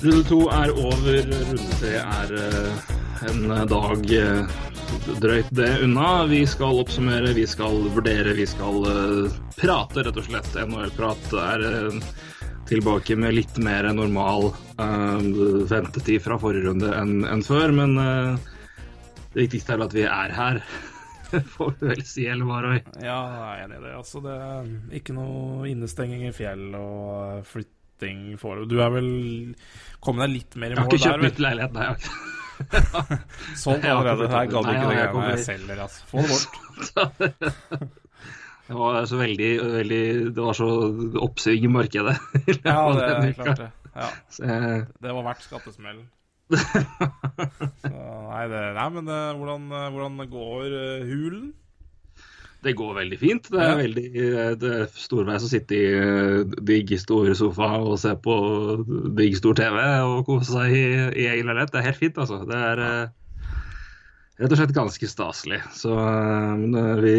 [0.00, 1.16] Runde to er over.
[1.28, 2.84] Runde tre er eh,
[3.28, 4.54] en dag eh,
[5.20, 6.24] drøyt det unna.
[6.30, 10.56] Vi skal oppsummere, vi skal vurdere, vi skal eh, prate, rett og slett.
[10.56, 11.66] NHL-prat er
[12.70, 14.48] tilbake med litt mer normal
[14.80, 15.26] eh,
[15.68, 17.74] ventetid fra forrige runde enn en før.
[17.76, 18.38] Men uh,
[19.34, 20.62] det viktigste er at vi er her,
[21.58, 22.80] får vi vel si, eller hva, Roy?
[23.02, 23.92] Ja, jeg er enig i det.
[23.98, 27.44] Altså, det er ikke noe innestenging i fjell og
[28.00, 29.08] flytting for Du er vel
[30.00, 31.26] kommet deg litt mer i Jeg har mål ikke kjøpt der?
[31.28, 31.82] nytt leilighet, nei.
[31.82, 32.10] jeg har ikke.
[33.62, 34.28] Solgt allerede.
[34.28, 36.00] Her gadd Nei, ikke ja, det greiene jeg selger, altså.
[36.10, 37.90] Få det bort.
[38.70, 40.66] Det var så veldig, veldig Det var så
[41.24, 42.12] oppsving i markedet.
[42.62, 43.70] Ja, det er klart det.
[43.96, 44.06] Ja,
[44.46, 46.04] jeg- det var verdt skattesmellen.
[46.50, 51.50] Så, nei, det, nei, men det, hvordan, hvordan går uh, hulen?
[52.62, 53.46] Det går veldig fint.
[53.48, 57.94] Det er veldig eh, det er storveis å sitte i eh, digg, stor sofa og
[58.02, 58.34] se på
[59.16, 60.82] digg, stor TV og kose seg i,
[61.22, 61.72] i egen leilighet.
[61.72, 62.42] Det er helt fint, altså.
[62.50, 63.54] Det er eh,
[64.42, 65.62] rett og slett ganske staselig.
[65.76, 67.14] Så men, vi,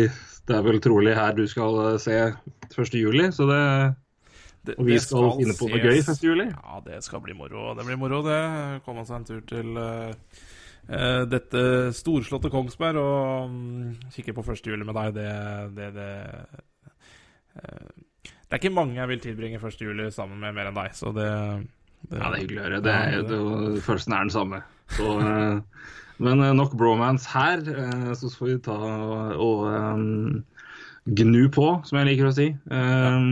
[0.46, 2.20] det er vel trolig her du skal se
[2.70, 2.96] 1.
[3.02, 3.64] juli, så det
[4.62, 6.20] Det- Og vi skal, skal finne på noe gøy 1.
[6.22, 6.46] juli.
[6.54, 7.72] Ja, det skal bli moro.
[7.74, 8.82] Det blir moro, det.
[8.86, 10.14] Komme seg en tur til eh,
[10.92, 11.62] dette
[11.96, 14.66] storslåtte Kongsberg og um, kikke på 1.
[14.68, 15.14] juli med deg.
[15.16, 15.28] Det,
[15.78, 16.10] det, det
[17.56, 17.88] uh,
[18.28, 19.86] Det er ikke mange jeg vil tilbringe 1.
[19.86, 21.30] juli sammen med mer enn deg, så det,
[22.10, 22.84] det Ja, det er hyggelig å høre.
[22.84, 23.42] Det er, det,
[23.88, 24.62] følelsen er den samme.
[24.98, 25.90] Så, uh,
[26.22, 27.64] men eh, nok bromance her.
[27.66, 28.78] uh, Så får vi ta
[29.42, 30.04] og eh,
[31.22, 32.52] gnu på, som jeg liker å si.
[32.52, 33.30] Eh,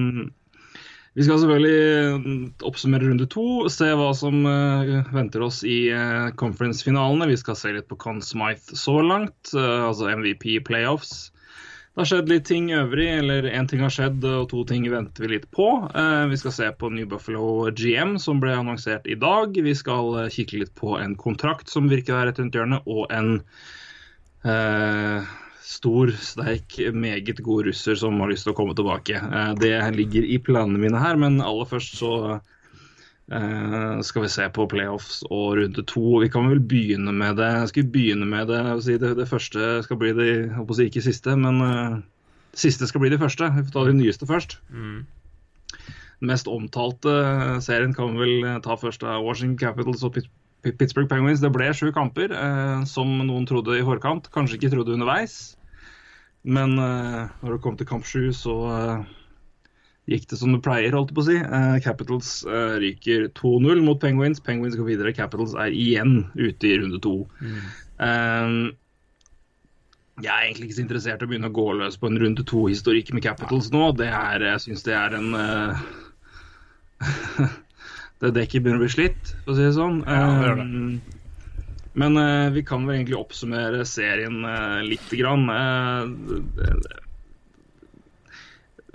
[1.18, 7.32] Vi skal selvfølgelig oppsummere runde to, se hva som eh, venter oss i uh, conference-finalene.
[7.32, 11.32] Vi skal se litt på Conn Smythe så langt, eh, altså MVP playoffs.
[12.00, 15.26] Det har skjedd litt ting øvrig, eller én ting har skjedd og to ting venter
[15.26, 15.66] vi litt på.
[15.90, 19.58] Eh, vi skal se på New Buffalo GM, som ble annonsert i dag.
[19.66, 23.12] Vi skal eh, kikke litt på en kontrakt som virker å rett rundt hjørnet, og
[23.12, 23.34] en
[24.48, 25.34] eh,
[25.70, 29.20] stor, sterk, meget god russer som har lyst til å komme tilbake.
[29.20, 34.48] Eh, det ligger i planene mine her, men aller først så eh, skal vi se
[34.56, 36.06] på playoffs og runde to.
[36.24, 40.02] Vi kan vel begynne med det Skal vi begynne med det det, det første skal
[40.02, 42.02] bli det jeg håper å si ikke siste, men eh,
[42.56, 43.52] det siste skal bli det første.
[43.54, 44.58] Vi får ta det nyeste først.
[44.74, 45.06] Mm.
[46.20, 47.14] Den mest omtalte
[47.64, 50.36] serien kan vi vel ta først av Washington Capitals og Pittsburgh.
[50.60, 51.40] Pittsburgh Penguins.
[51.40, 54.28] Det ble sju kamper, eh, som noen trodde i forkant.
[54.34, 55.56] Kanskje ikke trodde underveis.
[56.48, 59.02] Men uh, når det kom til kamp sju, så uh,
[60.10, 61.38] gikk det som det pleier, holdt jeg på å si.
[61.44, 62.32] Uh, Capitals
[62.84, 64.42] ryker 2-0 mot Penguins.
[64.44, 65.16] Penguins går videre.
[65.16, 67.16] Capitals er igjen ute i runde to.
[68.00, 68.50] Eh,
[70.20, 72.44] jeg er egentlig ikke så interessert i å begynne å gå løs på en runde
[72.48, 73.84] to-historikk med Capitals nå.
[74.00, 75.30] Det er, jeg syns det er en
[78.20, 80.02] Det dekket begynner å bli slitt, for å si det sånn.
[80.04, 81.29] Ja, det
[81.98, 85.50] Men eh, vi kan vel egentlig oppsummere serien uh, lite grann.
[85.50, 86.04] Eh,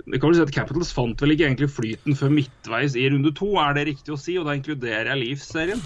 [0.05, 3.33] vi kan vel si at Capitals fant vel ikke egentlig flyten før midtveis i runde
[3.35, 4.37] to, er det riktig å si?
[4.39, 5.81] Og da inkluderer jeg Leafs-serien.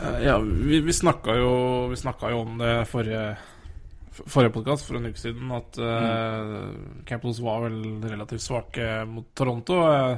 [0.00, 1.52] Eh, Ja, vi, vi snakka jo,
[1.94, 3.36] jo om det forrige
[4.18, 6.72] Forrige podkast for en uke siden, at uh,
[7.06, 9.76] Capitals var vel relativt svake mot Toronto.
[9.92, 10.16] eh,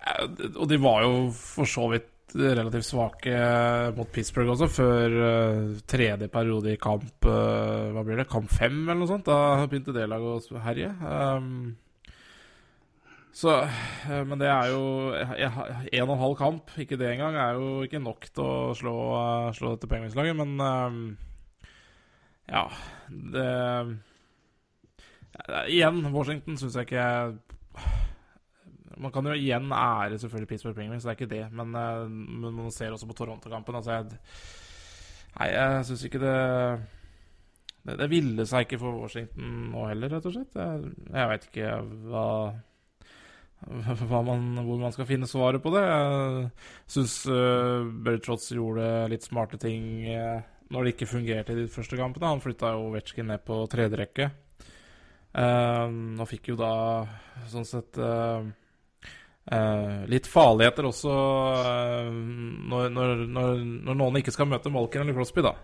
[0.00, 0.22] eh,
[0.54, 3.36] og de var jo for så vidt relativt svake
[3.96, 8.28] mot Pittsburgh også, før eh, tredje periode i kamp eh, Hva blir det?
[8.30, 9.28] Kamp fem, eller noe sånt?
[9.28, 10.92] Da begynte det laget å herje.
[11.02, 11.74] Um,
[13.32, 17.56] så, eh, men det er jo En og en halv kamp, ikke det engang, er
[17.56, 18.96] jo ikke nok til å slå,
[19.56, 20.36] slå dette Penguins-laget.
[20.36, 20.98] Men eh,
[22.52, 22.66] ja
[23.08, 23.48] det
[25.72, 27.06] Igjen, Washington syns jeg ikke
[29.02, 31.44] Man kan jo igjen ære selvfølgelig Pittsburgh Penguins, det er ikke det.
[31.52, 33.78] Men, eh, men man ser også på Toronto-kampen.
[33.78, 36.36] Altså nei, jeg syns ikke det
[37.82, 40.54] det, det ville seg ikke for Washington nå heller, rett og slett.
[40.54, 41.72] Jeg, jeg veit ikke
[42.12, 42.26] hva
[44.10, 45.82] hva man, hvor man skal finne svaret på det.
[45.86, 46.46] Jeg
[46.90, 51.98] syns uh, Bertrotz gjorde litt smarte ting uh, når det ikke fungerte i de første
[51.98, 52.30] kampene.
[52.32, 54.30] Han flytta jo Vetsjkin ned på tredje rekke.
[55.32, 56.72] Uh, og fikk jo da
[57.48, 58.50] sånn sett eh,
[59.50, 61.16] eh, litt farligheter også
[61.62, 62.12] eh,
[62.70, 65.56] når, når, når, noen ikke skal møte Malkin eller Crosby, da.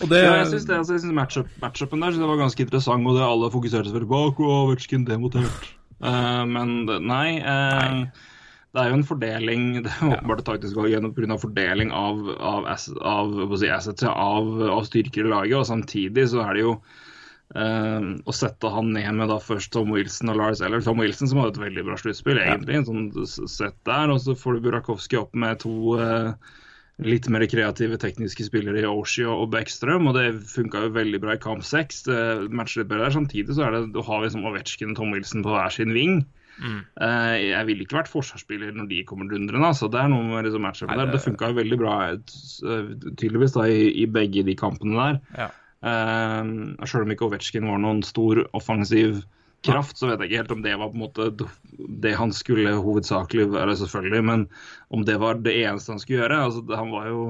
[0.00, 3.50] Det, Ja, jeg syns altså, matchup, matchupen der jeg var ganske interessant, og det alle
[3.52, 5.72] fokuserte selvfølgelig på «Åh, Ovechkin demontert.
[6.00, 8.06] Eh, men det- nei, eh,
[8.72, 11.36] det er jo en fordeling Det er åpenbart taktisk valg gjennom pga.
[11.42, 16.46] fordeling av, av, av, av, si, assets, av, av styrker i laget, og samtidig så
[16.46, 16.74] er det jo
[17.50, 21.26] Uh, og sette han ned med da først Tom Wilson og Lars Eller Tom Wilson,
[21.26, 22.78] som hadde et veldig bra sluttspill, egentlig.
[22.78, 24.12] En sånn sett der.
[24.12, 26.30] Og så får du Burakovsky opp med to uh,
[27.02, 31.34] litt mer kreative tekniske spillere i Oshi og Beckstrøm, og det funka jo veldig bra
[31.34, 32.04] i kamp seks.
[32.52, 33.16] Matcher litt bedre der.
[33.16, 36.20] Samtidig så er det, du har liksom Ovetsjkin og Tom Wilson på hver sin ving.
[36.60, 36.82] Mm.
[37.00, 39.72] Uh, jeg ville ikke vært forsvarsspiller når de kommer dundrende.
[39.74, 41.10] Så det er noe med liksom matchup der.
[41.10, 45.20] Det funka jo veldig bra tydeligvis da i, i begge de kampene der.
[45.46, 45.48] Ja.
[45.80, 49.22] Uh, selv om ikke Ovetsjkin var noen stor offensiv
[49.64, 51.48] kraft, så vet jeg ikke helt om det var på en måte
[52.02, 54.24] det han skulle hovedsakelig være, selvfølgelig.
[54.24, 54.46] Men
[54.88, 56.42] om det var det eneste han skulle gjøre.
[56.46, 57.22] altså Han var jo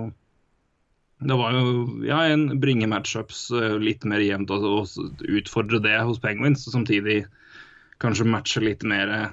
[1.20, 1.72] det var jo
[2.06, 6.64] ja, en bringe matchups eh, litt mer jevnt og, og utfordre det hos Penguins.
[6.68, 7.24] Og samtidig
[8.00, 9.28] kanskje matche litt mer uh,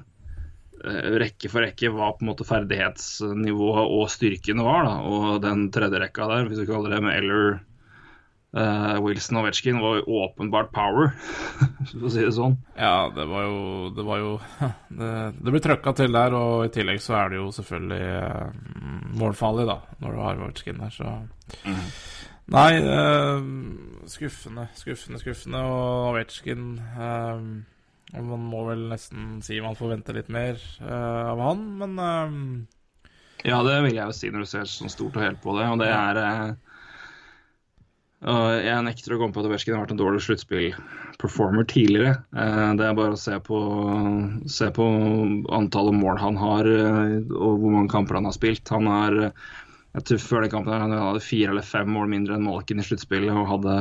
[1.22, 4.84] rekke for rekke hva på en måte ferdighetsnivået og styrkene var.
[4.90, 7.62] da, Og den tredje rekka der, hvis du kaller det med Eller
[8.56, 11.10] Uh, Wilson og Vetsjkin var jo åpenbart power,
[11.92, 12.56] for å si det sånn.
[12.80, 13.58] Ja, det var jo
[13.92, 14.30] Det, var jo,
[15.00, 19.10] det, det blir trøkka til der, og i tillegg så er det jo selvfølgelig uh,
[19.20, 21.18] målfarlig, da, når du har Vetsjkin der, så
[21.68, 21.82] mm.
[22.56, 23.44] Nei, uh,
[24.08, 25.66] skuffende, skuffende, skuffende.
[25.68, 32.00] Og Ovetsjkin Man må vel nesten si man forventer litt mer av han, men
[33.44, 35.68] Ja, det vil jeg jo si når du ser sånn stort og helt på det,
[35.68, 36.56] og det er
[38.26, 42.16] og jeg nekter å komme på at Ovetsjkin har vært en dårlig sluttspillperformer tidligere.
[42.34, 43.60] Eh, det er bare å se på,
[44.50, 44.88] se på,
[45.54, 48.74] antallet mål han har, eh, og hvor mange kamper han har spilt.
[48.74, 49.20] Han er
[49.98, 52.86] jeg tror Før den kampen han hadde fire eller fem mål mindre enn Malkin i
[52.86, 53.78] sluttspillet og hadde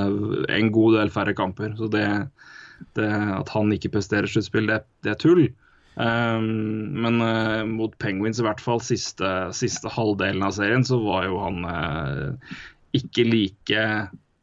[0.55, 1.75] en god del færre kamper.
[1.77, 2.07] Så det,
[2.97, 5.43] det at han ikke presterer sluttspill, det, det, er tull.
[5.97, 11.29] Um, men uh, mot Penguins, i hvert fall siste, siste, halvdelen av serien, så var
[11.29, 12.57] jo han uh,
[12.97, 13.85] ikke like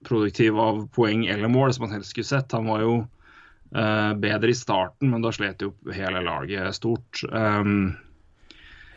[0.06, 2.56] produktiv av poeng eller mål som han helst skulle sett.
[2.56, 2.96] Han var jo
[3.76, 7.24] uh, bedre i starten, men da slet jo hele laget stort.
[7.32, 7.94] Um,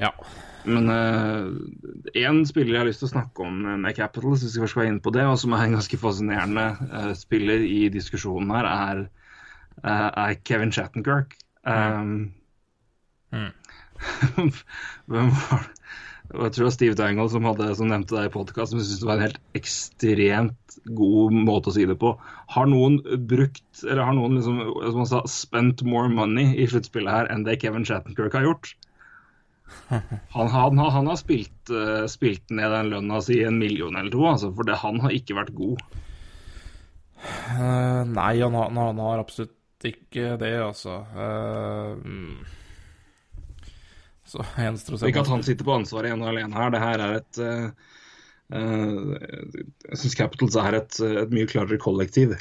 [0.00, 0.12] ja.
[0.66, 4.64] Men én uh, spiller jeg har lyst til å snakke om med Capitals, hvis vi
[4.64, 8.50] først skal inn på det, og som er en ganske fascinerende uh, spiller i diskusjonen
[8.56, 9.06] her, er,
[9.86, 11.38] er Kevin Shattenkirk.
[11.66, 12.32] Um,
[13.34, 13.52] mm.
[15.10, 15.85] Hvem var det?
[16.26, 19.02] Jeg tror det var Steve Dangle som, hadde, som nevnte det i podkast, som syntes
[19.02, 22.12] det var en helt ekstremt god måte å si det på.
[22.54, 22.98] Har noen
[23.30, 24.58] brukt, eller har noen liksom,
[24.90, 28.74] som han sa, spent more money i sluttspillet her enn det Kevin Shattenkirk har gjort?
[30.34, 34.22] Han, han, han har spilt, uh, spilt, ned den lønna si en million eller to,
[34.30, 35.82] altså, for det, han har ikke vært god.
[37.50, 41.00] Uh, nei, han har, han har, absolutt ikke det, altså.
[41.14, 41.98] Uh,
[44.26, 45.10] så gjenstår å se.
[45.10, 46.74] Ikke at han sitter på ansvaret igjen og alene her.
[46.74, 47.94] Det her er et uh,
[48.56, 49.16] uh,
[49.86, 52.36] Jeg syns Capitals er et, et, mye klarere kollektiv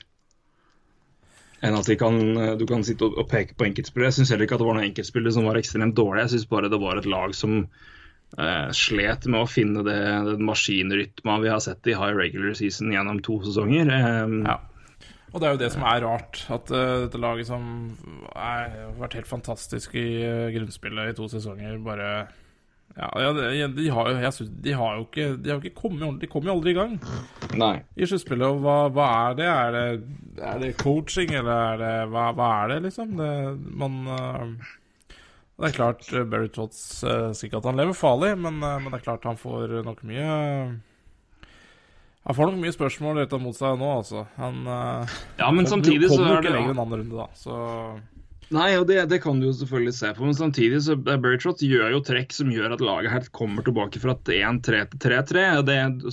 [1.65, 2.17] enn at kan,
[2.59, 4.11] du kan sitte og, og peke på enkeltspillere.
[4.11, 6.25] Jeg syns heller ikke at det var noen enkeltspillere som var ekstremt dårlige.
[6.27, 9.95] Jeg syns bare det var et lag som uh, slet med å finne det,
[10.27, 13.89] den maskinrytma vi har sett i high regular season gjennom to sesonger.
[13.89, 14.59] Um, ja.
[15.35, 16.39] Og det er jo det som er rart.
[16.47, 17.67] At uh, dette laget som
[18.31, 22.09] har vært helt fantastisk i uh, grunnspillet i to sesonger, bare
[22.95, 23.31] Ja, ja
[23.67, 26.53] de, har jo, synes, de, har jo ikke De har ikke kommet De kommer jo
[26.55, 26.93] aldri i gang
[27.59, 27.81] Nei.
[27.97, 28.47] i sluttspillet.
[28.47, 29.49] Og hva, hva, er det?
[29.51, 33.17] Er det, er det coaching, eller er det hva, hva, er det, liksom?
[33.19, 33.29] Det,
[33.83, 34.73] man uh,
[35.57, 39.07] Det er klart Berry Tots sier ikke at han lever farlig, men, men, det er
[39.09, 40.31] klart han får nok mye
[42.25, 44.25] han får nok mye spørsmål retta mot seg nå, altså.
[44.39, 47.29] Han uh, ja, men samtidig så er det ikke lenger en annen runde, da.
[47.37, 47.55] Så
[48.53, 51.95] Nei, og det, det, kan du jo selvfølgelig se på, men samtidig så Bertrott gjør
[51.95, 55.45] jo trekk som gjør at laget her kommer tilbake fra 1-3 til 3-3.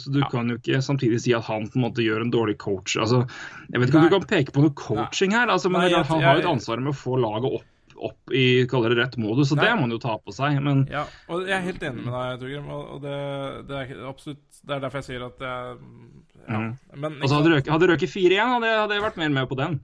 [0.00, 0.30] Så du ja.
[0.32, 2.96] kan jo ikke samtidig si at han på en måte gjør en dårlig coach.
[2.96, 3.26] Altså,
[3.68, 6.08] jeg vet ikke om du kan peke på noe coaching her, altså, men Nei, jeg,
[6.08, 7.68] han har jo et ansvar med å få laget opp
[8.08, 9.68] opp i kaller det rett modus, og Nei.
[9.68, 10.58] det må han jo ta på seg.
[10.64, 12.68] Men Ja, og jeg er helt enig med deg, Torgrim.
[12.74, 13.20] Og det,
[13.70, 15.78] det, er absolutt Det er derfor jeg sier at jeg
[16.42, 16.58] ja.
[16.58, 16.70] Mm.
[16.98, 19.78] Men, liksom, hadde røket fire igjen, hadde, hadde jeg vært mer med på den.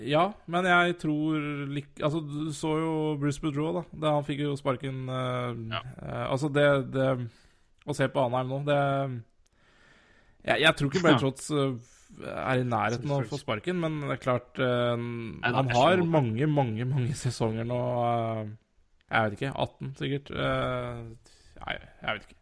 [0.00, 1.36] Ja, men jeg tror
[2.02, 3.82] Altså, du så jo Bruce Boudreau, da.
[3.92, 5.80] Det, han fikk jo sparken uh, ja.
[6.00, 7.08] uh, Altså, det, det,
[7.84, 8.80] Å se på Anheim nå, det
[10.46, 11.74] Jeg, jeg tror ikke Brad Trotts uh,
[12.20, 16.48] er i nærheten av å få sparken, men det er klart uh, Han har mange,
[16.50, 17.78] mange mange sesonger nå.
[17.80, 18.50] Uh,
[19.10, 19.52] jeg vet ikke.
[19.54, 20.30] 18, sikkert.
[20.34, 22.36] Uh, nei, jeg vet ikke.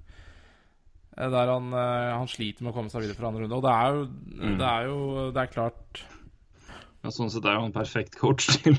[1.19, 3.57] Der han, han, sliter med å komme seg videre fra andre runde.
[3.57, 4.05] Og det er jo,
[4.39, 4.53] mm.
[4.61, 4.99] det, er jo
[5.35, 6.03] det er klart
[7.03, 8.79] ja, Sånn sett er jo han perfekt coach til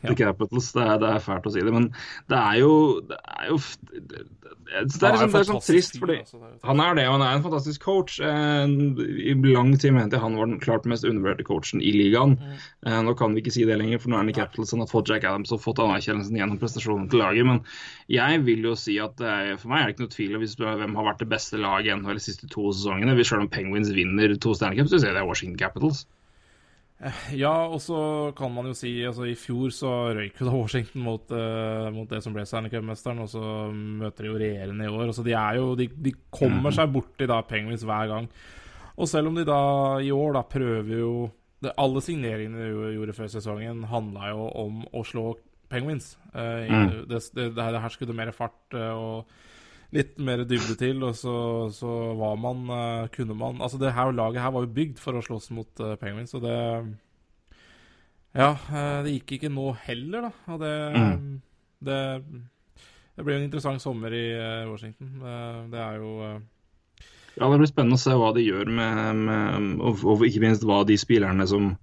[0.00, 0.72] til Capitals.
[0.76, 1.90] Det er, det er, fælt å si det, men
[2.30, 2.74] det er jo
[3.08, 4.26] Det er jo det,
[4.70, 6.16] det, er, liksom, er sånn trist, fordi
[6.66, 8.20] han er det, og han er en fantastisk coach.
[8.22, 12.36] Eh, I lang tid mente jeg han var den klart mest undervurderte coachen i ligaen.
[12.38, 12.60] Mm.
[12.86, 14.84] Eh, nå kan vi ikke si det lenger, for nå er han i Capitals han
[14.84, 17.48] har fått Jack Adams og fått anerkjennelsen gjennom prestasjonen til laget.
[17.50, 17.60] Men
[18.12, 20.46] jeg vil jo si at er, for meg er det ikke noe tvil om
[20.84, 23.18] hvem har vært det beste laget i de siste to sesongene.
[23.26, 26.06] Selv om Penguins vinner to Stjernecups, så ser jeg det er Washington Capitals.
[27.32, 27.98] Ja, og så
[28.36, 32.08] kan man jo si altså I fjor så røyk jo da Washington mot, uh, mot
[32.10, 33.42] det som ble Stanley Cup-mesteren, og så
[33.72, 35.06] møter de jo regjerende i år.
[35.08, 36.76] Altså de, er jo, de, de kommer mhm.
[36.76, 38.30] seg borti da Penguins hver gang.
[39.00, 39.60] Og selv om de da
[40.04, 41.12] i år da prøver jo
[41.60, 45.24] det, Alle signeringene de gjorde før sesongen, handla jo om å slå
[45.72, 46.14] Penguins.
[46.34, 46.92] Uh, mm.
[47.08, 49.49] det, det, det, her skulle mer fart uh, og
[49.94, 51.34] litt mer dybde til, og så,
[51.74, 55.18] så var man uh, Kunne man Altså, det her laget her var jo bygd for
[55.18, 56.56] å slåss mot uh, Penguins, og det
[58.36, 60.32] Ja, uh, det gikk ikke nå heller, da.
[60.54, 61.28] Og det, mm.
[61.88, 62.00] det
[63.18, 64.24] Det jo en interessant sommer i
[64.70, 65.20] Washington.
[65.70, 66.14] det er jo
[67.36, 70.64] Ja, det blir spennende å se hva de gjør med, med og, og, ikke minst
[70.66, 71.74] hva de spillerne som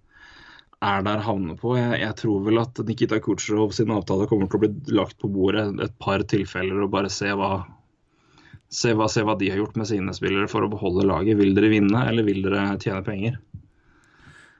[0.78, 1.72] er der havner på.
[1.74, 5.30] Jeg, jeg tror vel at Nikita Kutsjov sin avtale kommer til å bli lagt på
[5.34, 7.64] bordet et par tilfeller og bare se hva,
[8.70, 11.38] Se hva, se hva, de har gjort med sine spillere for å beholde laget.
[11.40, 13.38] Vil dere vinne, eller vil dere tjene penger?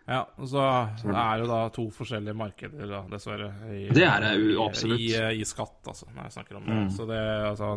[0.08, 3.50] Ja, og så er det da to forskjellige markeder, da, dessverre.
[3.68, 5.04] I, det er det absolutt.
[5.04, 6.78] I, i, i skatt, altså, når jeg snakker om det.
[6.78, 6.92] Mm.
[6.96, 7.74] Så det, altså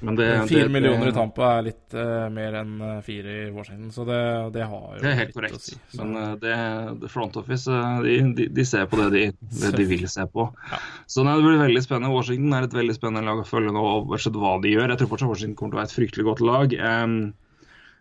[0.00, 4.18] Fire millioner i Tampa er litt uh, mer enn uh, fire i Washington, så det,
[4.56, 5.62] det har jo Det er helt korrekt.
[5.64, 6.56] Si, Men uh, det,
[7.00, 9.24] det, Front Office de, de, de, ser på det de,
[9.62, 10.50] det de vil se på.
[10.72, 10.78] Ja.
[11.08, 12.12] Så det blir veldig spennende.
[12.12, 14.90] Washington er et veldig spennende lag å følge nå, uansett hva de gjør.
[14.90, 16.78] Jeg tror fortsatt Washington kommer til å være et fryktelig godt lag.
[16.82, 17.18] Um,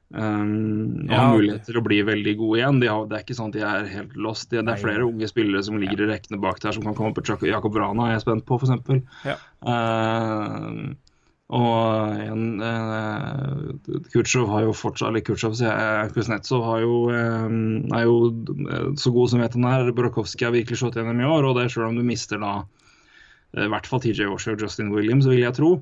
[0.10, 2.78] Um, ja, har mulighet til å bli veldig gode igjen.
[2.80, 4.52] De har, det er ikke sånn at de er helt lost.
[4.54, 7.50] Det er flere unge spillere som ligger i rekkene bak der, som kan komme på
[7.50, 9.02] Jakob Rana er jeg spent på, f.eks.
[9.26, 9.36] Ja.
[9.66, 10.94] Uh,
[11.54, 16.14] og igjen, eh, Kutsjov har jo fortsatt Eller Kutsjov, sier jeg.
[16.16, 17.50] Kuznetsov har jo, eh,
[17.94, 18.16] er jo
[18.66, 19.92] eh, så god som vet han er.
[19.94, 22.64] Brochowski har virkelig slått gjennom i år, og det selv om du mister da
[23.56, 25.78] i hvert fall TJ Osher og Justin Williams, vil jeg tro.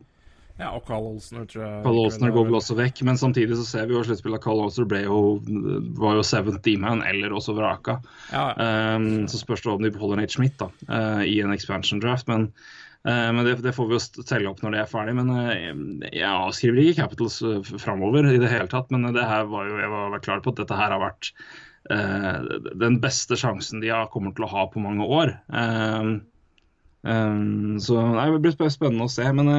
[0.59, 1.79] Ja, og Carl Olsner, tror jeg.
[1.81, 4.61] Carl Olsner går vel også vekk, men samtidig så ser vi jo sluttspillet at Carl
[4.61, 5.39] Olsner ble jo,
[5.97, 7.97] var jo seventh D-man, eller også vraka.
[8.29, 8.51] Ja.
[8.93, 12.29] Um, så spørs det om de beholder Nate Schmidt da, uh, i en expansion draft.
[12.29, 15.13] men Eh, men det, det, får vi jo telle opp når det er ferdig.
[15.17, 18.91] Men eh, jeg avskriver ikke Capitals eh, framover i det hele tatt.
[18.95, 21.33] Men det her var jo, jeg var klar på at dette her har vært
[21.91, 22.37] uh,
[22.79, 25.33] den beste sjansen de har kommer til å ha på mange år.
[25.51, 26.23] Uh,
[27.03, 29.27] um, så nei, det blir spennende å se.
[29.35, 29.51] Men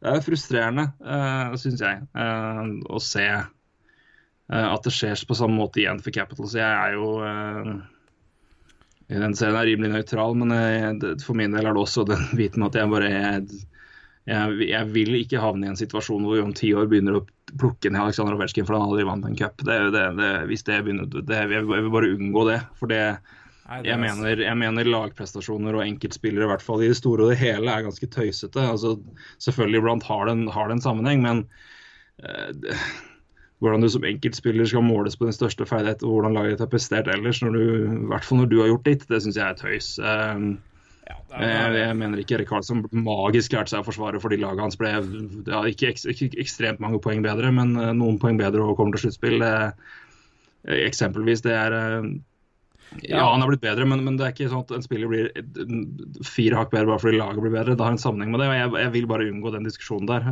[0.00, 2.08] det er frustrerende, uh, syns jeg,
[2.88, 3.28] å se
[4.46, 6.54] at det skjer på samme måte igjen for Capitals.
[6.54, 7.18] Jeg er jo
[9.08, 12.66] den serien er rimelig nøytral, men jeg, for min del er det også den biten
[12.66, 13.10] at jeg bare
[14.26, 17.26] jeg, jeg, vil ikke havne i en situasjon hvor vi om ti år begynner å
[17.60, 19.62] plukke ned Aleksandr Ovetsjkin for han aldri vant en cup.
[19.62, 22.56] Det, det, det, hvis det begynner, det, jeg vil bare unngå det.
[22.80, 23.02] For det,
[23.86, 27.38] jeg, mener, jeg mener lagprestasjoner og enkeltspillere i hvert fall i det store og det
[27.44, 28.66] hele er ganske tøysete.
[28.74, 28.96] Altså,
[29.46, 31.44] selvfølgelig iblant har det en, har det en sammenheng, men
[32.26, 32.74] uh,
[33.64, 36.72] hvordan du som enkeltspiller skal måles på din største ferdighet og hvordan laget ditt har
[36.72, 39.46] prestert ellers, når du, i hvert fall når du har gjort ditt, det syns jeg
[39.48, 39.90] er tøys.
[40.02, 40.48] Um,
[41.06, 44.64] ja, er, jeg, jeg, mener ikke Erik Karlsson magisk lærte seg å forsvare fordi laget
[44.64, 48.64] hans ble ja, ikke, ek, ikke, ekstremt mange poeng bedre, men uh, noen poeng bedre
[48.66, 49.46] og kommer til sluttspill.
[50.66, 52.10] Eksempelvis, det er uh,
[53.02, 55.32] ja, han har blitt bedre, men, men, det er ikke sånn at en spiller blir
[56.26, 57.74] fire hakk bedre bare fordi laget blir bedre.
[57.78, 60.28] Det har en sammenheng med det, og jeg, jeg vil bare unngå den diskusjonen der.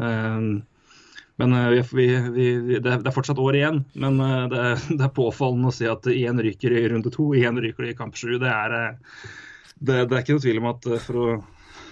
[1.43, 3.81] Men vi, vi, vi, det, er fortsatt år igjen.
[3.99, 4.61] Men uh, det,
[4.99, 8.15] det, er påfallende å si at én ryker i runde to, én ryker i kamp
[8.19, 8.37] sju.
[8.43, 8.95] Det, uh,
[9.75, 11.29] det, det, er ikke noe tvil om at for å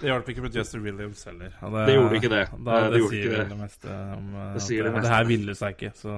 [0.03, 1.53] det hjalp ikke med Jester Williams heller.
[1.63, 2.41] Det, gjorde ikke det.
[2.67, 5.91] Da, det, det sier det meste om det, sier det, det her ville seg ikke.
[5.95, 6.17] Så.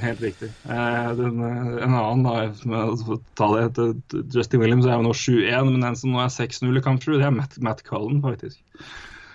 [0.00, 0.48] Helt riktig.
[0.64, 2.38] Eh, den, en annen, da,
[2.72, 6.80] med ta det Justin Williams er jo nå 7-1, men den som nå er 6-0
[6.80, 8.88] i kamp 7, det er Matt, Matt Cullen, faktisk.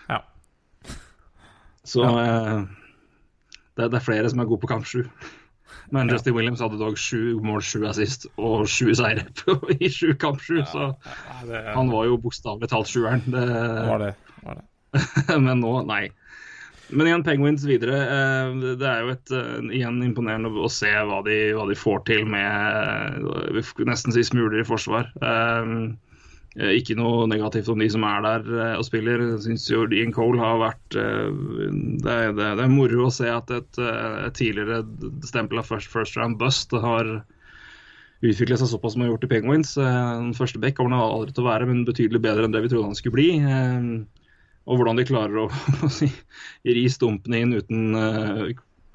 [0.09, 0.23] Ja.
[1.85, 2.25] Så ja.
[2.25, 2.82] Eh,
[3.77, 5.03] det, det, er flere som er gode på kamp sju.
[5.93, 6.17] Men ja.
[6.17, 9.25] Justin Williams hadde dog sju mål, sju assist og sju seire
[9.79, 10.59] i sju kamp sju.
[10.61, 10.89] Ja, så
[11.49, 13.23] det, han var jo bokstavelig talt sjueren.
[13.25, 13.47] Det,
[13.89, 14.13] var det.
[14.43, 14.67] Var det.
[15.47, 16.05] Men nå, nei.
[16.93, 17.99] Men igjen, Penguins videre.
[18.05, 22.03] Eh, det er jo et, eh, igjen imponerende å se hva de, hva de får
[22.09, 25.09] til med eh, nesten si smuler i forsvar.
[26.53, 29.21] Eh, ikke noe negativt om de som er der eh, og spiller.
[29.25, 31.29] Jeg syns jo Dean Cole har vært eh,
[32.03, 34.83] Det er, det er moro å se at et, et tidligere
[35.25, 37.15] stempel av first, first round bust har
[38.23, 39.73] utvikle seg såpass som har gjort i Penguins.
[39.75, 42.69] Den første back kommer han aldri til å være, men betydelig bedre enn det vi
[42.71, 43.25] trodde han skulle bli.
[44.63, 45.89] Og hvordan de klarer å, å
[46.77, 47.97] ri stumpene inn uten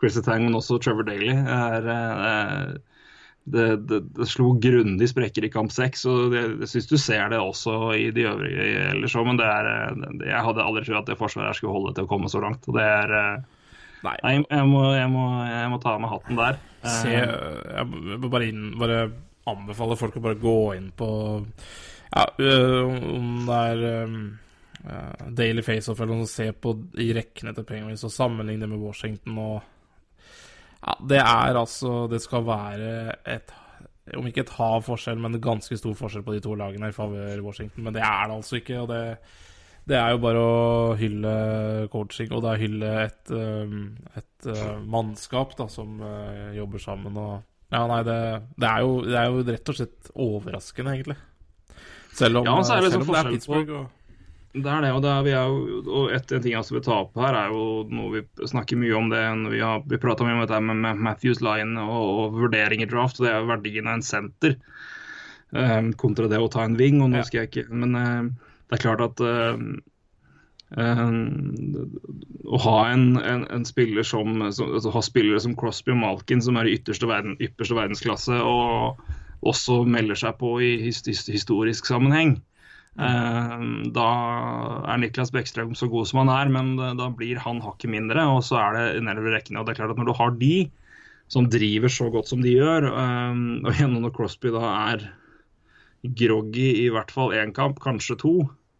[0.00, 2.78] Chrissy Tang, men også Trevor Daly, er
[3.52, 6.04] det, det, det, slo grundig sprekker i kamp seks.
[6.06, 9.70] Jeg syns du ser det også i de øvrige ellers òg, men det er,
[10.26, 12.68] jeg hadde aldri trodd at det forsvaret skulle holde til å komme så langt.
[12.68, 13.14] og det er
[13.98, 16.58] Nei, jeg, jeg, må, jeg, må, jeg må ta av meg hatten der.
[16.86, 18.98] Se, jeg må bare, inn, bare
[19.50, 21.08] anbefale folk å bare gå inn på
[22.08, 22.24] ja,
[22.84, 24.20] om det er um,
[25.36, 29.42] Daily Faceoff eller noe, se på i rekkene til Penguins og sammenligne det med Washington
[29.42, 29.74] og
[30.78, 32.92] ja, det er altså Det skal være
[33.26, 33.50] et
[34.14, 36.94] Om ikke et hav forskjell, men en ganske stor forskjell på de to lagene i
[36.96, 37.84] favør Washington.
[37.84, 38.78] Men det er det altså ikke.
[38.80, 39.02] og det,
[39.84, 41.34] det er jo bare å hylle
[41.92, 43.34] coaching, og det er å hylle et,
[44.22, 47.20] et uh, mannskap da, som uh, jobber sammen.
[47.20, 48.18] og ja, nei, det,
[48.56, 51.18] det, er jo, det, er jo, rett og slett overraskende, egentlig.
[52.16, 53.72] Selv om, ja, så er det, selv om det er Pittsburgh.
[53.76, 53.97] Og...
[54.56, 56.94] Det er det, og, det er, jo, og et, en ting jeg også vil ta
[57.02, 59.20] opp her, er jo noe vi snakker mye om det
[59.52, 62.88] Vi, har, vi prata mye om dette med, med Matthews line og, og vurdering i
[62.88, 64.56] draft, og det er jo verdien av en senter
[65.52, 67.02] um, kontra det å ta en wing.
[67.04, 69.60] og nå skal jeg ikke, Men uh, det er klart at uh,
[70.80, 71.20] um,
[72.48, 76.40] å ha en, en, en spiller som, som altså, ha spillere som Crosby og Malkin,
[76.44, 78.96] som er i ytterste, verden, ypperste verdensklasse, og
[79.46, 82.38] også melder seg på i historisk sammenheng.
[82.98, 83.92] Mm.
[83.94, 84.08] Da
[84.90, 88.24] er Niklas Bekkstrøm så god som han er, men da blir han hakket mindre.
[88.32, 89.60] Og så er det nedover rekkene.
[89.60, 90.54] Og det er klart at når du har de
[91.28, 95.08] som driver så godt som de gjør, og gjennom når Crosby da er
[96.02, 98.34] groggy i hvert fall én kamp, kanskje to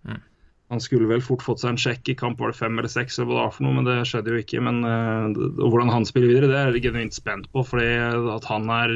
[0.07, 0.21] mm.
[0.69, 3.17] Han skulle vel fort fått seg en sjekk i kamp var det fem eller seks,
[3.17, 4.61] eller hva det var for noe, men det skjedde jo ikke.
[4.61, 7.62] Men og hvordan han spiller videre, det er jeg genuint spent på.
[7.65, 7.87] fordi
[8.35, 8.93] at han er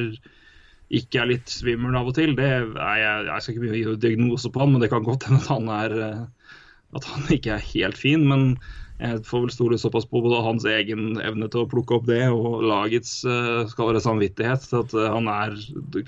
[0.93, 2.35] ikke er litt svimmel av og til.
[2.37, 5.41] Det er jeg, jeg skal ikke gi diagnose på han, men det kan godt hende
[5.41, 6.53] at han er eh,
[6.97, 8.25] at han ikke er helt fin.
[8.29, 8.57] Men
[9.03, 12.23] jeg får vel stole såpass på både hans egen evne til å plukke opp det
[12.31, 15.57] og lagets uh, skal være samvittighet til at uh, han er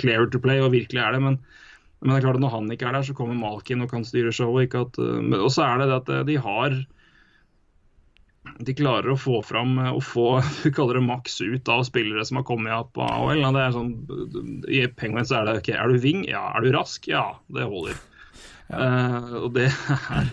[0.01, 1.23] clear to play, og virkelig er det.
[1.25, 1.41] Men,
[2.01, 4.07] men, det er klart at når han ikke er der, så kommer Malkin og kan
[4.07, 4.77] styre showet.
[5.01, 6.79] Uh, og så er det det at de har
[8.59, 10.29] de klarer å få fram og få
[10.65, 13.45] vi kaller det maks ut av spillere som har kommet opp av AHL.
[13.57, 13.93] Det er sånn,
[14.69, 16.25] I Penguins er det OK, er du ving?
[16.31, 16.47] Ja.
[16.55, 17.09] Er du rask?
[17.11, 17.99] Ja, det holder.
[18.71, 18.81] Ja.
[18.81, 19.69] Uh, og det
[20.21, 20.33] er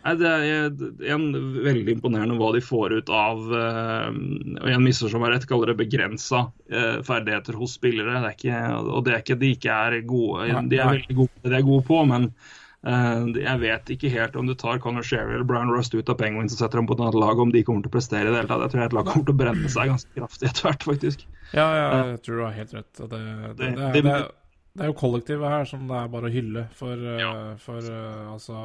[0.00, 0.70] Nei, Det er
[1.04, 1.26] igjen
[1.60, 5.80] veldig imponerende hva de får ut av uh, og igjen misforstå meg rett, kaller det
[5.82, 8.14] begrensa uh, ferdigheter hos spillere.
[8.16, 11.52] Det er ikke, og det er ikke de ikke er gode De er veldig gode
[11.52, 15.34] de er gode på, men Eh, jeg vet ikke helt om du tar Conor Sherry
[15.34, 17.60] eller Brian Rust ut av Penguins og setter dem på et annet lag, om de
[17.66, 18.64] kommer til å prestere i det hele tatt.
[18.64, 21.26] Jeg tror et lag kommer til å brenne seg ganske kraftig etter hvert, faktisk.
[21.52, 22.92] Ja, ja, eh, jeg tror du har helt rett.
[22.96, 23.20] Det,
[23.60, 27.20] det, det, det, er jo kollektivet her som det er bare å hylle for, eh,
[27.20, 27.32] ja.
[27.60, 27.92] for
[28.32, 28.60] altså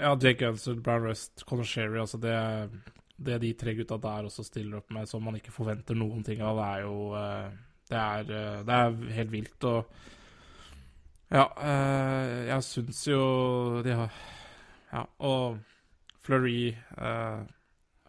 [0.00, 2.36] Ja, Jake Gunsel, Brian Rust, Conor Sherry, altså det
[3.18, 6.38] det de tre gutta der også stiller opp med, som man ikke forventer noen ting
[6.38, 6.98] av, det er jo
[7.90, 8.28] Det er,
[8.62, 9.64] det er helt vilt.
[9.66, 9.90] og
[11.28, 13.22] ja, øh, jeg syns jo
[13.84, 14.12] de har
[14.88, 15.58] Ja, og
[16.24, 17.40] Fleury øh,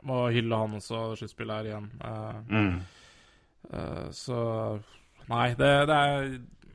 [0.08, 1.90] Må hylle han også, sluttspillet her igjen.
[2.00, 2.78] Uh, mm.
[3.74, 4.38] uh, så
[5.28, 6.30] Nei, det, det er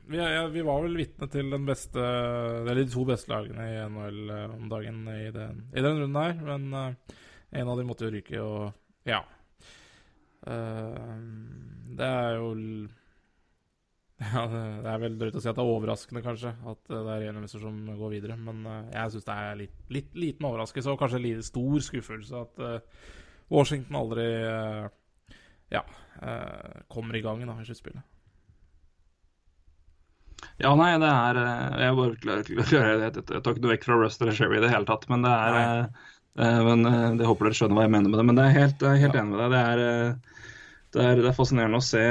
[0.05, 3.79] vi, ja, vi, var vel vitne til den beste Eller de to beste lagene i
[3.89, 6.37] NHL om dagen i den, i den runden her.
[6.51, 7.17] Men uh,
[7.49, 9.23] en av dem måtte jo ryke, og ja.
[10.45, 12.49] det er jo
[14.35, 17.27] Ja, Det er vel drøyt å si at det er overraskende, kanskje, at det er
[17.27, 18.39] enhjemmister som går videre.
[18.39, 22.43] Men uh, jeg syns det er litt, litt, liten overraskelse, og kanskje litt stor skuffelse
[22.45, 23.05] at uh,
[23.51, 24.25] Washington aldri
[25.69, 25.81] ja,
[26.89, 28.01] kommer i gang da, i sluttspillet.
[30.61, 31.37] Ja, nei, det er
[31.83, 32.49] Jeg bare klarer
[33.03, 35.33] Jeg tar ikke noe vekk fra Rust eller Sherry i det hele tatt, men det
[35.35, 35.85] er
[36.65, 36.87] men
[37.19, 38.25] Jeg håper dere skjønner hva jeg mener med det.
[38.31, 39.53] Men det er helt, helt enig med deg.
[39.53, 39.83] Det er,
[40.95, 42.03] det er, det er fascinerende å se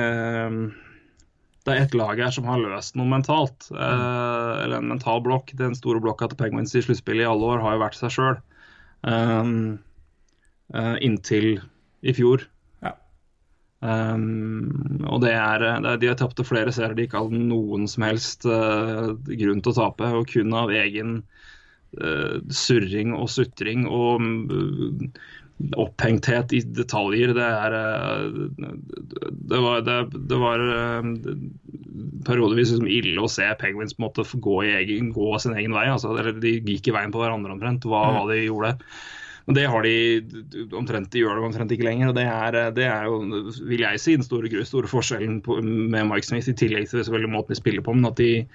[1.64, 3.70] det er ett lag her som har løst noe mentalt.
[3.72, 3.80] Mm.
[3.80, 5.54] Eh, eller en mental blokk.
[5.56, 8.40] Den store blokka til Penguins i sluttspillet i alle år har jo vært seg sjøl.
[9.04, 9.54] Um,
[10.76, 11.58] uh, inntil
[12.04, 12.44] i fjor.
[12.84, 12.92] Ja.
[13.80, 17.88] Um, og det er, det er De har tapt flere serier de ikke hadde noen
[17.88, 20.12] som helst uh, grunn til å tape.
[20.20, 21.22] Og kun av egen
[21.96, 24.20] uh, surring og sutring og
[25.78, 27.34] opphengthet i detaljer.
[27.36, 28.22] Det er eh,
[29.52, 29.98] Det var, det,
[30.30, 31.10] det var eh,
[32.26, 35.86] periodevis liksom ille å se Penguins måtte gå, egen, gå sin egen vei.
[35.92, 38.74] Altså, de gikk i veien på hverandre omtrent, hva, hva, de gjorde.
[39.44, 39.96] Men det har de
[40.72, 42.10] omtrent, de gjør det omtrent ikke lenger.
[42.10, 43.18] og Det er, det er jo,
[43.68, 47.34] vil jeg si, den store, store forskjellen på, med Mike Smith, i tillegg til selvfølgelig
[47.34, 47.94] måten de spiller på.
[47.94, 48.46] men at de,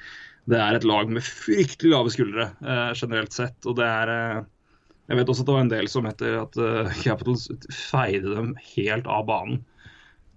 [0.50, 3.60] det er et lag med fryktelig lave skuldre eh, generelt sett.
[3.70, 4.48] og det er eh,
[5.10, 8.54] Jeg vet også at det var en del som etter at uh, Capitals feide dem
[8.76, 9.64] helt av banen.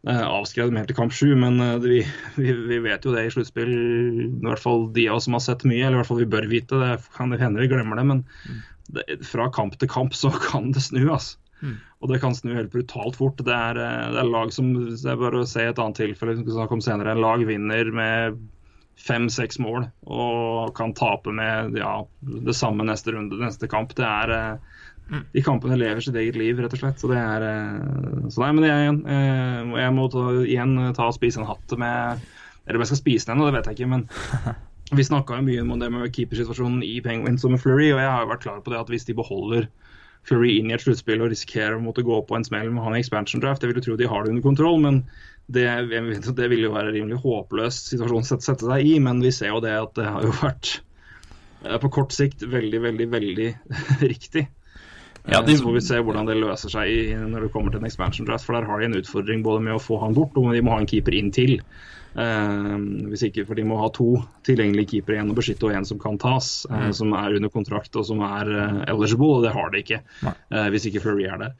[0.02, 2.00] Uh, avskrev dem helt til kamp sju, men uh, vi,
[2.40, 3.70] vi, vi, vet jo det i sluttspill.
[3.70, 6.32] I hvert fall de av oss som har sett mye, eller i hvert fall vi
[6.32, 6.96] bør vite det.
[7.18, 8.64] Kan hende vi glemmer det, men mm.
[8.96, 11.04] det, fra kamp til kamp så kan det snu.
[11.04, 11.38] altså.
[11.62, 11.76] Mm.
[12.02, 13.38] Og det kan snu helt brutalt fort.
[13.44, 16.42] Det er, det er lag som det er Bare å se et annet tilfelle vi
[16.42, 17.14] skal snakke om senere.
[17.14, 18.40] Lag vinner med
[19.02, 23.94] fem-seks mål og kan tape med ja, det samme neste runde, neste kamp.
[23.98, 24.34] Det er
[25.10, 25.24] mm.
[25.34, 27.00] De kampene lever sitt eget liv, rett og slett.
[27.02, 31.16] Så det er eh, Så nei, men jeg, eh, jeg må ta, igjen ta og
[31.18, 32.22] spise en hatt med
[32.66, 34.06] Eller om jeg skal spise den ennå, det vet jeg ikke, men
[34.98, 38.22] vi snakka mye om det med keepersituasjonen i Penguins og med Flurry, og jeg har
[38.22, 39.66] jo vært klar på det at hvis de beholder
[40.28, 42.96] Flurry inn i et sluttspill og risikerer å måtte gå på en smell med han
[42.96, 45.02] i expansion draft, jeg vil jo tro de har det under kontroll, men
[45.52, 45.66] det,
[46.38, 49.32] det vil jo være en rimelig håpløs situasjon å sette, sette seg i, men vi
[49.34, 50.76] ser jo det at det har jo vært
[51.66, 53.48] eh, på kort sikt veldig, veldig, veldig
[54.12, 54.46] riktig.
[55.24, 55.56] Ja, de...
[55.56, 58.46] Så får vi se hvordan det løser seg når det kommer til en expansion draft.
[58.46, 60.74] For der har de en utfordring både med å få han bort, og de må
[60.74, 61.60] ha en keeper inn til.
[62.12, 62.76] Uh,
[63.08, 64.14] hvis ikke, for de må ha to
[64.46, 66.54] tilgjengelige keepere, én å beskytte og en som kan tas.
[66.70, 70.02] Uh, Som er under kontrakt og som er uh, eligible, og det har de ikke.
[70.72, 71.56] hvis ikke Flurry er der.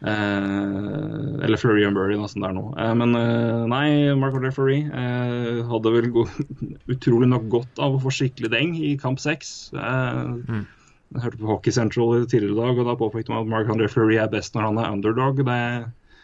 [0.00, 2.64] Eh, eller Flurry and Burry, som det er nå.
[2.76, 3.86] Eh, men eh, nei,
[4.20, 6.10] Mark Andre Flurry hadde vel
[6.94, 9.70] utrolig nok godt av å få skikkelig deng i kamp seks.
[9.72, 10.66] Mm.
[11.14, 13.88] Jeg hørte på Hockey Central tidligere i dag, og da påpekte man at Mark Andre
[13.90, 15.40] Flurry er best når han er underdog.
[15.46, 15.60] Det,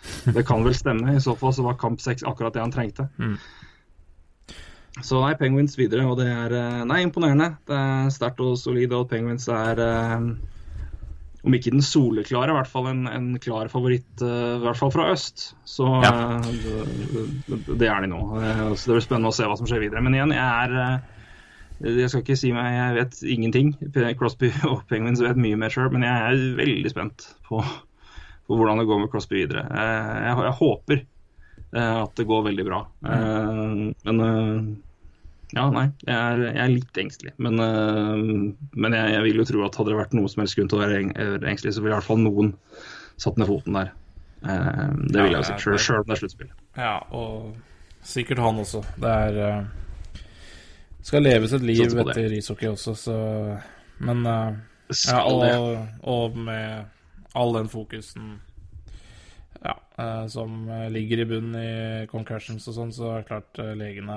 [0.37, 1.17] det kan vel stemme.
[1.17, 3.09] I så fall så var kamp seks akkurat det han trengte.
[3.19, 3.37] Mm.
[5.01, 7.55] Så nei, Penguins videre, og det er nei, imponerende.
[7.69, 9.81] Det er sterkt og solid, og Penguins er
[11.43, 14.93] om ikke den soleklare, i hvert fall en, en klar favoritt, uh, i hvert fall
[14.95, 15.49] fra øst.
[15.67, 16.13] Så ja.
[16.39, 18.21] uh, det er de nå.
[18.37, 20.03] Uh, så Det blir spennende å se hva som skjer videre.
[20.05, 21.01] Men igjen, jeg er
[21.83, 23.73] Jeg skal ikke si meg jeg vet ingenting.
[24.19, 27.59] Crosby og Penguins vet mye mer sjøl, men jeg er veldig spent på,
[28.47, 29.67] på, hvordan det går med Crosby videre.
[29.71, 31.05] Jeg, jeg, håper
[31.83, 32.81] at det går veldig bra.
[33.07, 33.93] Mm.
[34.05, 34.19] Men
[35.53, 35.87] ja, nei.
[36.05, 37.33] Jeg er, jeg er litt engstelig.
[37.45, 40.71] Men, men jeg, jeg, vil jo tro at hadde det vært noe som helst grunn
[40.73, 41.01] til å være
[41.51, 42.55] engstelig, så ville i hvert fall noen
[43.21, 43.93] satt ned foten der.
[44.43, 46.51] Det vil jeg jo si, sjøl om det er sluttspill.
[46.77, 47.53] Ja, og
[48.05, 48.83] sikkert han også.
[49.01, 49.65] Det er
[51.03, 53.17] Skal leves et liv etter ishockey også, så
[54.03, 56.85] Men ja, og, og, med
[57.39, 58.41] all den fokusen
[59.63, 59.77] ja,
[60.33, 64.17] som ligger i bunnen i concussions og sånn, så er det klart legene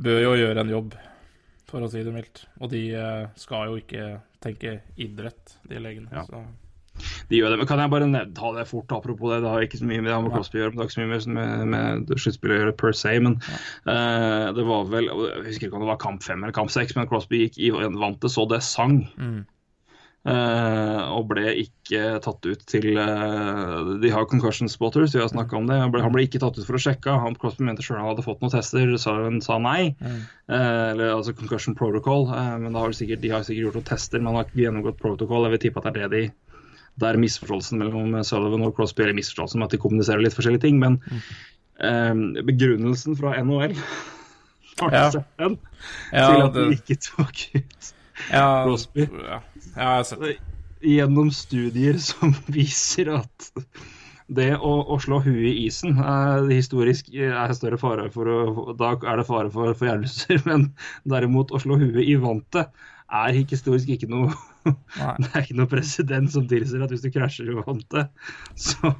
[0.00, 0.96] bør jo gjøre en jobb,
[1.70, 2.44] for å si det mildt.
[2.60, 6.10] Og de eh, skal jo ikke tenke idrett, de legene.
[6.14, 6.24] Ja.
[6.26, 6.42] Så.
[7.30, 9.40] De gjør det, men Kan jeg bare ta det fort, apropos det?
[9.44, 10.96] Det har ikke så mye med det har med Crosby å gjøre, det har ikke
[10.96, 13.14] så mye med, med sluttspillet å gjøre per se.
[13.24, 13.60] Men ja.
[13.86, 16.96] uh, det var vel Jeg husker ikke om det var kamp fem eller kamp seks,
[16.98, 19.04] men Crosby gikk i vant det så det sang.
[19.16, 19.40] Mm.
[20.20, 25.56] Uh, og ble ikke tatt ut til uh, De har concussion spotters, vi har snakka
[25.56, 25.78] om det.
[25.80, 27.14] Han ble, han ble, ikke tatt ut for å sjekke.
[27.22, 29.94] Han Crosby mente sjøl han hadde fått noen tester, så han sa nei.
[29.96, 30.18] Mm.
[30.44, 32.28] Uh, eller altså concussion protocol.
[32.60, 35.46] men har sikkert, de har sikkert gjort noen tester, men han har ikke gjennomgått protocol.
[35.48, 36.58] Jeg vil tippe at det er det de
[37.00, 40.66] Det er misforståelsen mellom Sullivan og Crosby, eller misforståelsen med at de kommuniserer litt forskjellige
[40.66, 40.82] ting.
[40.82, 42.44] Men mm.
[42.44, 43.72] begrunnelsen fra NHL
[44.82, 45.08] har ja.
[45.16, 45.56] sett den
[46.12, 46.66] ja, til at det...
[46.66, 47.94] de ikke tok ut
[48.28, 49.06] ja, Crosby.
[49.08, 49.40] Ja,
[49.80, 50.36] jeg har sett det.
[50.80, 53.50] Gjennom studier som viser at
[54.30, 58.92] det å, å slå huet i isen er historisk er større fare for å Da
[58.94, 60.70] er det fare for forgjørelser, men
[61.08, 62.70] derimot å slå huet i vantet
[63.10, 64.30] er historisk ikke noe
[65.20, 68.10] Det er ikke noe president som tilsier at hvis du krasjer i vantet,
[68.60, 68.92] så,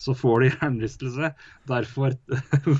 [0.00, 1.32] så får du hjernerystelse.
[1.68, 2.14] Derfor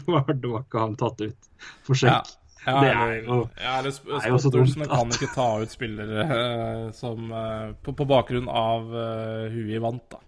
[0.07, 1.51] var ikke han tatt ut
[1.83, 2.31] for sjekk.
[2.31, 2.42] Ja.
[2.63, 4.77] Ja, det er jo, ja, eller jo så dumt.
[4.79, 9.79] Man kan ikke ta ut spillere uh, som uh, på, på, bakgrunn av uh, huet
[9.79, 10.21] i vant, da.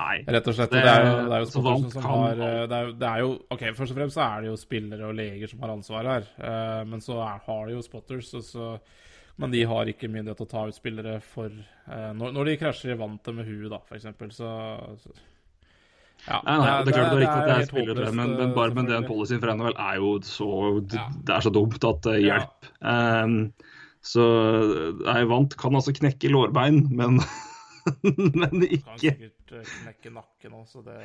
[0.00, 0.16] Nei.
[0.26, 0.72] Rett og slett.
[0.72, 3.32] Det, det, er, jo, det er jo spotters som har det er, det er, jo
[3.52, 6.30] Ok, først og fremst så er det jo spillere og leger som har ansvar her.
[6.88, 8.70] men så er, har de jo spotters, så,
[9.36, 12.94] men de har ikke myndighet til å ta ut spillere for når, når, de krasjer
[12.94, 14.08] i vantet med huet, da, f.eks.
[14.40, 14.54] Så,
[15.04, 15.18] så
[16.26, 18.54] ja, nei, nei, det, er klart det er riktig at det er spillere, men, men,
[18.56, 20.48] bare med den policyen for NHL er jo så
[20.92, 21.06] ja.
[21.26, 22.70] Det er så dumt at uh, hjelp.
[22.80, 22.96] Ja.
[23.24, 23.38] Um,
[24.00, 24.24] så
[25.04, 27.20] jeg vant kan altså knekke lårbein, men
[28.40, 30.98] men ikke Kan sikkert eh, knekke nakken også, det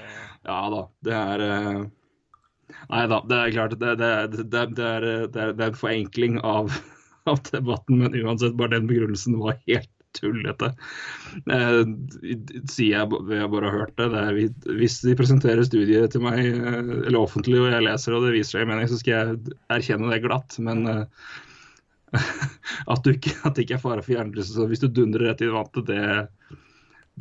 [0.45, 1.85] Ja da, det er uh...
[2.89, 4.11] Nei da, det er klart det, det,
[4.49, 6.71] det, det er, er, er, en forenkling av,
[7.29, 10.71] av, debatten, men uansett, bare den begrunnelsen var helt tullete.
[11.51, 11.81] Eh,
[12.71, 14.09] sier jeg jeg bare har hørt det.
[14.13, 18.27] det er, hvis de presenterer studiet til meg, eh, eller offentlig, og jeg leser og
[18.27, 20.57] det viser seg i mening, så skal jeg erkjenne det glatt.
[20.63, 21.31] Men eh,
[22.91, 25.51] at, du ikke, at det ikke er fare for hjernerystelse hvis du dundrer rett i
[25.51, 26.03] vannet, det,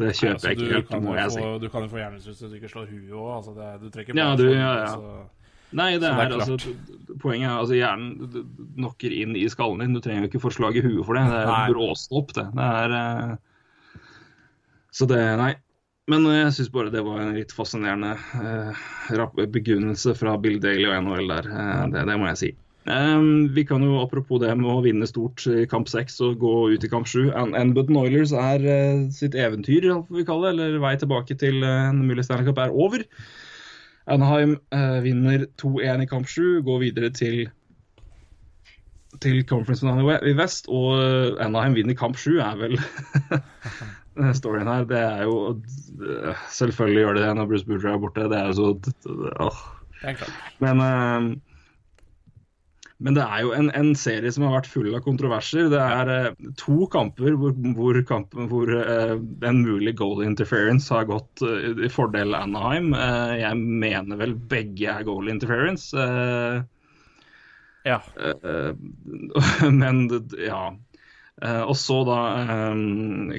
[0.01, 1.47] det kjøper altså, jeg ikke helt, må jeg si.
[1.63, 3.33] Du kan jo få hjernerystelse hvis du ikke slår huet òg.
[3.39, 4.93] Altså, du trekker Ja, bare du, sånn, ja, ja.
[4.99, 5.44] så-
[5.75, 6.75] Nei, det er, det er altså,
[7.23, 9.97] poenget er altså hjernen knocker inn i skallen din.
[9.97, 11.25] Du trenger jo ikke få slag i huet for det.
[11.33, 12.47] Det er bråstopp, det.
[12.55, 14.01] Det er uh...
[14.95, 15.55] Så det Nei.
[16.11, 20.85] Men eh, jeg syns bare det var en litt fascinerende uh, begrunnelse fra Bill Daly
[20.91, 21.49] og NHL der.
[21.49, 22.51] Uh, det, det må jeg si.
[22.85, 26.53] Um, vi kan jo apropos det med å vinne stort i kamp seks og gå
[26.75, 27.31] ut i kamp sju.
[27.33, 32.27] Anbutton Oilers er uh, sitt eventyr, vi kalle det, eller vei tilbake til en mulig
[32.29, 33.07] Stanley Cup, er over.
[34.07, 37.47] Anaheim eh, vinner 2-1 i kamp 7, går videre til
[39.23, 42.77] til conference-finalen i vest, og eh, Anaheim vinner kamp 7 er vel
[44.41, 44.85] storyen her.
[44.91, 48.29] Det er jo eh, Selvfølgelig gjør de det når Bruce Boudreau er borte.
[48.31, 48.67] Det er jo så.
[48.85, 50.31] Det er.
[50.61, 51.54] Men, eh,
[53.03, 55.67] men det er jo en, en serie som har vært full av kontroverser.
[55.73, 59.17] Det er eh, to kamper hvor, hvor, kampen, hvor eh,
[59.49, 62.93] en mulig goal interference har gått eh, i fordel Anaheim.
[62.95, 65.91] Eh, jeg mener vel begge er goal interference.
[65.99, 66.63] eh,
[67.85, 67.99] Ja.
[68.15, 68.73] Eh,
[69.83, 70.07] men
[70.39, 70.65] ja.
[71.45, 72.17] Og så da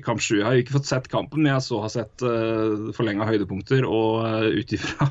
[0.04, 0.34] kamp 7.
[0.36, 3.88] Jeg har ikke fått sett kampen, men jeg så har sett uh, forlenga høydepunkter.
[3.88, 5.08] Og uh, ut ifra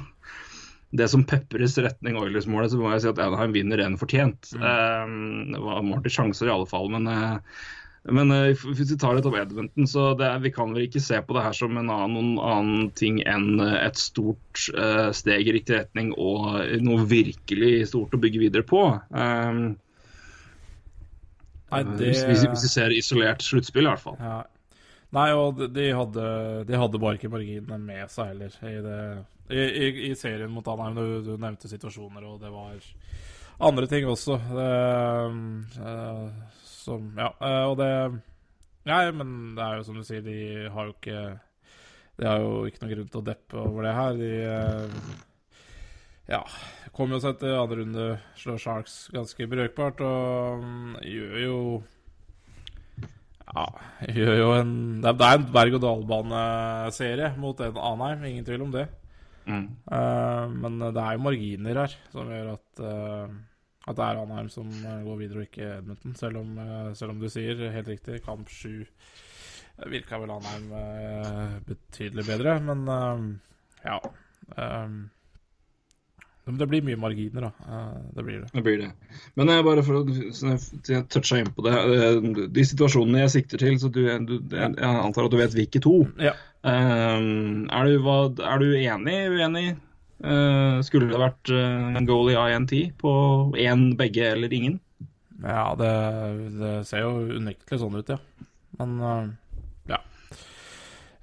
[0.94, 4.52] det som pepres retning Oilers-målet, så må jeg si at Anaheim vinner en fortjent.
[4.54, 5.14] Eh,
[5.50, 7.64] det var i sjanser i alle fall, men eh,
[8.04, 11.00] men uh, hvis vi tar litt om Edmonton, så det er, vi kan vel ikke
[11.00, 15.48] se på det her som en annen, noen annen ting enn et stort uh, steg
[15.48, 18.82] i riktig retning og noe virkelig stort å bygge videre på.
[19.08, 19.78] Um,
[21.72, 24.20] Nei, det hvis, hvis, hvis vi ser isolert sluttspill, i hvert fall.
[24.20, 24.42] Ja.
[25.14, 26.26] Nei, og de, de, hadde,
[26.66, 28.98] de hadde bare ikke marginene med seg heller i, det,
[29.46, 30.98] i, i, i serien mot Anheim.
[30.98, 32.80] Du, du nevnte situasjoner, og det var
[33.62, 34.38] andre ting også.
[34.50, 34.68] Det,
[35.86, 36.30] eh,
[36.84, 37.90] som Ja, eh, og det
[38.84, 41.20] Nei, men det er jo som du sier, de har jo ikke
[42.18, 44.18] De har jo ikke noen grunn til å deppe over det her.
[44.18, 44.98] De eh,
[46.28, 46.42] ja,
[46.96, 48.04] kom jo seg til andre runde,
[48.38, 51.56] slår Sharks ganske brøkbart, og mm, gjør jo
[53.44, 53.64] ja,
[54.08, 58.86] gjør jo en Det er, en berg-og-dal-bane-serie mot en Anheim, ingen tvil om det.
[59.44, 59.66] Mm.
[59.84, 63.34] Uh, men det er jo marginer her som gjør at, uh,
[63.84, 66.14] at det er Anheim som eh, går videre, og ikke Edmundton.
[66.16, 68.86] Selv eh, selv om du sier helt riktig, kamp sju
[69.90, 70.70] virka vel Anheim
[71.66, 72.86] betydelig bedre, men
[73.84, 73.98] ja.
[74.56, 74.94] eh,
[76.44, 77.52] men det blir mye marginer, da.
[77.64, 78.48] Eh, det blir det.
[78.52, 78.90] Det blir det.
[79.40, 80.56] Men jeg bare for å så
[81.12, 81.72] toucha inn på det.
[81.72, 85.80] eh, De situasjonene jeg sikter til, så du, du, jeg antar at du vet hvilke
[85.84, 85.94] to.
[86.20, 86.34] Ja.
[86.64, 88.18] Eh, er, du, hva,
[88.52, 89.66] er du enig, uenig?
[90.24, 93.14] Eh, skulle det vært eh, en goal i INT på
[93.60, 94.78] én, begge eller ingen?
[95.44, 95.90] Ja, det,
[96.60, 98.20] det ser jo unektelig sånn ut, ja.
[98.78, 99.34] Men
[99.90, 99.98] ja.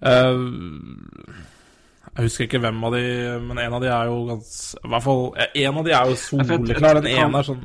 [0.01, 0.43] Eh,
[2.17, 3.03] jeg husker ikke hvem av de,
[3.47, 5.21] men en av de er jo ganske I hvert fall
[5.55, 6.99] En av de er jo soleklar.
[7.01, 7.63] Den ene er sånn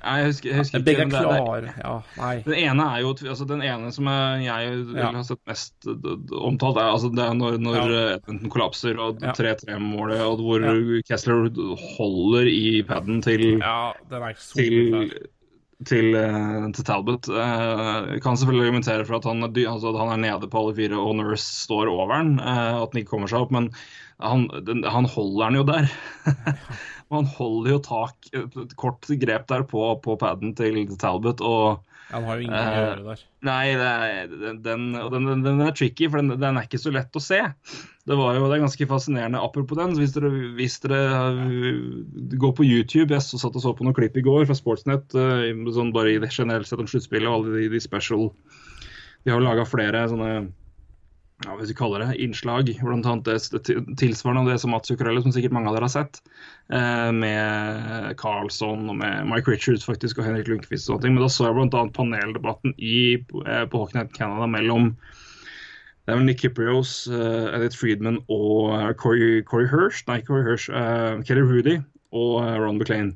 [0.00, 0.84] Nei, jeg husker, jeg husker ikke.
[0.86, 1.72] Begge er klare.
[1.76, 2.30] Ja, nei.
[2.46, 5.10] Den ene er jo, altså den ene som jeg, jeg Ja.
[5.12, 7.98] har sett mest omtalt, er altså det er når, når Ja.
[8.14, 10.64] Edmonton kollapser og 3-3-målet, og hvor.
[11.04, 11.50] Kessler
[11.98, 15.28] holder i paden til Ja, den er til, soleklar.
[15.88, 17.28] Til, eh, til Talbot.
[17.30, 21.00] Jeg kan selvfølgelig argumentere for at han, altså, at han er nede på alle fire
[21.00, 23.70] og Nurse står over han, eh, at han ikke kommer seg opp, men
[24.20, 24.48] han,
[24.84, 25.92] han holder han jo der.
[27.10, 31.40] Han holder jo tak, et kort grep der på, på paden til Talbot.
[31.42, 33.22] og Han har jo ingenting å Eh, gjøre der.
[33.46, 34.30] Nei, det er,
[34.64, 37.40] den, den, den, er tricky, for den, den er ikke så lett å se.
[38.10, 39.42] Det var jo, det er ganske fascinerende.
[39.42, 41.00] Apropos den, hvis dere, hvis dere
[41.38, 41.66] uh,
[42.42, 45.46] går på YouTube Jeg satt og så på noen klipp i går fra Sportsnett, uh,
[45.76, 48.30] sånn bare i det generelt sett om sluttspillet og alle de, de special
[49.22, 50.32] De har jo laga flere sånne
[51.46, 53.38] ja, hvis vi kaller det innslag, det
[53.96, 58.12] tilsvarende av det som Mats Zuccarello, som sikkert mange av dere har sett, eh, med
[58.20, 61.16] Carlsson og med Mike Richards faktisk, og Henrik Lundqvist og sånne ting.
[61.16, 61.82] Men da så jeg bl.a.
[61.96, 64.92] paneldebatten i, eh, på Hockeynet Canada mellom
[66.10, 70.42] det er vel Nick Kiprios, uh, Edith Friedman og eh, Corey, Corey Hirsch, nei, Corey
[70.42, 71.76] Hirsch, uh, Kelly Rudy
[72.10, 73.12] og eh, Ron McLean.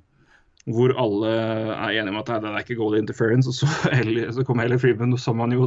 [0.64, 3.50] Hvor alle er enige om at det er ikke goal interference.
[3.50, 3.66] Og så,
[3.98, 5.66] Ellie- så kommer Ellie Freeman, så man jo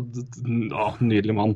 [0.71, 1.53] ja, Nydelig mann.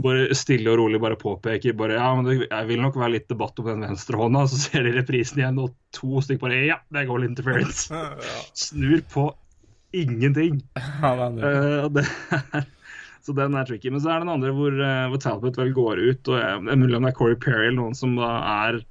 [0.00, 3.28] Bare stille og rolig bare påpeker bare, ja, men det jeg vil nok være litt
[3.28, 4.46] debatt om den venstre hånda.
[4.48, 7.90] Så ser de reprisen igjen, og to stykker bare Ja, det er goal interference.
[8.30, 9.28] Ja, Snur på
[9.92, 10.62] ingenting.
[11.02, 12.60] ja, det er.
[12.60, 12.68] Eh,
[13.20, 13.90] så den er tricky.
[13.92, 16.62] Men så er det den andre hvor, eh, hvor Talbot vel går ut, og jeg,
[16.64, 18.30] det er mulig om det er Corey Perry eller noen som da
[18.64, 18.86] er eh,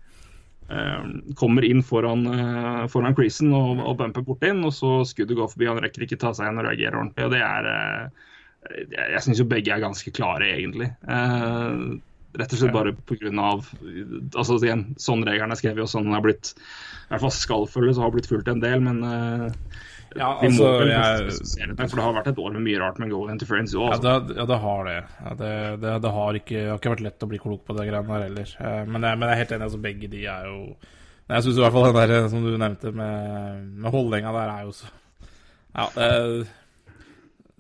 [1.40, 5.50] Kommer inn foran, eh, foran creasen og, og bumper bort inn, og så skuddet går
[5.50, 5.70] forbi.
[5.70, 7.26] Han rekker ikke ta seg igjen og reagere ordentlig.
[7.26, 8.28] og det er eh,
[8.92, 10.92] Jeg, jeg syns jo begge er ganske klare, egentlig.
[11.10, 11.84] Eh,
[12.38, 13.32] rett og slett bare pga.
[14.38, 17.70] Altså, igjen, sånn reglene er skrevet, og sånn den er blitt I hvert fall skal
[17.72, 19.48] følges og har blitt fulgt en del, men eh,
[20.18, 22.80] Ja, de altså, må vel jeg- det, for det har vært et år med mye
[22.82, 23.74] rart med goal interference.
[23.76, 23.90] òg.
[23.90, 24.36] Ja, Altså.
[24.36, 24.96] ja, det har det.
[25.26, 27.86] Ja, det, det, det har ikke, har ikke vært lett å bli klok på det
[27.92, 28.56] greiene her heller.
[28.60, 30.76] Eh, Men jeg, men jeg er helt enig, altså begge de er jo
[31.30, 34.32] Nei, Jeg syns i hvert fall den der eh, som du nevnte med, med holdninga
[34.34, 34.88] der, er jo så
[35.76, 36.48] Ja, det,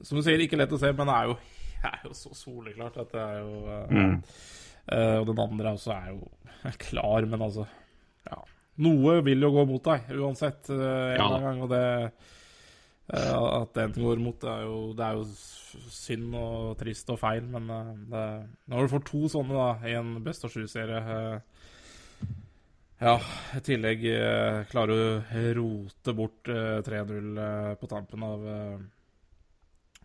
[0.01, 1.35] som du sier, ikke lett å se, men det er jo,
[1.91, 4.23] er jo så soleklart at det er jo eh, Mm.
[4.89, 6.29] eh, Og den andre også er jo
[6.89, 7.67] klar, men altså
[8.25, 8.41] Ja.
[8.79, 11.39] Noe vil jo gå mot deg uansett, eh, en Ja.
[11.45, 12.09] gang, og det Eh,
[13.09, 15.23] At den går imot, det er, jo, det er jo
[15.89, 18.25] synd og trist og feil, men eh, det,
[18.69, 21.39] når du får to sånne da, i en Best of Sju-serie eh,
[23.01, 23.15] Ja,
[23.57, 25.01] i tillegg eh, klarer du
[25.39, 28.77] å rote bort eh, 3-0 eh, på tampen av eh,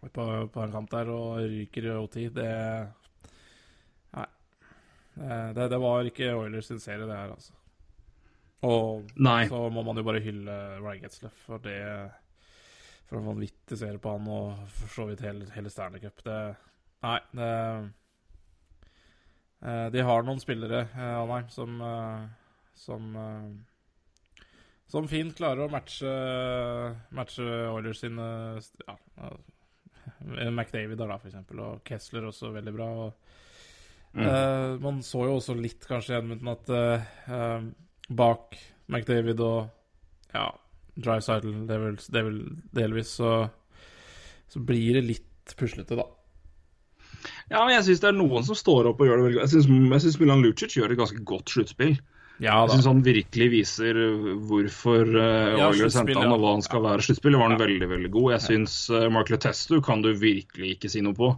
[0.05, 2.49] på, på en kamp der og ryker i OT, det
[4.17, 4.27] Nei.
[5.21, 7.53] Eh, Det, det var ikke Oilers sin serie, det her, altså.
[8.64, 9.43] Og Nei.
[9.53, 11.77] så må man jo bare hylle Ryan Getzleff for det
[13.09, 16.23] For en vanvittig serie på han, og for så vidt hele, hele Stanley Cup.
[16.25, 16.38] Det
[17.05, 17.51] Nei, det
[19.61, 22.25] uh, De har noen spillere, av Anheim, som uh,
[22.75, 23.51] Som eh,
[24.88, 26.14] Som fint klarer å matche
[27.17, 28.27] Matche Oilers sine
[28.88, 28.97] Ja.
[29.29, 32.88] eh, McDavid der, da, for eksempel, og Kessler også veldig bra.
[33.07, 33.31] og
[34.14, 34.27] Mm.
[34.29, 37.64] Uh, man så jo også litt, kanskje, i Edmundton at uh, uh,
[38.14, 38.55] bak
[38.87, 39.64] McDavid og
[40.31, 40.45] ja,
[41.00, 41.78] Drysidle
[42.12, 42.37] vel
[42.76, 43.48] delvis så,
[44.48, 46.07] så blir det litt puslete, da.
[47.50, 49.52] Ja, men jeg syns det er noen som står opp og gjør det veldig godt.
[49.52, 51.96] Jeg syns- Milan Lucic gjør et ganske godt sluttspill.
[52.42, 53.98] Ja Jeg syns han virkelig viser
[54.48, 57.04] hvorfor uh, Ja, Oilers henta han, og hva han skal være.
[57.07, 58.33] Sluttspillet var han veldig veldig god.
[58.35, 61.30] Jeg syns uh, Mark Letestu kan du virkelig ikke si noe på.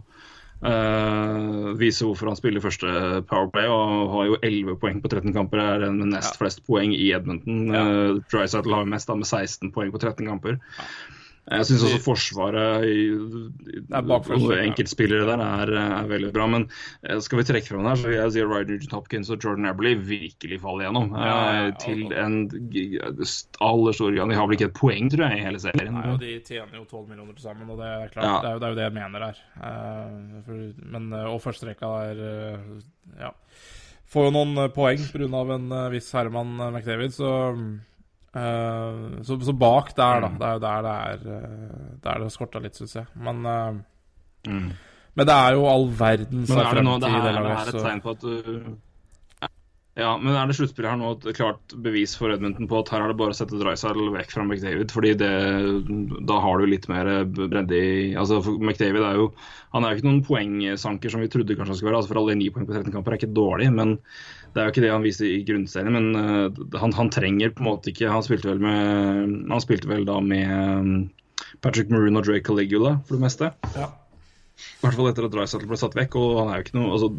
[0.57, 2.87] Uh, viser hvorfor han spiller første
[3.29, 5.61] Powerplay og har jo 11 poeng på 13 kamper.
[5.61, 6.39] Er den med nest Ja.
[6.41, 7.67] flest poeng i Edmonton.
[7.73, 7.83] Ja.
[7.83, 10.57] Uh, har mest da med 16 poeng på 13 kamper.
[11.47, 16.47] Jeg syns også Forsvaret i, i, og enkeltspillere der er, er veldig bra.
[16.51, 16.65] Men
[17.07, 19.69] eh, skal vi trekke fram der, så vil jeg si Ryder Nugent Hopkins og Jordan
[19.69, 21.13] Eberly virkelig faller gjennom.
[21.15, 21.69] Ja, ja, ja.
[21.69, 22.37] eh, til en
[23.63, 24.33] aller stor grad.
[24.33, 25.95] De har vel ikke et poeng, tror jeg, i hele serien.
[25.95, 28.37] Nei, og de tjener jo 12 millioner til sammen, og det er klart, Ja.
[28.43, 29.43] det, er jo, det er jo det jeg mener her.
[29.71, 32.71] Eh, men, eh, og første rekka der eh,
[33.23, 33.31] ja.
[34.07, 35.43] Får jo noen eh, poeng pga.
[35.55, 37.31] en eh, viss Herman eh, McDavid, så
[38.37, 40.31] eh, så, så bak der, da.
[40.37, 43.07] Det er jo der det er eh, Der det skorta litt, syns jeg.
[43.27, 43.85] Men, uh,
[44.47, 44.67] Mm.
[45.17, 47.71] men det er jo all verdens Men er det, nå, det, fremtid her, det her
[47.73, 48.77] et tegn på at du
[49.97, 53.01] ja, men er det sluttspillet her nå et klart bevis for Edmonton på at her
[53.01, 54.93] er det bare å sette Drysaddle vekk fra McDavid?
[54.93, 55.31] fordi det,
[56.29, 59.31] da har du litt mer bredde i altså for McDavid er jo
[59.73, 62.03] han er jo ikke noen poengsanker som vi trodde kanskje han skulle være.
[62.03, 63.97] altså For alle ni poeng på 13 kamper er ikke dårlig, men
[64.53, 65.93] det er jo ikke det han viste i grunnserien.
[65.93, 69.89] Men eh, han, han trenger på en måte ikke Han spilte vel med Han spilte
[69.91, 70.91] vel da med um,
[71.63, 73.51] Patrick Maroon og Drake Caligula for det meste.
[73.77, 73.91] Ja.
[74.57, 76.17] I hvert fall etter at Dreisaitl ble satt vekk.
[76.17, 77.09] og han er jo ikke noe, altså,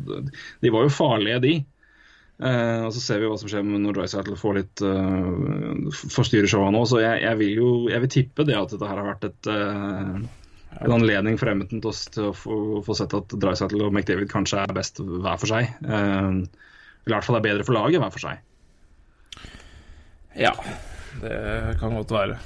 [0.64, 1.54] De var jo farlige, de.
[2.38, 6.50] Eh, og Så ser vi hva som skjer med når Dreisaitl får litt uh, forstyrrer
[6.50, 6.82] showet nå.
[6.90, 9.50] Så jeg, jeg vil jo jeg vil tippe det at dette her har vært et,
[9.50, 10.18] uh,
[10.78, 14.74] en anledning for Emmeton til, å få, få sett at Dreisaitl og McDavid kanskje er
[14.76, 15.72] best hver for seg.
[15.82, 16.67] Eh,
[17.08, 18.40] eller i hvert fall er bedre for laget hver for seg.
[20.38, 20.52] Ja,
[21.22, 22.36] det kan godt være.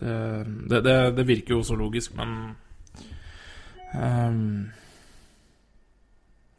[0.00, 0.14] Det,
[0.68, 2.56] det, det, det, virker jo så logisk, men
[3.94, 4.72] um,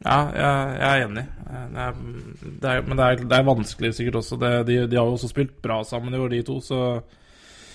[0.06, 1.26] Ja, jeg, jeg er enig.
[1.44, 2.00] Det er,
[2.72, 4.40] er, men det er, det er vanskelig sikkert også.
[4.40, 6.80] De, de har jo også spilt bra sammen i år, de to, så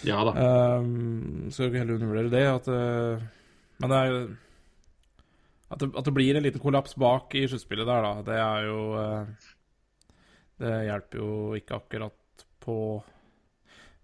[0.01, 0.33] Ja da.
[0.81, 2.45] Um, skal ikke heller undervurdere det.
[2.49, 3.21] At, eh,
[3.77, 4.21] men det er jo
[5.71, 8.67] at det, at det blir en liten kollaps bak i sluttspillet der, da, det er
[8.67, 9.47] jo eh,
[10.61, 12.75] Det hjelper jo ikke akkurat på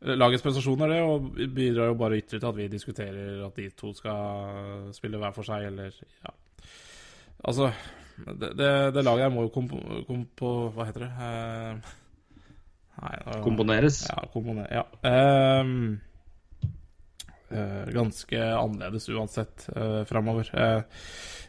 [0.01, 3.91] lagets prestasjoner, det, og bidrar jo bare ytterligere til at vi diskuterer at de to
[3.97, 5.93] skal spille hver for seg, eller
[6.25, 6.33] Ja.
[7.45, 7.71] Altså,
[8.17, 9.77] det, det, det laget her må jo kompo...
[10.07, 11.09] kompo hva heter det?
[11.21, 11.97] Eh,
[13.01, 13.99] nei, nå- Komponeres.
[14.09, 14.85] ja, komponer, ja.
[15.05, 15.63] Eh,
[17.93, 20.49] ganske annerledes uansett uh, framover.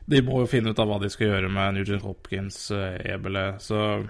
[0.07, 4.05] de må jo finne ut av hva de skal gjøre med Nugent Hopkins, Ebele, så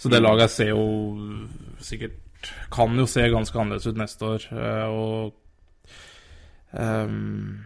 [0.00, 0.84] Så det laget ser jo
[1.78, 2.16] sikkert
[2.72, 5.34] Kan jo se ganske annerledes ut neste år, eh, og
[6.72, 7.64] um,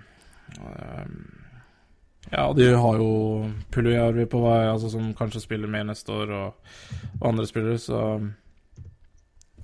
[2.32, 6.72] Ja, de har jo Puljujärvi på vei, altså, som kanskje spiller mer neste år, og,
[7.20, 8.00] og andre spillere, så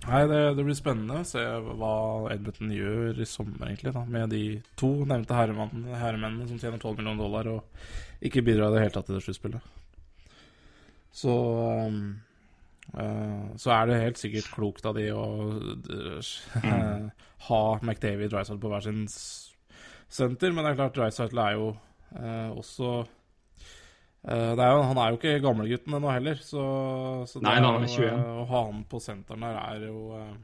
[0.00, 1.94] Nei, det, det, blir spennende å se hva
[2.32, 4.44] Edmonton gjør i sommer, egentlig, da, med de
[4.80, 9.10] to nevnte herremennene som tjener 12 millioner dollar og ikke bidrar i det hele tatt
[9.10, 9.76] til det sluttspillet.
[11.20, 11.34] Så
[11.90, 12.00] um,
[12.94, 15.26] uh, Så er det helt sikkert klokt av de å
[15.58, 16.32] uh,
[17.50, 21.72] ha McDavid og Drysdale på hver sin senter, men det er klart Drysdale er jo
[22.16, 23.02] uh, også
[24.20, 26.62] Uh, er jo, han er jo ikke gamlegutten ennå heller, så,
[27.24, 28.18] så Nei, han er 21.
[28.42, 30.34] å ha han på senteren der er jo uh,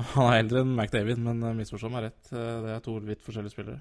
[0.16, 3.54] Han er eldre enn McDavid, men uh, misforstå meg rett, det er to vidt forskjellige
[3.54, 3.78] spillere.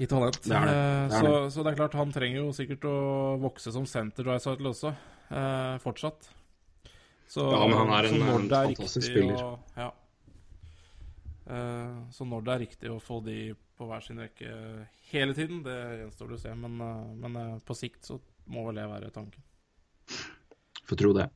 [0.00, 0.40] I talent.
[0.40, 0.76] Det det.
[1.12, 2.96] Det så, så det er klart, han trenger jo sikkert å
[3.42, 4.94] vokse som center Drycytle også,
[5.84, 6.30] fortsatt.
[7.28, 9.36] Så, Ja, men han er en- en er fantastisk spiller.
[9.36, 9.90] Å, ja.
[11.52, 13.36] Eh, så når det er riktig å få de
[13.82, 14.52] på hver sin rekke
[15.10, 16.54] hele tiden, det gjenstår det å se.
[16.54, 18.20] Men, eh, men eh, på sikt så
[18.52, 19.42] må vel det være tanken.
[20.88, 21.28] Får tro det.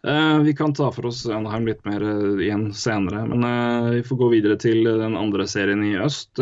[0.00, 4.04] Uh, vi kan ta for oss Anaheim litt mer uh, igjen senere, men uh, vi
[4.06, 6.40] får gå videre til den andre serien i øst.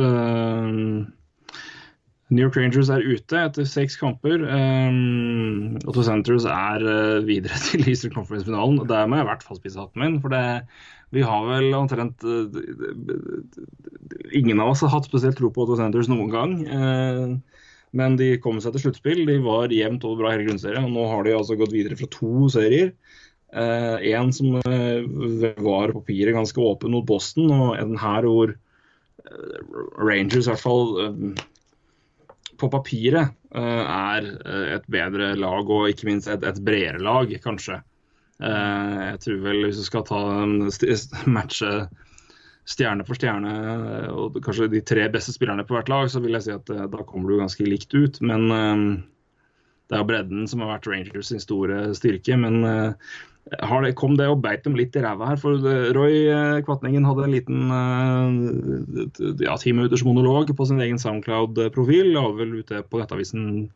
[2.29, 4.45] New York Rangers er ute etter seks kamper.
[4.45, 6.85] Um, Otto Centres er
[7.27, 8.85] videre til Eastern Conference-finalen.
[8.91, 10.45] Der må jeg i hvert fall spise hatten min, for det,
[11.15, 12.59] vi har vel omtrent eh,
[14.37, 16.53] Ingen av oss har hatt spesielt tro på Otto Sanders noen gang.
[16.69, 17.63] Eh,
[17.97, 19.25] men de kom seg til sluttspill.
[19.29, 20.85] De var jevnt over bra hele grunnserien.
[20.85, 22.93] Og nå har de altså gått videre fra to serier.
[24.37, 25.07] Som eh,
[25.65, 28.53] var på papiret ganske åpen mot Boston, og en her hvor
[29.97, 31.33] Rangers i hvert fall
[32.61, 34.29] på papiret er
[34.77, 37.81] et bedre lag, og ikke minst et bredere lag, kanskje.
[38.39, 40.21] Eh, jeg tror vel hvis du skal ta
[41.37, 41.73] matche
[42.69, 46.37] stjerne for stjerne, eh, og kanskje de tre beste spillerne på hvert lag, så vil
[46.37, 48.21] jeg si at eh, da kommer du ganske likt ut.
[48.23, 48.47] Men
[49.89, 52.37] det er jo bredden som har vært Rangers sin store styrke.
[52.37, 52.61] Men
[53.49, 55.41] det, kom det og beit dem litt i ræva her?
[55.41, 55.57] For
[55.97, 56.29] Roy
[56.67, 57.73] Kvatningen hadde en liten
[59.41, 62.13] ja, ti minutters monolog på sin egen Soundcloud-profil.
[62.13, 63.71] La vel ute på Nettavisen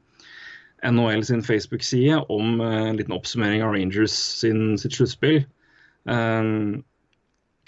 [0.82, 5.44] NHL sin Facebook-side om eh, en liten oppsummering av Rangers sin, sitt sluttspill.
[6.04, 6.82] Um,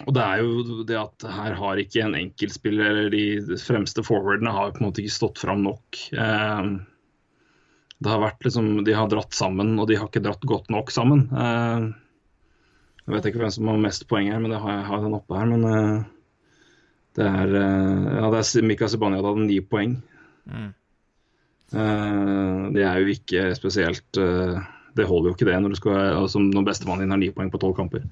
[0.02, 4.50] og det er jo det at her har ikke en enkeltspiller eller de fremste forwardene
[4.50, 6.00] har på en måte ikke stått fram nok.
[6.18, 6.80] Um,
[8.02, 10.90] det har vært liksom, De har dratt sammen, og de har ikke dratt godt nok
[10.92, 11.28] sammen.
[11.30, 11.94] Uh,
[13.04, 15.16] jeg vet ikke hvem som har mest poeng her, men det har jeg har den
[15.16, 15.50] oppe her.
[15.54, 16.02] Men uh,
[17.14, 20.00] det er uh, ja, det er Mika Zibanejad hadde ni poeng.
[20.50, 20.72] Mm.
[21.72, 24.60] Uh, det er jo ikke spesielt uh,
[24.94, 27.50] Det holder jo ikke det når du skal altså, når bestemannen din har ni poeng
[27.50, 28.04] på tolv kamper.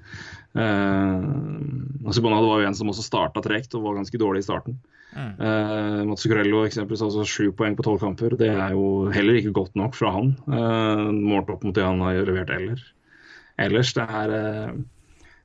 [0.57, 4.79] Uh, Zibanejad var jo en som også starta tregt og var ganske dårlig i starten.
[5.13, 5.31] Mm.
[5.37, 8.35] Uh, Mats Zuccarello eksempelvis altså sju poeng på tolv kamper.
[8.39, 12.01] Det er jo heller ikke godt nok fra han, uh, målt opp mot det han
[12.03, 12.81] har levert eller.
[13.61, 13.93] ellers.
[13.95, 14.37] Det er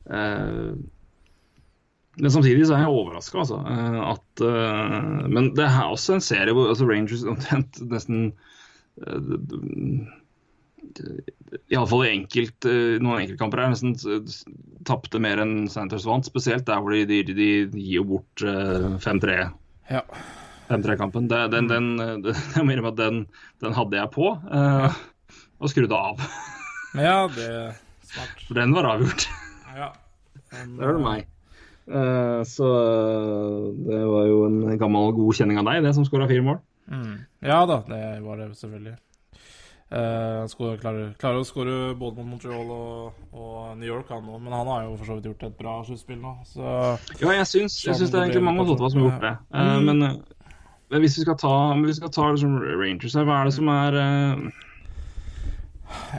[0.08, 0.72] uh,
[2.18, 3.58] Men samtidig så er jeg overraska, altså.
[3.62, 8.32] uh, at uh, Men det er også en serie hvor altså Rangers omtrent nesten
[9.04, 9.36] uh,
[11.68, 12.66] Iallfall i enkelt,
[13.02, 13.94] noen enkeltkamper her nesten
[14.88, 16.26] tapte mer enn Sanders vant.
[16.26, 19.38] Spesielt der hvor de, de, de, gir bort uh, 5-3
[19.92, 20.02] Ja.
[20.68, 21.28] 5-3-kampen.
[21.30, 22.24] Den, den, den,
[22.56, 23.22] jeg må innrømme at den,
[23.64, 24.98] den hadde jeg på, uh,
[25.58, 26.20] og skrudde av.
[26.98, 28.44] ja, det er smart.
[28.44, 29.28] For den var avgjort.
[29.76, 29.90] Ja.
[30.52, 31.26] Den, Det hører du meg.
[31.88, 32.68] Eh, så
[33.88, 36.58] det var jo en gammel, god kjenning av deg, det som skåra fire mål.
[36.88, 37.14] Mm.
[37.44, 38.96] Ja da, det var det selvfølgelig.
[39.90, 44.40] Eh, Han klarer, klarer å skåre både mot Montreal og, og New York, han òg.
[44.44, 46.64] Men han har jo for så vidt gjort et bra sluttspill nå, så
[47.22, 49.36] Ja, jeg syns, jeg syns det er egentlig mange av Tottenham som har gjort det.
[49.54, 49.84] Eh, Mm.
[49.88, 50.52] men, eh,
[50.90, 53.68] men hvis vi skal ta, vi skal ta liksom Rangers her, hva er det som
[53.68, 54.64] er eh,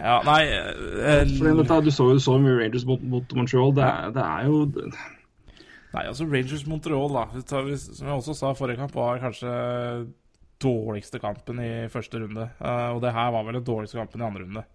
[0.01, 3.73] Ja, nei eh, Fordi dette, Du så jo så mye Rangers mot, mot Montreal.
[3.77, 4.63] Det, det er jo
[5.89, 7.43] Nei, altså Rangers Montreal, da.
[7.49, 9.53] Som jeg også sa forrige kamp, var kanskje
[10.61, 12.49] dårligste kampen i første runde.
[12.59, 14.65] Eh, og det her var vel den dårligste kampen i andre runde.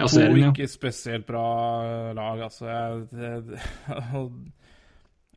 [0.00, 0.48] To ja.
[0.48, 1.46] ikke spesielt bra
[1.84, 2.68] eh, lag, altså.
[2.68, 3.60] Jeg, det,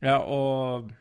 [0.09, 0.91] ja, og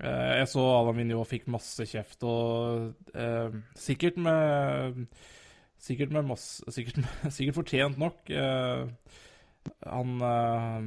[0.00, 5.04] eh, jeg så Alain Vigneault fikk masse kjeft, og eh, sikkert med
[5.84, 7.02] Sikkert med masse Sikkert,
[7.34, 8.30] sikkert fortjent nok.
[8.30, 8.86] Eh,
[9.84, 10.86] han eh,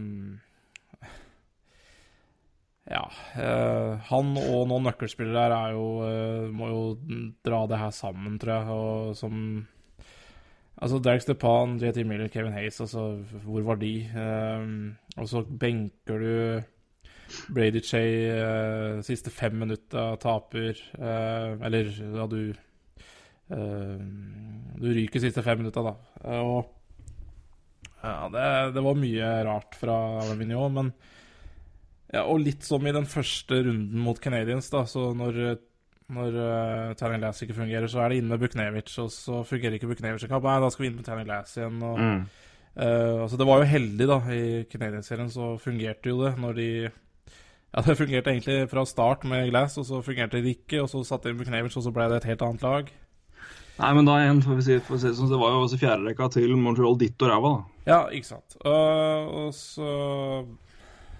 [2.87, 3.03] Ja.
[3.35, 6.83] eh, han og noen nøkkelspillere her er jo eh, må jo
[7.43, 8.77] dra det her sammen, tror jeg.
[8.77, 9.41] Og som
[10.77, 13.93] Altså Derek Stepan, JT Miller, Kevin Hayes, altså hvor var de?
[14.05, 14.65] Eh,
[15.17, 16.33] og så benker du
[17.49, 17.99] Brady Che
[18.31, 22.53] uh, siste fem minutter taper uh, Eller ja, du
[23.51, 23.99] uh,
[24.77, 25.95] Du ryker siste fem minutter, da.
[26.41, 26.73] og
[27.97, 30.91] ja, det, det, var mye rart fra Alvinio, men
[32.13, 34.85] ja, Og litt som i den første runden mot Canadians, da.
[34.87, 35.57] Så når,
[36.13, 39.75] når uh, Tanning Lass ikke fungerer, så er det inn med Buknevic, og så fungerer
[39.75, 40.47] ikke Buknevic kamp.
[40.47, 41.81] Nei, da skal vi inn med Tanning Lass igjen.
[41.83, 42.21] Og, mm.
[42.77, 44.21] uh, altså, det var jo heldig, da.
[44.31, 49.49] I Canadiens-serien så fungerte jo det når de ja, det fungerte egentlig fra start med
[49.51, 50.79] Glass, og så fungerte det ikke.
[50.85, 52.95] Og så satte de inn Buknevic, og så ble det et helt annet lag.
[53.77, 55.77] Nei, men da igjen, får vi si, får vi si sånn, det var jo også
[55.83, 57.83] fjerderekka til Montreal ditt og ræva, da.
[57.91, 58.57] Ja, ikke sant.
[58.65, 59.91] Uh, og så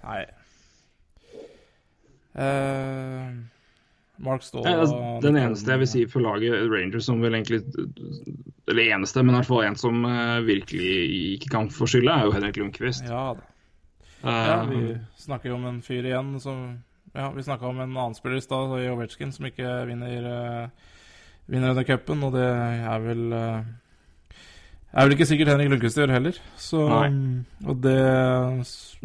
[0.01, 0.23] Nei.
[2.37, 3.33] Uh,
[4.17, 7.63] Mark Ståhl ja, altså, Den eneste jeg vil si for laget Rangers som vel egentlig
[8.69, 10.91] Eller eneste, men i hvert fall en som uh, virkelig
[11.37, 13.07] ikke kan få skylda, er jo Henrik Lundqvist.
[13.09, 13.47] Ja da.
[14.25, 16.61] ja, vi snakker jo om en fyr igjen som
[17.13, 20.93] Ja, vi snakka om en annen spiller i stad, Jovetsjkin, som ikke vinner uh,
[21.47, 23.61] vinner denne cupen, og det er vel uh,
[24.93, 26.37] er vel ikke sikkert Henrik Lundqvist gjør heller.
[26.57, 27.41] Så, Nei.
[27.65, 27.97] Og det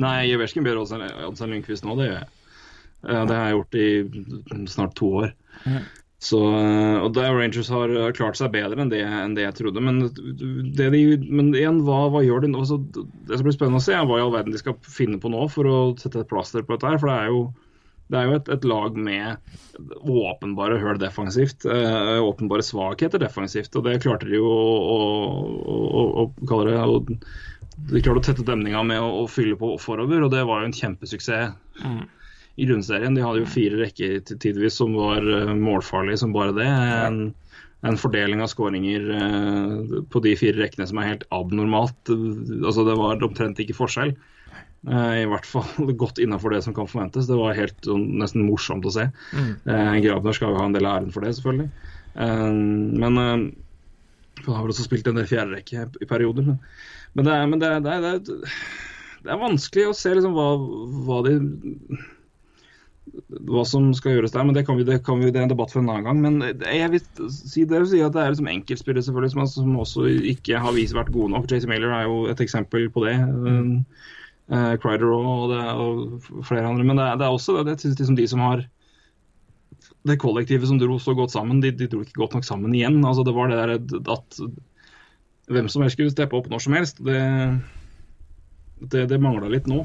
[0.00, 1.08] Nei, Jeversken bør en
[1.54, 2.30] Lundqvist nå, det gjør jeg.
[3.02, 5.34] Det har jeg gjort i snart to år.
[6.22, 9.82] Så, og der Rangers har klart seg bedre enn det, enn det jeg trodde.
[9.82, 10.04] Men,
[10.76, 12.62] det de, men igjen, hva, hva gjør de nå?
[12.62, 15.32] Det som blir spennende å se, er hva i all verden de skal finne på
[15.32, 16.92] nå for å sette et plaster på dette.
[16.92, 17.42] her, For det er jo
[18.12, 19.52] det er jo et, et lag med
[20.04, 21.64] åpenbare høl defensivt.
[21.64, 23.72] Øh, åpenbare svakheter defensivt.
[23.78, 25.76] Og det klarte de jo å, å,
[26.20, 26.98] å, å det å,
[27.88, 30.76] De klarte å tette demninga med å, fylle på forover, og det var jo en
[30.76, 31.56] kjempesuksess.
[31.82, 32.04] Mm.
[32.60, 36.66] I grunnserien de hadde jo fire rekker tidvis som var uh, målfarlige som bare det.
[36.68, 37.22] En,
[37.88, 42.12] en fordeling av skåringer uh, på de fire rekkene som er helt abnormalt.
[42.12, 44.14] Altså Det var omtrent ikke forskjell.
[44.84, 47.30] Uh, I hvert fall godt innafor det som kan forventes.
[47.30, 49.08] Det var helt sånn, nesten morsomt å se.
[49.32, 49.52] Mm.
[50.04, 51.72] Grabner skal jo ha en del av æren for det, selvfølgelig.
[52.12, 53.44] Men Han
[54.44, 56.44] har vel også spilt en del fjerderekke i perioder.
[56.50, 56.58] Men,
[57.14, 58.18] men, det, er, men det, det, er,
[59.22, 60.48] det, er, vanskelig å se liksom hva,
[61.06, 61.38] hva, de
[63.48, 65.52] hva som skal gjøres der, men det, kan vi, det, kan vi, det er en
[65.52, 66.22] debatt for en annen gang.
[66.24, 70.08] Men jeg vil si det, si at det er liksom enkeltspillere selvfølgelig som, som, også
[70.32, 71.50] ikke har vist vært gode nok.
[71.50, 73.18] Jason Mailer er jo et eksempel på det.
[73.20, 73.84] Mm
[74.50, 76.86] uh, Crider og, det, og, flere andre.
[76.86, 78.64] Men det, det er også det, det liksom de som har
[80.08, 83.00] det kollektivet som dro så godt sammen, de, de, dro ikke godt nok sammen igjen.
[83.06, 84.40] Altså Det var det der at
[85.52, 87.02] hvem som helst skulle steppe opp når som helst.
[87.04, 87.18] Det,
[88.82, 89.84] det, det mangla litt nå.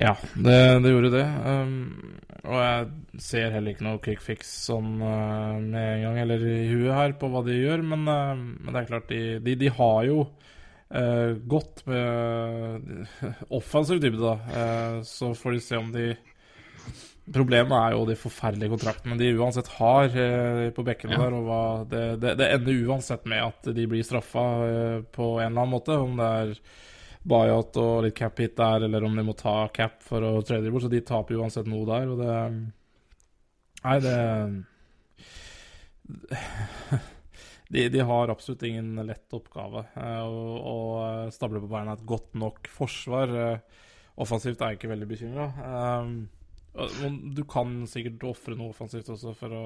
[0.00, 1.26] Ja, det, det gjorde det.
[1.44, 6.44] Um, og jeg ser heller ikke noe quick fix sånn uh, med en gang, eller
[6.48, 7.84] i huet her, på hva de gjør.
[7.92, 13.06] Men, uh, men det er klart, de, de, de har jo uh, godt med
[13.60, 14.34] offensiv dybde, da.
[14.56, 16.10] Uh, så får de se om de
[17.30, 21.20] Problemet er jo de forferdelige kontraktene de uansett har uh, på bekkene ja.
[21.20, 21.36] der.
[21.36, 24.46] Og det, det, det, ender uansett med at de blir straffa
[25.14, 25.94] på en eller annen måte.
[25.94, 26.56] Om det er
[27.22, 30.64] buyout og litt cap hit der, eller om de må ta cap for å trade
[30.64, 30.86] dem bort.
[30.86, 32.36] Så de taper uansett noe der, og det
[33.80, 34.16] Nei, det
[37.72, 39.86] de, de, har absolutt ingen lett oppgave.
[39.96, 43.32] Eh, å stable på beina et godt nok forsvar.
[43.32, 43.86] Uh,
[44.20, 45.46] offensivt er jeg ikke veldig bekymra.
[47.32, 49.62] du kan sikkert ofre noe offensivt også for å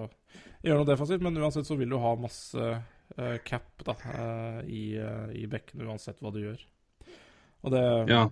[0.62, 2.68] gjøre noe defensivt, men uansett så vil du ha masse
[3.48, 3.96] cap da,
[4.62, 4.94] i,
[5.34, 6.62] i bekkene uansett hva du gjør.
[7.64, 8.24] Og det ja.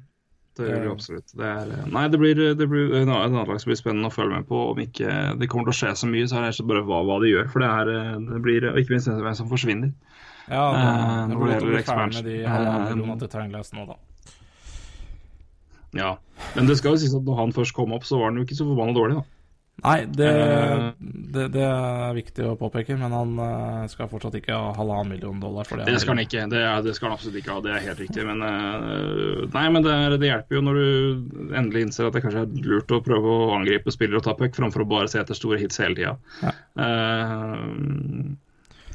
[0.53, 1.31] Det gjør det absolutt.
[1.33, 4.37] Det er, nei, det blir, det blir et annet lag som blir spennende å følge
[4.37, 4.59] med på.
[4.75, 7.17] Om ikke det kommer til å skje så mye, så er det bare hva, hva
[7.23, 7.47] de gjør.
[7.55, 9.95] For det, er, det blir ikke minst hvem som forsvinner.
[10.51, 13.87] Ja, det, det, det blir godt å bli ferdig med de halvmillionene til Tangless nå,
[13.89, 13.97] da.
[15.97, 16.11] Ja,
[16.57, 18.45] men det skal jo sies at når han først kom opp, så var han jo
[18.45, 19.42] ikke så forbanna dårlig, da.
[19.83, 20.93] Nei, det, uh,
[21.35, 25.41] det, det, er viktig å påpeke, men han uh, skal fortsatt ikke ha halvannen million
[25.43, 25.89] dollar for det.
[25.91, 28.23] Det skal han ikke, det, det, skal han absolutt ikke ha, det er helt riktig.
[28.29, 32.69] Men, uh, nei, men det, hjelper jo når du endelig innser at det kanskje er
[32.69, 35.59] lurt å prøve å angripe spillere og ta puck, framfor å bare se etter store
[35.59, 36.15] hits hele tida.
[36.47, 36.53] Ja.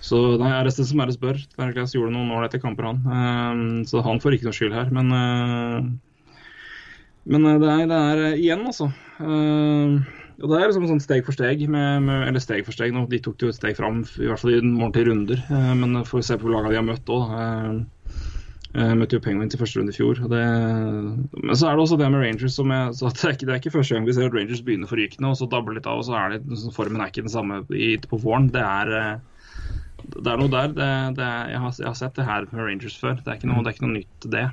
[0.07, 1.41] så nei, RST som RS bør.
[1.59, 3.81] Verkligen gjorde noen ålreite kamper, han.
[3.91, 4.93] så han får ikke noe skyld her.
[4.95, 5.11] Men,
[7.27, 8.88] men det, er, det er igjen, altså.
[9.19, 9.99] Uh,
[10.38, 12.93] og Det er liksom sånn steg for steg, med, med, eller steg for steg.
[12.93, 15.39] Nå, de tok jo et steg fram, i hvert fall i morgen runder.
[15.49, 17.31] Eh, men får vi se på hvor lagene de har møtt òg.
[17.33, 18.19] Eh,
[18.77, 20.21] eh, møtte jo Penguins i første runde i fjor.
[20.29, 20.43] Det,
[21.41, 23.55] men så er det også det med Rangers som er, så det, er ikke, det
[23.55, 26.03] er ikke første gang vi ser at Rangers begynner forrykende, og så dabler litt av,
[26.03, 28.51] og så er det så formen er ikke den samme i, på våren.
[28.53, 28.93] Det er,
[30.19, 30.69] det er noe der.
[30.77, 33.17] Det, det jeg, har, jeg, har, sett det her med Rangers før.
[33.17, 34.45] Det er ikke noe, det er ikke noe nytt, det.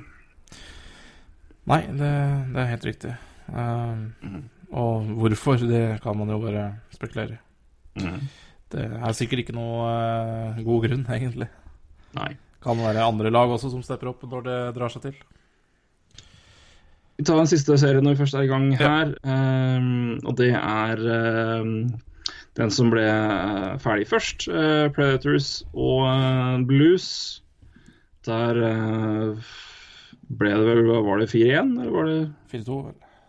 [1.69, 2.11] Nei, det,
[2.57, 3.15] det er helt riktig.
[3.45, 4.41] Uh,
[4.75, 7.41] og hvorfor, det kan man jo bare spekulere i.
[8.03, 8.25] Mm.
[8.75, 11.47] Det er sikkert ikke noe uh, god grunn, egentlig.
[12.17, 12.33] Nei.
[12.65, 15.17] Kan være andre lag også som stepper opp når det drar seg til.
[17.15, 19.13] Vi tar en siste serie når vi først er i gang her.
[19.23, 19.37] Ja.
[19.79, 21.03] Um, og det er
[21.61, 21.93] um,
[22.59, 23.05] den som ble
[23.83, 24.49] ferdig først.
[24.51, 27.07] Uh, Predators og uh, Blues.
[28.27, 29.53] Der uh,
[30.35, 32.19] ble det vel Var det 4-1, eller var det
[32.51, 32.79] 4-2?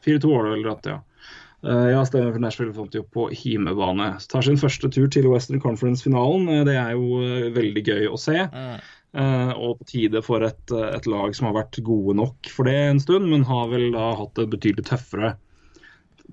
[0.06, 0.98] 4-2 var det vel rett, ja.
[1.66, 4.12] Uh, ja, stemmer for Nashville fant jo på hjemmebane.
[4.30, 6.46] Tar sin første tur til Western Conference-finalen.
[6.52, 8.46] Uh, det er jo uh, veldig gøy å se.
[8.46, 8.78] Mm.
[9.16, 12.98] og på tide for et, et, lag som har vært gode nok for det en
[13.00, 15.30] stund, men har vel da hatt det betydelig tøffere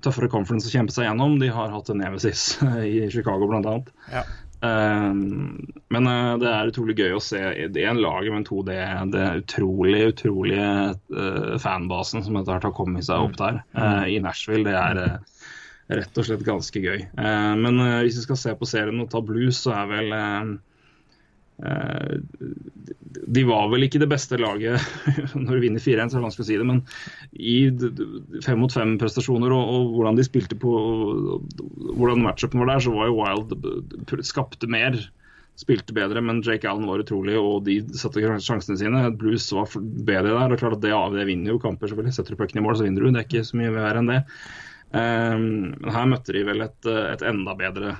[0.04, 1.38] tøffere conference å kjempe seg gjennom.
[1.40, 3.78] De har hatt en nemesis i Chicago, bl.a.
[4.12, 4.24] Ja.
[4.64, 7.40] Um, men uh, det er utrolig gøy å se
[7.74, 8.80] det en laget, men to det,
[9.12, 14.16] det utrolig, utrolig uh, fanbasen som etter hvert har kommet seg opp der uh, i
[14.24, 14.64] Nashville.
[14.64, 17.02] Det er rett og slett ganske gøy.
[17.60, 20.14] men hvis vi skal se på serien og ta blues, så er vel
[23.26, 24.82] de var vel ikke det beste laget
[25.38, 26.66] når du vinner 4-1, så er det vanskelig å si det.
[26.66, 26.80] Men
[27.38, 30.72] i fem mot fem-prestasjoner og, og, hvordan de spilte på
[31.94, 34.98] hvordan matchupen var der, så var jo Wild skapte mer.
[35.54, 39.04] Spilte bedre, men Jake Allen var utrolig, og de satte sjansene sine.
[39.20, 40.50] Blues var bedre der.
[40.50, 42.16] og klart at Det, det vinner jo kamper, selvfølgelig.
[42.16, 43.12] Setter du pucken i mål, så vinner du.
[43.14, 44.24] Det er ikke så mye verre enn det.
[44.94, 45.46] Um,
[45.78, 47.94] men her møtte de vel et, et enda bedre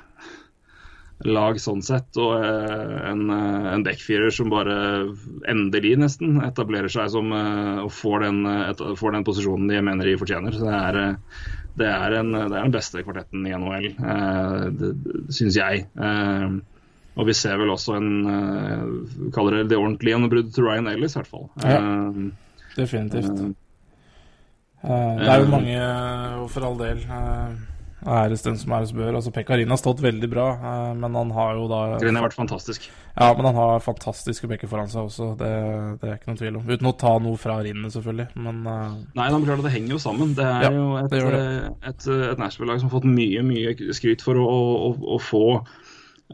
[1.22, 2.10] lag sånn sett.
[2.20, 4.76] Og eh, en, eh, en backfirer som bare
[5.50, 8.40] endelig nesten etablerer seg som eh, og får den,
[8.98, 10.56] får den posisjonen de mener de fortjener.
[10.56, 11.00] Så det er,
[11.80, 13.90] det er, en, det er den beste kvartetten i NHL,
[15.34, 15.84] syns jeg.
[17.14, 21.20] Og vi ser vel også en kaller det det ordentlige gjennombrudd til Ryan Ellis, i
[21.20, 21.46] hvert fall.
[21.62, 21.82] Ja,
[22.74, 23.44] definitivt.
[24.82, 25.78] det er jo mange,
[26.42, 27.06] og for all del
[28.02, 29.14] æres den som æres bør.
[29.14, 32.36] Altså, Pekkarin har stått veldig bra, eh, men han har jo da Pekkarin har vært
[32.36, 32.88] fantastisk.
[33.14, 35.52] Ja, men han har fantastiske bekker foran seg også, det,
[36.02, 36.66] det, er ikke noen tvil om.
[36.68, 38.98] Uten å ta noe fra rinnet, selvfølgelig, men uh...
[39.14, 40.34] Nei, det, klart, det henger jo sammen.
[40.36, 44.24] Det er ja, jo et, eh, et, et Nashville-lag som har fått mye, mye skryt
[44.26, 44.48] for å,
[44.90, 45.46] å, å få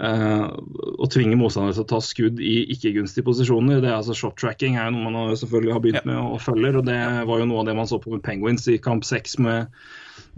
[0.00, 0.46] Uh,
[1.02, 3.82] å tvinge motstandere til å ta skudd i ikke-gunstige posisjoner.
[3.82, 6.78] det er altså Shot tracking er jo noe man selvfølgelig har begynt med og følger.
[6.78, 6.96] og Det
[7.28, 9.66] var jo noe av det man så på med Penguins i kamp seks med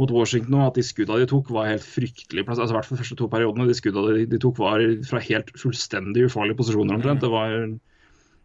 [0.00, 2.58] mot Washington at de skuddene de tok, var helt fryktelig plass.
[2.58, 3.68] Altså, I hvert fall de første to periodene.
[3.70, 7.24] De skuddene de, de, tok, var fra helt fullstendig ufarlige posisjoner omtrent.
[7.24, 7.56] Det var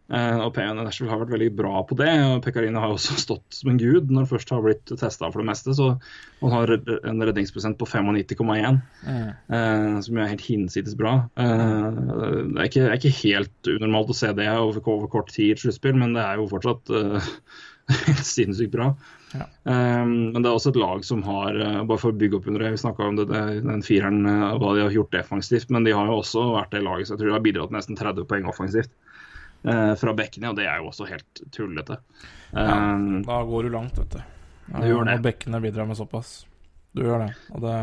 [0.08, 2.08] Uh, og Nashville har vært veldig bra på det.
[2.24, 5.42] og Pekkarine har også stått som en gud når han først har blitt testa for
[5.42, 5.74] det meste.
[5.76, 5.90] så
[6.40, 9.28] Han har en redningsprosent på 95,1, mm.
[9.52, 11.18] uh, som er helt hinsides bra.
[11.36, 15.50] Uh, det, er ikke, er ikke, helt unormalt å se det over, over kort tid
[15.50, 16.94] i et sluttspill, men det er jo fortsatt
[18.08, 18.94] helt sinnssykt bra.
[19.32, 19.44] Ja.
[19.68, 22.46] Um, men det er også et lag som har uh, Bare for å bygge opp
[22.48, 23.26] under det, vi snakka om det,
[23.60, 25.68] den fireren, uh, hva de har gjort defensivt.
[25.74, 27.98] Men de har jo også vært det laget så jeg tror de har bidratt nesten
[27.98, 28.92] 30 poeng offensivt
[29.68, 30.52] uh, fra bekkene.
[30.52, 32.00] Og det er jo også helt tullete.
[32.52, 34.20] Um, ja, da går du langt, vet du.
[34.68, 35.14] Ja, du gjør det.
[35.14, 36.36] Når bekkene bidrar med såpass.
[36.96, 37.32] Du gjør det.
[37.56, 37.78] Og det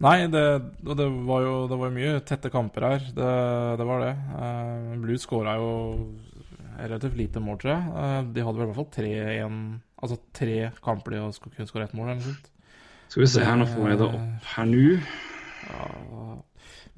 [0.00, 0.42] Nei, det,
[0.80, 3.02] det, var jo det var mye tette kamper her.
[3.12, 3.32] Det,
[3.76, 4.14] det var det.
[4.32, 5.72] Uh, Blues skåra jo
[6.84, 7.90] relativt lite mål, tror jeg.
[7.94, 9.56] Uh, de hadde vel i hvert fall tre en,
[10.00, 12.46] Altså tre kamper de kunne skåre ett mål, eller noe sånt.
[13.10, 14.86] Skal vi se her, nå får jeg det opp her nå.
[15.66, 15.88] Ja,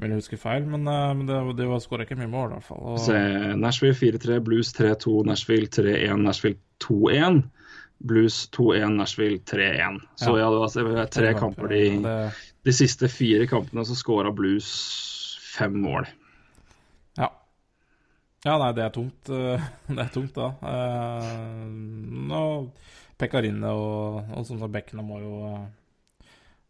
[0.01, 2.59] Mulig jeg husker feil, men, uh, men det, det var skåra ikke mye mål, i
[2.59, 2.85] hvert fall.
[2.93, 3.01] Og...
[3.03, 3.19] Se,
[3.61, 7.43] Nashville 4-3, Blues 3-2, Nashville 3-1, Nashville 2-1.
[8.03, 10.01] Blues 2-1, Nashville 3-1.
[10.19, 11.69] Så ja, det var tre, tre kamper.
[11.69, 12.31] De,
[12.67, 14.73] de, siste fire kampene så skåra Blues
[15.55, 16.09] fem mål.
[18.43, 18.57] Ja.
[18.59, 19.31] Nei, det er tungt.
[19.97, 20.49] Det er tungt, da.
[21.67, 22.43] Nå
[23.21, 25.37] Pekkarine og, og som sagt Bekkene må jo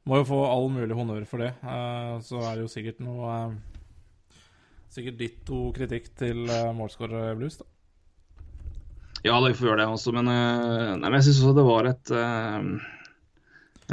[0.08, 1.52] må jo få all mulig honnør for det.
[1.62, 4.40] Uh, så er det jo sikkert noe uh,
[4.92, 6.42] Sikkert ditto kritikk til
[6.76, 7.64] målskårer Blues, da.
[9.24, 12.10] Ja, vi får gjøre det også, men, nei, men jeg syns også det var et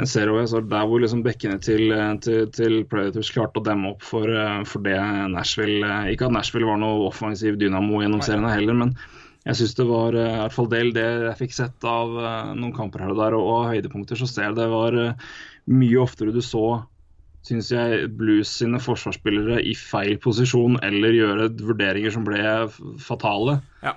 [0.00, 1.92] en serie så der hvor liksom bekkene til,
[2.24, 4.28] til, til, Predators klarte å demme opp for,
[4.68, 4.96] for det
[5.32, 8.94] Nashville Ikke at Nashville var noe offensiv dynamo gjennom seriene heller, men
[9.48, 12.12] jeg syns det var eh, i hvert fall del det jeg fikk sett av
[12.56, 14.98] noen kamper her og der, og, og høydepunkter, så ser jeg det var
[15.70, 16.64] mye oftere du så
[17.46, 22.42] syns jeg Blues sine forsvarsspillere i feil posisjon eller gjøre vurderinger som ble
[23.00, 23.56] fatale.
[23.80, 23.94] Ja.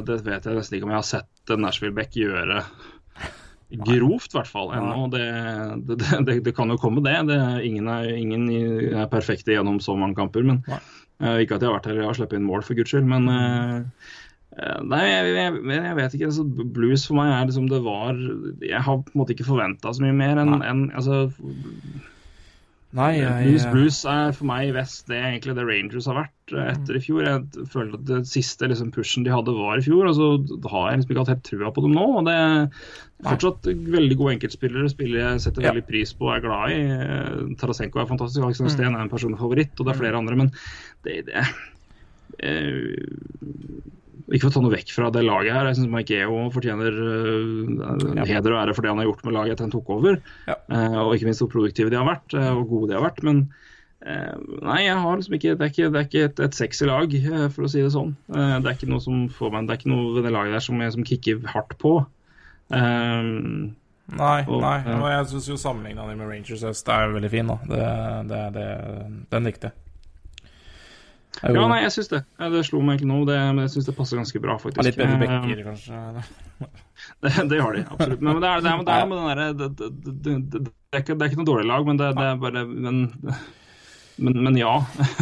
[0.00, 2.62] Det vet jeg nesten ikke om jeg har sett Nashville Beck gjøre
[3.70, 4.72] grovt, i hvert fall.
[4.76, 5.06] ennå.
[5.12, 5.22] Det,
[5.88, 7.16] det, det, det, kan jo komme, det.
[7.64, 10.44] ingen, er, ingen, er, perfekte gjennom så mange kamper.
[10.46, 13.08] men uh, Ikke at jeg har vært her og sluppet inn mål, for guds skyld,
[13.10, 13.82] men uh,
[14.86, 16.30] nei, jeg, jeg, jeg, vet ikke.
[16.30, 16.46] Altså,
[16.78, 18.18] blues for meg er liksom det var
[18.62, 21.24] Jeg har på en måte ikke forventa så mye mer enn en, altså,
[22.94, 26.18] Nei, jeg, blues, blues er for meg i vest det er egentlig det Rangers har
[26.20, 27.24] vært eh, etter i fjor.
[27.26, 30.06] Jeg føler at det siste liksom, pushen de hadde, var i fjor.
[30.06, 30.28] og så
[30.70, 32.06] har jeg liksom ikke hatt helt trua på dem nå.
[32.20, 32.68] og det er
[33.24, 34.92] Fortsatt veldig gode enkeltspillere.
[34.92, 36.80] Spillere jeg setter veldig pris på og er glad i.
[36.94, 38.44] Eh, Tarasenko er fantastisk.
[38.44, 38.76] Alexander mm.
[38.76, 40.38] Steen er en personlig favoritt, og det er flere andre.
[40.44, 40.52] Men
[41.06, 41.44] det, det,
[42.44, 42.94] eh,
[44.28, 48.24] ikke for å ta noe vekk fra det laget her, jeg syns Maikeo fortjener uh,
[48.24, 50.18] heder og ære for det han har gjort med laget etter han tok over.
[50.48, 50.56] Ja.
[50.70, 53.22] Uh, og ikke minst hvor produktive de har vært, uh, og gode de har vært.
[53.26, 53.46] Men
[54.04, 57.14] nei, jeg har liksom ikke, det er ikke, det er ikke et, et sexy lag,
[57.54, 58.10] for å si det sånn.
[58.28, 60.64] det er ikke noe som får meg, det er ikke noe ved det laget der
[60.66, 61.94] som, jeg, som kicker hardt på.
[64.04, 64.76] Nei, og, nei.
[64.98, 67.48] og jeg syns jo sammenligna med Rangers Øst er veldig fin.
[67.48, 67.56] Da.
[67.70, 67.88] Det,
[68.28, 68.68] det, det,
[69.32, 69.83] den likte jeg.
[71.42, 72.20] Ja, nei, jeg syns det.
[72.54, 74.86] Det slo meg ikke nå, det, men jeg syns det passer ganske bra, faktisk.
[74.86, 76.02] Litt bedre bekker, kanskje?
[77.24, 78.22] det, det har de, absolutt.
[78.22, 80.62] Men det er, det er, det er med den derre det, det, det,
[80.94, 83.02] er ikke, det er ikke noe dårlig lag, men det, er bare men,
[84.16, 84.76] men, men, ja.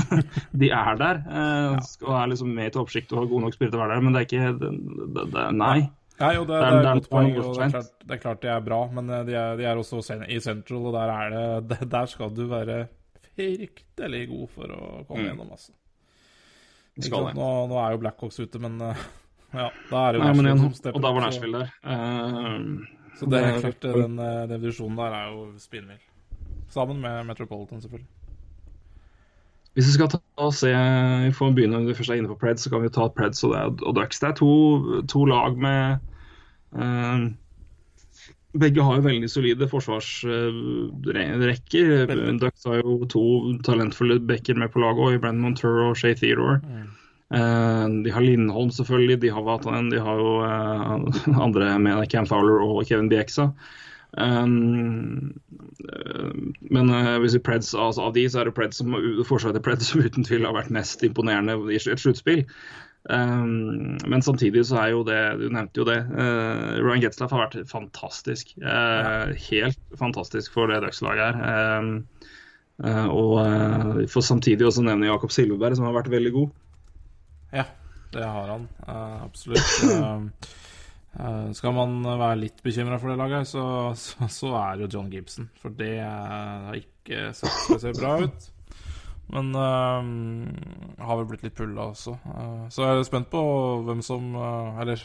[0.62, 1.24] de er der.
[1.24, 3.96] Eh, og er liksom med i toppsjikt og har gode nok spillere til å være
[3.96, 5.80] der, men det er ikke Nei.
[6.22, 7.30] Nei, det, er, det er et poeng.
[7.40, 9.64] og det er, klart, det er, klart, de er bra, men eh, de er, de
[9.66, 12.84] er også i Central, og der, er det, der skal du være
[13.32, 15.30] fryktelig god for å komme mm.
[15.30, 15.54] gjennom.
[15.56, 15.72] Altså.
[16.92, 17.20] Nå,
[17.70, 19.04] nå, er jo Blackhawks ute, men uh,
[19.52, 20.98] ja, da er det jo Nei, Nashville som stepper opp.
[20.98, 21.70] Og da var Nashville der.
[21.84, 26.00] Uh, så det er klart, den, eh, den divisjonen der er jo spinnvill.
[26.72, 28.08] Sammen med Metropolitan, selvfølgelig.
[29.72, 30.72] Hvis vi skal ta og se,
[31.24, 33.44] vi får begynne når vi først er inne på Preds, så kan vi ta Preds
[33.44, 34.20] og, det, og Ducks.
[34.20, 34.52] Det er to,
[35.08, 36.02] to lag med
[36.76, 37.28] uh,
[38.60, 42.10] begge har jo veldig solide forsvarsrekker.
[42.10, 43.24] Uh, Ducks har jo to
[43.64, 46.56] talentfulle backer med på laget, i Brandon Montour og Shay Theodore.
[46.64, 46.88] Mm.
[47.32, 49.22] Uh, de har Lindholm, selvfølgelig.
[49.22, 49.92] De har Vatanen.
[49.92, 53.46] De har jo uh, andre med Cam Fowler og Kevin Bieksa.
[54.12, 55.32] Um,
[56.68, 56.86] men
[57.22, 58.92] hvis vi Preds, altså, av de, så er det Preds som,
[59.24, 62.44] forsvaret Preds som uten tvil har vært mest imponerende i et sluttspill.
[63.10, 65.98] Um, men samtidig så er jo det Du nevnte jo det.
[66.06, 68.54] Uh, Ryan Getzlaff har vært fantastisk.
[68.62, 71.80] Uh, helt fantastisk for det Ducks-laget her.
[71.82, 71.92] Um,
[72.84, 76.58] uh, og for samtidig også nevne Jakob Silveberg, som har vært veldig god.
[77.52, 77.66] Ja,
[78.14, 78.68] det har han.
[79.26, 79.66] absolutt.
[81.58, 83.64] skal man være litt bekymra for det laget, så,
[83.98, 85.50] så, så, er det jo John Gibson.
[85.60, 88.48] For det har ikke sett seg bra ut.
[89.32, 90.04] Men uh,
[91.00, 92.18] har vel blitt litt pulla også.
[92.28, 93.42] Uh, så jeg er spent på
[93.86, 95.04] hvem som uh, Eller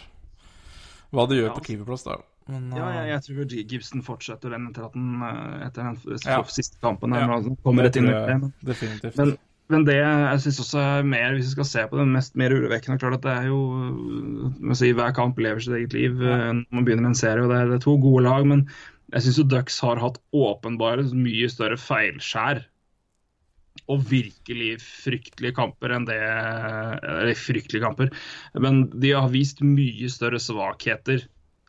[1.16, 2.18] hva de gjør ja, på altså- keeperplass, da.
[2.48, 5.18] Men, ja, jeg, jeg, tror Gibson fortsetter den etter, den,
[5.66, 6.38] etter den ja.
[6.48, 7.12] siste kampen.
[7.12, 8.38] Her, ja, kommer rett inn det.
[8.70, 9.18] Definitivt.
[9.20, 9.34] Men,
[9.68, 12.56] men det jeg syns også er mer, hvis vi skal se på det mest mer
[12.56, 16.88] urovekkende klart at Det er jo si, Hver kamp lever sitt eget liv når man
[16.88, 17.44] begynner en serie.
[17.44, 18.64] og Det er, det er to gode lag, men
[19.12, 22.64] jeg syns Ducks har hatt åpenbare mye større feilskjær
[23.88, 28.12] og virkelig fryktelige kamper enn det Eller fryktelige kamper,
[28.58, 31.28] men de har vist mye større svakheter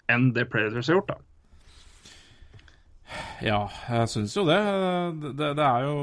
[0.09, 1.19] enn det Predators har gjort, da.
[3.45, 4.59] Ja, jeg syns jo det.
[5.37, 5.53] det.
[5.57, 5.99] Det, er jo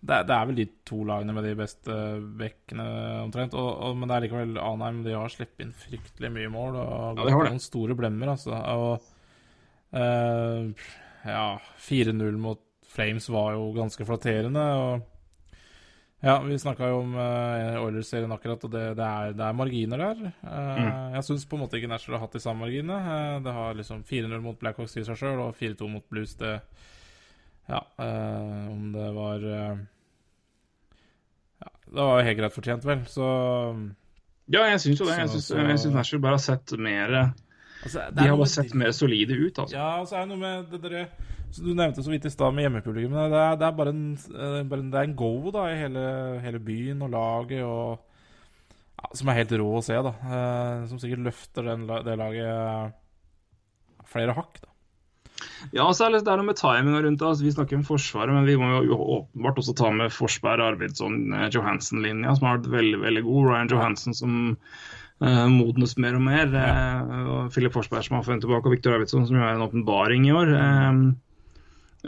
[0.00, 1.96] det, det, er vel de to lagene med de beste
[2.40, 2.86] bekkene,
[3.24, 3.56] omtrent.
[3.56, 5.02] Og, og, men det er likevel Anheim.
[5.06, 8.56] De har sluppet inn fryktelig mye mål og ja, noen store blemmer, altså.
[8.56, 8.92] Og
[9.96, 10.90] uh,
[11.24, 11.46] ja,
[11.88, 14.60] 4-0 mot Flames var jo ganske flatterende.
[14.60, 15.00] og
[16.20, 19.98] ja, vi snakka jo om uh, Oilers-serien akkurat, og det, det, er, det, er, marginer
[20.02, 20.18] der.
[20.44, 20.90] Uh, mm.
[21.14, 22.98] Jeg syns på en måte ikke Nashville har hatt de samme marginene.
[23.00, 26.34] Uh, det har liksom 4-0 mot Blackhawks i seg sjøl, og 4-2 mot Blues.
[26.40, 26.58] Det
[27.70, 29.76] Ja, om det var Ja,
[31.86, 33.26] det var helt greit fortjent, vel, så
[34.50, 35.16] Ja, jeg syns jo det.
[35.22, 37.32] Jeg syns Nashville bare har sett mer
[37.84, 39.76] altså, De har bare sett mer solide ut, altså.
[39.76, 41.04] Ja, og så er det noe med det dere
[41.56, 43.16] Du nevnte så vidt i stad med hjemmepublikum.
[43.16, 45.80] Det er, det er bare, en, eh, bare en, det er en go da, i
[45.80, 46.06] hele,
[46.44, 48.00] hele byen og laget, og,
[49.00, 49.98] ja, som er helt rå å se.
[50.06, 52.98] da eh, Som sikkert løfter den, det laget
[54.10, 54.60] flere hakk.
[54.62, 54.70] da
[55.76, 57.28] ja, så er det, det er noe med timinga rundt det.
[57.28, 61.20] Altså, vi snakker om Forsvaret, men vi må jo åpenbart også ta med Forsberg, Arvidsson,
[61.36, 63.50] eh, Johansen-linja, som har vært veldig veldig god.
[63.50, 64.34] Ryan Johansen som
[65.20, 66.54] modnes mer og mer.
[66.54, 67.00] Ja.
[67.04, 69.66] Uh, og Philip Forsberg som har funnet tilbake, og Viktor Arvidsson som gjør er en
[69.66, 70.54] åpenbaring i år.
[70.56, 71.02] Uh,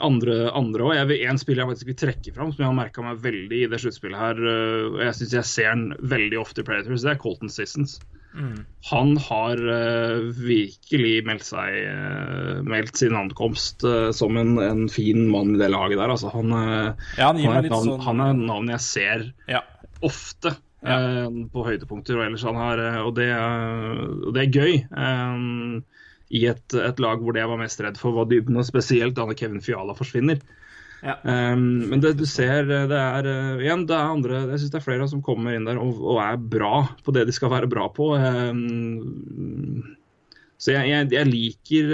[0.01, 0.97] andre, andre også.
[0.97, 3.61] Jeg vil, En spiller jeg faktisk vil trekke fram, som jeg har merka meg veldig
[3.61, 7.05] i det sluttspillet her, uh, og jeg syns jeg ser den veldig ofte i Predators,
[7.05, 7.99] det er Colton Sissons.
[8.33, 8.63] Mm.
[8.89, 13.85] Han har uh, virkelig meldt seg uh, meldt sin ankomst
[14.17, 16.15] som en, en, fin mann i det laget der.
[16.17, 18.05] Altså, han, ja, han, han, er navn, sånn...
[18.09, 19.61] han, er et navn jeg ser ja.
[20.01, 21.27] ofte ja.
[21.27, 22.19] uh, på høydepunkter.
[22.19, 24.81] Og, ellers han har, og, det, og det er gøy.
[24.91, 25.85] Um,
[26.33, 29.17] I et, et, lag hvor det jeg var mest redd for, var dybden, og spesielt
[29.19, 30.43] da Kevin Fiala forsvinner.
[31.03, 31.17] Ja.
[31.27, 33.27] Um, men det du ser, det er
[33.59, 36.21] igjen, det er andre Jeg syns det er flere som kommer inn der og, og,
[36.23, 38.13] er bra på det de skal være bra på.
[38.15, 39.97] Um,
[40.63, 41.91] så jeg, jeg, jeg liker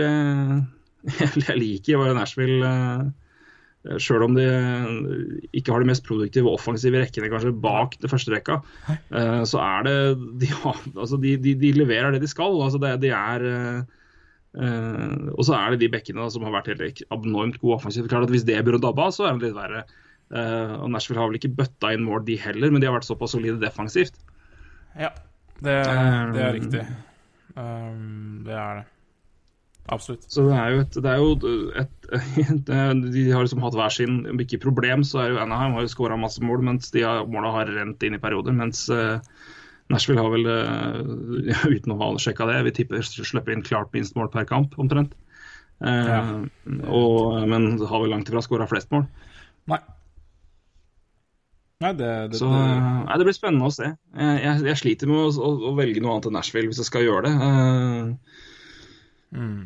[1.49, 3.09] jeg liker Nashville Eh,
[3.97, 4.47] Sjøl om de
[5.57, 8.59] ikke har de mest produktive og offensive rekkene kanskje bak det første rekka,
[8.91, 9.97] eh, så er det
[10.43, 10.51] De,
[10.95, 12.59] altså de, de, de leverer det de skal.
[12.64, 13.86] Altså det, de er
[14.59, 18.09] og så er det de bekkene som har vært helt abnormt gode offensivt.
[18.11, 19.84] Klart at Hvis det begynner å dabbe av, så er det litt verre.
[20.80, 23.36] Og Nashville har vel ikke bøtta inn mål, de heller, men de har vært såpass
[23.36, 24.16] solide defensivt.
[24.99, 25.12] Ja,
[25.61, 25.76] det,
[26.34, 26.82] det er riktig.
[27.55, 28.97] Um, det er det.
[29.89, 30.26] Absolutt.
[30.28, 31.28] Så det er jo et, det er jo
[31.80, 31.93] et,
[32.45, 32.72] et,
[33.14, 35.93] De har liksom hatt hver sin Om ikke problem, så er jo Anaheim har jo
[35.93, 38.57] skåra masse mål, mens de har, måla har rent inn i perioder.
[38.57, 39.16] Mens uh,
[39.93, 44.16] Nashville har vel, uh, uten å ha sjekka det, vi tipper slipper inn klart minst
[44.18, 45.16] mål per kamp, omtrent.
[45.78, 46.20] Uh, ja.
[46.91, 49.07] og, men har vel langt ifra skåra flest mål.
[49.72, 49.80] Nei.
[51.78, 53.93] Nei, det, det, så, nei, det blir spennende å se.
[54.18, 57.07] Jeg, jeg sliter med å, å, å, velge noe annet enn Nashville hvis jeg skal
[57.07, 57.34] gjøre det.
[57.39, 58.27] Uh,
[59.34, 59.64] Mm.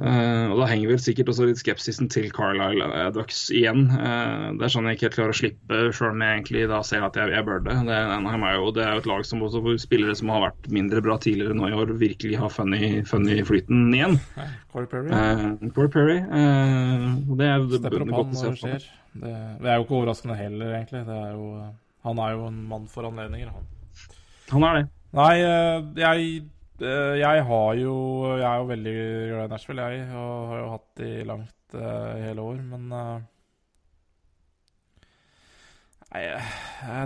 [0.00, 3.88] Uh, og Da henger vel sikkert også litt skepsisen til Carlisle uh, Ducks igjen.
[3.90, 6.78] Uh, det er sånn jeg ikke helt klarer å slippe, sjøl om jeg egentlig da
[6.86, 7.74] ser at jeg, jeg bør det.
[7.88, 11.02] Det er, jo, det er jo et lag som også spillere som har vært mindre
[11.04, 14.16] bra tidligere nå i år, virkelig har funny, funny flyten igjen.
[14.70, 15.10] Corey Perry.
[15.74, 16.20] Corey Perry.
[16.22, 18.88] det er det, Stepper opp han når det skjer.
[19.10, 21.02] Det, det, er jo ikke overraskende heller, egentlig.
[21.02, 21.50] Er jo,
[22.06, 23.68] han er jo en mann for anledninger, han.
[24.54, 24.88] Han er det.
[25.18, 25.34] Nei,
[25.98, 27.94] jeg Eh, jeg har jo
[28.36, 28.94] Jeg er jo veldig
[29.30, 30.06] glad i Nashville, jeg.
[30.16, 33.20] Og har jo hatt de langt uh, hele år, men uh,
[36.10, 36.24] Nei,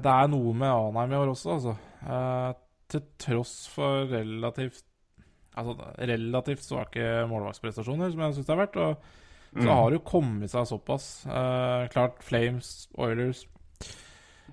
[0.01, 1.75] det er noe med Anheim i år også, altså.
[2.07, 2.55] Uh,
[2.89, 4.85] til tross for relativt
[5.55, 8.79] Altså relativt svake målvaktsprestasjoner, som jeg syns det har vært.
[8.83, 8.97] Og
[9.55, 9.69] så mm.
[9.71, 11.05] har det jo kommet seg såpass.
[11.95, 13.45] klart Flames, Oilers.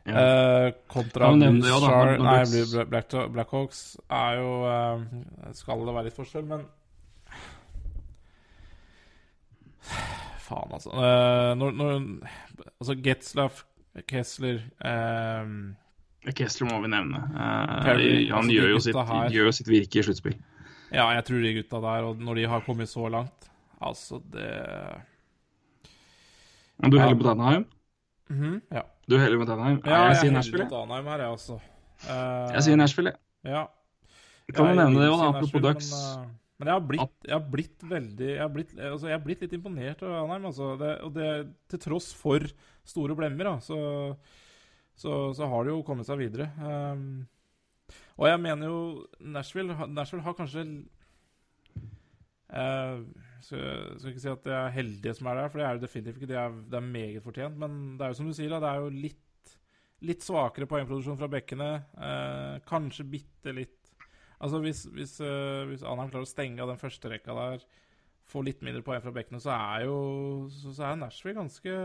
[0.01, 5.03] Uh, kontra ja, Blues ja, Char Nei, Black, Blackhawks er jo uh,
[5.53, 6.63] Skal det være litt forskjell, men
[10.41, 10.89] Faen, altså.
[10.89, 11.93] Uh, når, når,
[12.79, 13.61] altså, Getzlaff,
[14.09, 15.75] Kessler um,
[16.37, 17.21] Kessler må vi nevne.
[17.85, 18.99] Perry, han altså, gjør, jo sitt,
[19.33, 20.35] gjør, jo sitt, virke i sluttspill.
[20.91, 23.47] Ja, jeg tror de gutta der, og når de har kommet så langt
[23.81, 24.49] Altså, det
[26.77, 27.65] Men Du heller på Danheim?
[28.29, 28.83] Mm -hmm, ja.
[29.09, 29.79] Du heller med Danheim?
[29.85, 30.67] Ja, jeg, jeg sier Nashville.
[30.71, 31.57] Danheim her, jeg også.
[32.05, 33.15] Uh, jeg sier Nashville,
[33.47, 33.63] ja.
[34.47, 35.89] Jeg kan jo nevne det òg, apropos Ducks.
[35.91, 39.17] Men, uh, men jeg, har blitt, jeg har blitt, veldig Jeg har blitt, altså, jeg
[39.17, 40.45] har blitt litt imponert av Anheim.
[40.51, 40.75] Altså.
[40.77, 41.29] Det, og det
[41.73, 42.45] til tross for
[42.87, 43.79] store blemmer, da, så,
[44.93, 46.51] så, så, har det jo kommet seg videre.
[46.61, 47.23] Um,
[48.21, 48.81] og jeg mener jo
[49.33, 50.67] Nashville, Nashville har kanskje
[52.53, 53.01] uh,
[53.43, 55.83] skal, skal ikke si at det er heldige som er der, for det er jo
[55.83, 56.31] definitivt ikke.
[56.31, 57.59] Det er, det er meget fortjent.
[57.61, 59.53] Men det er jo som du sier, da, det er jo litt,
[60.09, 61.69] litt svakere poengproduksjon fra bekkene.
[62.09, 63.77] Eh, kanskje bitte litt
[64.41, 67.65] Altså Hvis, hvis, uh, hvis Anheim klarer å stenge av den første rekka der,
[68.31, 69.97] få litt mindre poeng fra bekkene, så er jo
[70.49, 71.75] så, så er Nashville ganske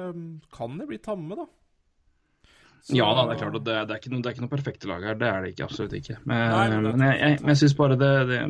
[0.55, 1.45] Kan de bli tamme, da?
[2.87, 2.95] Så...
[2.95, 3.59] Ja da, det er klart.
[3.59, 5.17] Det, det, er ikke noe, det er ikke noe perfekte lag her.
[5.19, 6.21] Det er det ikke, absolutt ikke.
[6.23, 8.41] Men, Nei, men, men jeg, jeg, jeg syns bare det, det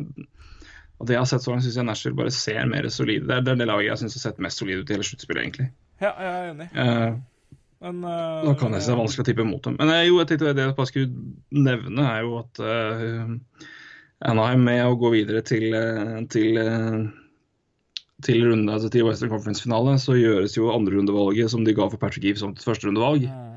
[0.97, 3.35] og det jeg har sett så langt, syns jeg Nashville bare ser mer solide Det
[3.35, 5.67] er det, det laget jeg syns har sett mest solide ut i hele sluttspillet, egentlig.
[6.01, 6.69] Ja, jeg er enig.
[6.73, 7.19] Uh,
[7.85, 9.77] Men, uh, da kan jeg si det er vanskelig å tippe mot dem.
[9.77, 12.63] Men uh, jo, jeg tenkte det jeg bare skulle nevne, er jo at
[14.25, 15.69] Anaheim med å gå videre til,
[16.33, 16.57] til,
[18.25, 22.25] til runde, altså til Western Conference-finale, så gjøres jo andrerundevalget som de ga for Patrick
[22.31, 23.29] Eve som førsterundevalg.
[23.29, 23.53] Mm.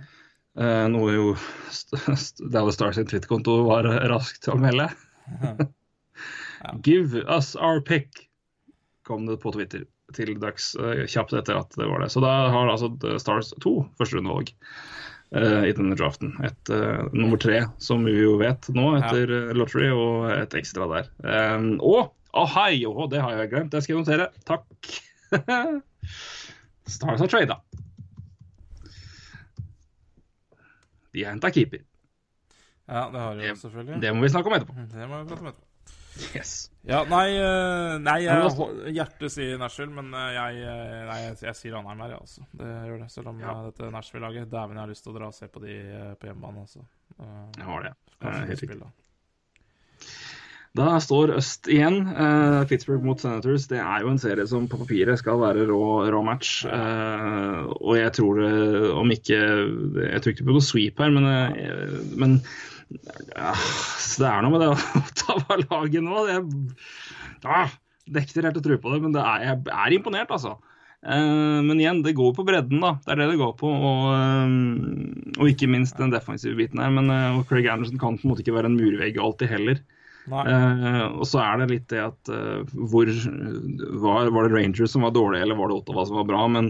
[0.93, 1.27] Noe jo
[2.53, 4.91] Dallas Stars sin Twitter-konto var raskt å melde.
[6.61, 6.75] Ja.
[6.85, 8.29] Give us our pick,
[9.07, 12.11] kom det på Twitter til dags uh, kjapt etter at det var det.
[12.13, 12.91] Så da har altså
[13.23, 14.53] Stars to førsterundevalg
[15.37, 16.35] uh, i denne draften.
[16.47, 19.43] Et uh, nummer tre, som vi jo vet nå etter ja.
[19.57, 21.13] lottery, og et ekstra der.
[21.25, 24.31] Um, og ahai, oh, det har jeg glemt, det skal jeg notere.
[24.49, 24.67] Takk.
[26.91, 27.61] Stars har trada.
[31.11, 31.83] De har henta keeper.
[32.91, 34.03] Ja, det har de selvfølgelig.
[34.03, 34.75] Det må vi snakke om etterpå.
[34.91, 35.70] Det må vi prate om etterpå.
[36.35, 36.71] Yes.
[36.87, 41.59] Ja, nei, eh, nei jeg, hjertet sier Nashville, men eh, jeg, eh, nei, jeg, jeg
[41.59, 42.47] sier Anheim her, jeg, altså.
[42.57, 43.11] Det gjør det.
[43.13, 43.59] Selv om ja.
[43.69, 45.77] dette Nashville-laget Dæven, jeg har lyst til å dra og se på de
[46.21, 46.85] på hjemmebane, altså.
[47.21, 47.95] Jeg har det.
[48.25, 48.91] Helt riktig.
[50.79, 52.05] Da står øst igjen.
[52.15, 53.67] Uh, Pittsburgh mot Senators.
[53.67, 55.83] Det er jo en serie som på papiret skal være rå,
[56.15, 56.61] rå match.
[56.63, 58.53] Uh, og jeg tror det,
[58.95, 62.39] om ikke Jeg tror ikke på noe sweep her, men, uh, men
[62.91, 63.53] Ja,
[64.01, 64.79] så det er noe med det å
[65.21, 66.25] ta av laget nå.
[66.27, 66.41] Det,
[67.47, 67.63] ja,
[68.11, 70.57] det er helt å tro på det, men det er, jeg er imponert, altså.
[71.01, 72.97] Uh, men igjen, det går på bredden, da.
[73.07, 73.71] Det er det det går på.
[73.71, 76.93] Og, uh, og ikke minst den defensive biten her.
[76.93, 79.81] Men og Craig Anderson kan på en måte ikke være en murvegg alltid heller.
[80.31, 85.43] og så er det litt det at hvor var, var, det Rangers som var dårlige,
[85.43, 86.43] eller var det Ottawa som var bra?
[86.53, 86.69] Men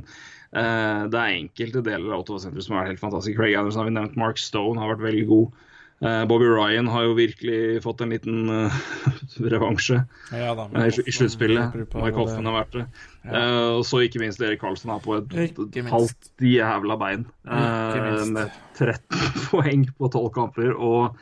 [0.55, 3.37] det er enkelte deler av Ottawa-senteret som er helt fantastiske.
[3.37, 4.17] Craig Anderson har vi nevnt.
[4.23, 5.67] Mark Stone har vært veldig god.
[6.01, 8.77] Eh, Bobby Ryan har jo virkelig fått en liten uh,
[9.53, 9.99] revansje
[10.33, 11.77] ja, da, i, i sluttspillet.
[11.93, 12.85] Mike har vært det.
[13.27, 13.35] Ja.
[13.35, 15.37] Uh, og så ikke minst Erik Karlsson har på et
[15.91, 17.27] halvt jævla bein.
[17.45, 19.21] Uh, med 13
[19.51, 20.73] poeng på 12 kamper.
[20.73, 21.21] Og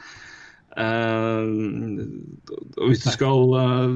[0.79, 2.07] Uh,
[2.87, 3.95] hvis du skal uh,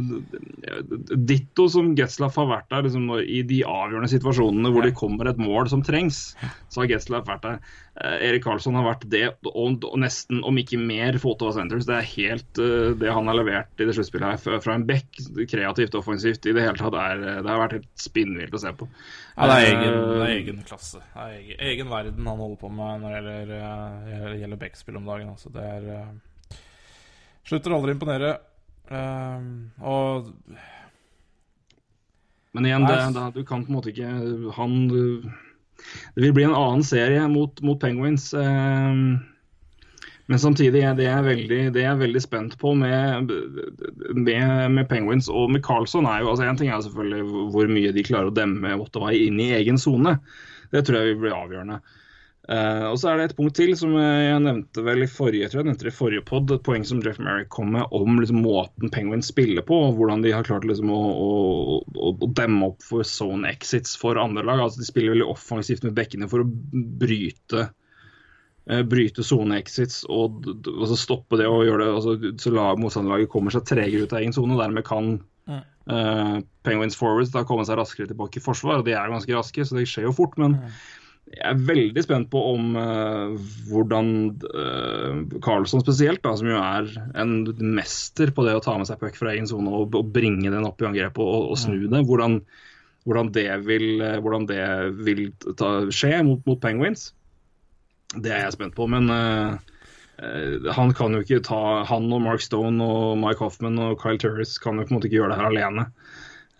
[1.15, 5.39] Ditto som Getzlaff har vært der liksom, i de avgjørende situasjonene hvor det kommer et
[5.39, 6.33] mål som trengs,
[6.73, 7.61] så har Getzlaff vært der.
[8.01, 11.87] Uh, Erik Karlsson har vært det, og, og, nesten, om ikke mer, for Ottawa Centres.
[11.87, 12.63] Det er helt
[12.99, 15.23] det han har levert i det sluttspillet her, fra en bekk,
[15.53, 18.75] kreativt og offensivt, i det hele tatt, er, det har vært helt spinnvilt å se
[18.75, 18.91] på.
[19.37, 21.05] Ja, det er egen, det er egen klasse.
[21.15, 25.11] Det er egen, egen, verden han holder på med når det gjelder, gjelder backspill om
[25.15, 25.31] dagen.
[25.37, 25.89] Altså, det er
[27.49, 28.37] Slutter aldri å imponere.
[28.93, 29.41] Uh,
[29.89, 30.33] og
[32.53, 34.09] Men igjen, det, det, du kan på en måte ikke
[34.59, 38.31] Han Det vil bli en annen serie mot, mot Penguins.
[38.35, 39.17] Uh,
[40.31, 43.33] men samtidig er det jeg veldig, det jeg er veldig spent på med,
[44.15, 47.91] med, med, Penguins og med Carlson er jo altså En ting er selvfølgelig hvor mye
[47.93, 50.15] de klarer å demme Ottawa inn i egen sone.
[50.73, 51.83] Det tror jeg vil bli avgjørende.
[52.51, 55.61] Uh, og så er det et punkt til som jeg nevnte vel i forrige tror
[55.61, 58.41] jeg nevnte det i forrige pod, et poeng som Jeff Merrick kom med om liksom,
[58.43, 62.83] måten Penguins spiller på, og hvordan de har klart liksom, å, å, å, demme opp
[62.83, 64.59] for zone exits for andre lag.
[64.65, 66.49] Altså, de spiller veldig offensivt med bekkene for å
[67.05, 72.53] bryte uh, bryte zone exits og, og så stoppe det og gjøre det altså, så
[72.57, 74.59] lag, motstanderlaget kommer seg tregere ut av egen sone.
[74.59, 75.13] Dermed kan
[75.47, 78.83] uh, Penguins forwards da komme seg raskere tilbake i forsvar.
[78.83, 80.35] og De er ganske raske, så det skjer jo fort.
[80.43, 80.59] men
[81.31, 83.37] jeg er veldig spent på om uh,
[83.71, 84.09] hvordan
[84.53, 87.37] uh, Carlsson spesielt, da, som jo er en
[87.77, 90.67] mester på det å ta med seg puck fra egen sone og, og, bringe den
[90.69, 92.41] opp i angrep og, og snu det, hvordan,
[93.09, 94.65] hvordan, det vil, uh, hvordan det
[95.07, 95.25] vil
[95.57, 97.13] ta, skje mot, mot, Penguins.
[98.13, 98.85] Det er jeg spent på.
[98.93, 104.21] Men han kan jo ikke ta Han og Mark Stone og Mike Hoffman og Kyle
[104.21, 105.87] Turris kan jo på en måte ikke gjøre det her alene.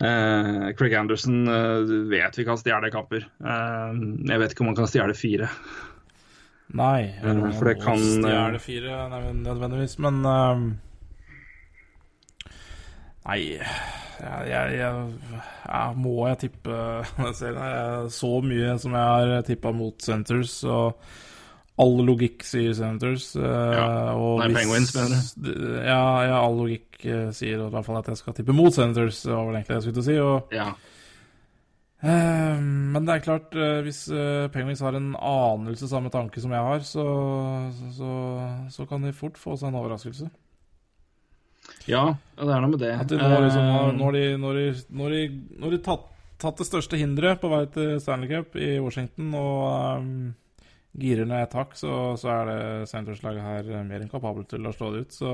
[0.03, 3.23] Uh, Craig Anderson uh, vet vi kan stjele kamper.
[3.39, 3.95] Uh,
[4.27, 5.49] jeg vet ikke om han kan stjele fire.
[6.73, 10.23] Nei, for det kan stjele fire nei, nødvendigvis, men
[13.23, 16.79] Nei, jeg, jeg, jeg, må jeg tippe
[18.17, 20.97] Så mye som jeg har tippa mot Centers, og
[21.81, 23.31] all logikk sier Senators.
[23.35, 23.43] Uh,
[23.73, 23.85] ja.
[24.13, 25.53] Nei, hvis, Penguins, mener du?
[25.81, 29.23] Ja, ja, all logikk uh, sier i hvert fall at jeg skal tippe mot Senators,
[29.25, 30.17] var vel egentlig det jeg skulle til å si.
[30.21, 30.67] Og, ja.
[32.05, 33.57] uh, men det er klart,
[33.87, 34.05] hvis
[34.53, 37.07] Penguins har en anelse samme tanke som jeg har, så,
[37.97, 38.13] så,
[38.75, 40.29] så, kan de fort få seg en overraskelse.
[41.87, 42.05] Ja,
[42.37, 42.93] det er noe med det.
[43.07, 44.65] De nå, liksom, når de, når de,
[44.99, 45.21] når de,
[45.63, 46.05] når de tatt,
[46.43, 50.33] tatt det største hinderet på vei til Stanley Cup i Washington og um,
[50.99, 54.73] girer ned et hakk, så, så, er det Sanders-laget her mer enn kapabelt til å
[54.75, 55.15] slå det ut.
[55.15, 55.33] Så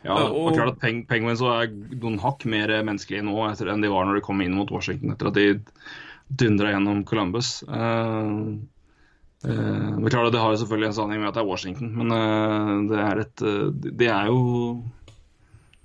[0.00, 3.90] ja, og klart at Peng Penguins er noen hakk mer menneskelige nå etter, enn de
[3.92, 5.48] var når de kom inn mot Washington etter at de
[6.40, 7.58] dundra gjennom Columbus.
[7.68, 8.56] Uh,
[9.44, 12.72] uh, det, klart, det har selvfølgelig en sammenheng med at det er Washington, men uh,
[12.88, 13.44] det er et
[14.00, 14.40] Det er jo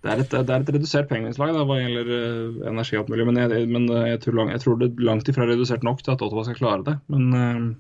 [0.06, 3.40] det er, et, det er et redusert penguinslag hva gjelder energi og alt mulig, men,
[3.42, 6.22] jeg, men jeg, tror lang, jeg, tror det langt ifra er redusert nok til at
[6.22, 6.94] Ottawa skal klare det.
[7.10, 7.72] Men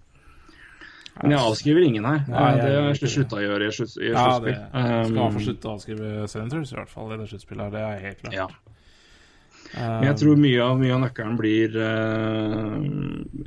[1.21, 2.23] men jeg avskriver ingen her.
[2.27, 4.11] Nei, det har jeg slutta å gjøre i sluttspill.
[4.11, 7.75] Ja, det skal um, få slutte å avskrive Senators, i hvert fall i det sluttspillet.
[7.75, 8.35] Det er helt klart.
[8.35, 8.47] Ja.
[9.73, 12.75] Men jeg tror mye av, mye av nøkkelen blir uh,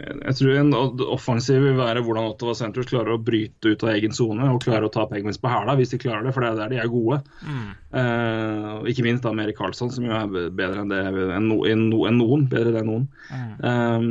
[0.02, 0.72] Jeg tror en
[1.06, 4.88] offensiv vil være hvordan Ottawa Centres klarer å bryte ut av egen sone og klarer
[4.88, 6.92] å ta Penguins på hæla, hvis de klarer det, for det er der de er
[6.92, 7.20] gode.
[7.46, 7.70] Mm.
[7.88, 11.88] Uh, ikke minst da Meri Karlsson, som jo er bedre enn, det, enn, no, enn,
[12.18, 12.46] noen.
[12.52, 13.08] Bedre enn noen.
[13.32, 13.50] Mm.
[13.62, 14.08] Um,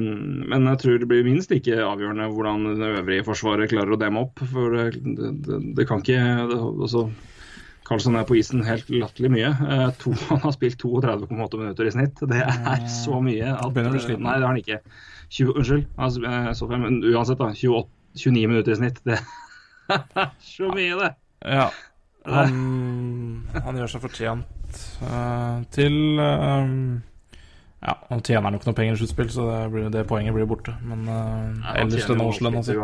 [0.50, 4.26] men jeg tror det blir minst like avgjørende hvordan det øvrige forsvaret klarer å demme
[4.26, 4.42] opp.
[4.54, 7.08] For det, det, det kan ikke det, altså,
[7.88, 9.52] Karlsson er på isen helt latterlig mye.
[9.52, 12.24] Eh, to, han har spilt 32,8 minutter i snitt.
[12.30, 14.82] Det er så mye at Nei, det har han ikke.
[15.28, 16.24] 20, unnskyld, altså,
[16.72, 17.52] eh, men uansett, da.
[17.52, 17.88] 28,
[18.24, 19.04] 29 minutter i snitt.
[19.08, 21.12] Det er så mye, det.
[21.48, 21.70] Ja.
[22.28, 22.56] Han,
[23.56, 26.98] han gjør seg fortjent uh, til um,
[27.80, 30.76] Ja, Han tjener nok noen penger i sluttspill, så det, blir, det, poenget blir borte.
[30.84, 31.16] Men uh,
[31.64, 32.76] ja, ellers denne årslønna si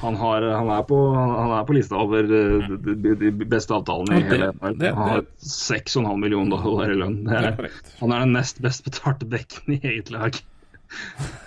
[0.00, 4.18] han, har, han, er på, han er på lista over uh, de, de, beste avtalene
[4.18, 4.84] i hele verden.
[4.98, 7.22] Han har 6,5 millioner dollar i lønn.
[7.32, 7.56] Er,
[8.02, 10.38] han er den nest best betalte bekken i eget lag.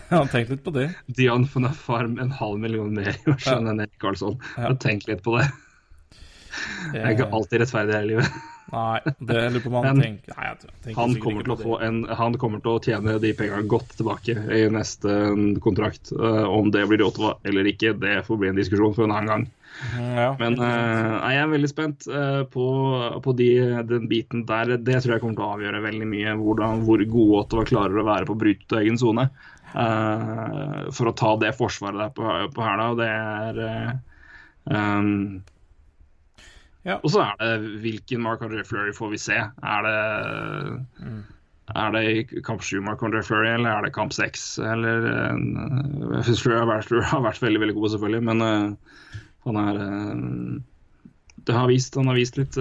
[0.09, 0.89] Ja, tenk litt på det.
[1.05, 4.39] Dion Phaneuf har en halv million mer i år enn Erik Karlsson.
[4.57, 4.73] Ja.
[4.81, 5.45] Tenk litt på det.
[6.93, 8.39] Det er ikke alltid rettferdig her i livet.
[8.69, 11.77] Nei, det lurer på om han tenker Nei, jeg tenker han kommer, til å få
[11.85, 15.15] en, han kommer til å tjene de pengene godt tilbake i neste
[15.63, 16.11] kontrakt.
[16.13, 19.31] Uh, om det blir Ottawa eller ikke, det får bli en diskusjon for en annen
[19.31, 19.47] gang.
[19.95, 22.65] Mm, ja, Men uh, jeg er veldig spent uh, på,
[23.25, 23.51] på de,
[23.89, 24.75] den biten der.
[24.77, 28.09] Det tror jeg kommer til å avgjøre veldig mye hvordan, hvor gode Ottawa klarer å
[28.09, 29.29] være på å bryte egen sone.
[29.69, 32.87] for å ta det forsvaret der på, på hæla.
[32.97, 33.59] Det er
[34.65, 35.41] um,
[36.87, 36.95] ja.
[37.03, 39.35] Og så er det hvilken Mark Andre Fleury får vi se.
[39.35, 39.99] Er det,
[41.03, 41.19] mm.
[41.75, 44.47] er det kamp 7 Mark Andre Fleury, eller er det kamp 6?
[44.63, 45.37] Eller uh,
[46.23, 49.15] Jeg har vært, har vært, veldig veldig god, selvfølgelig, men uh,
[49.47, 50.59] han er uh,
[51.47, 52.59] Det har vist, han har vist litt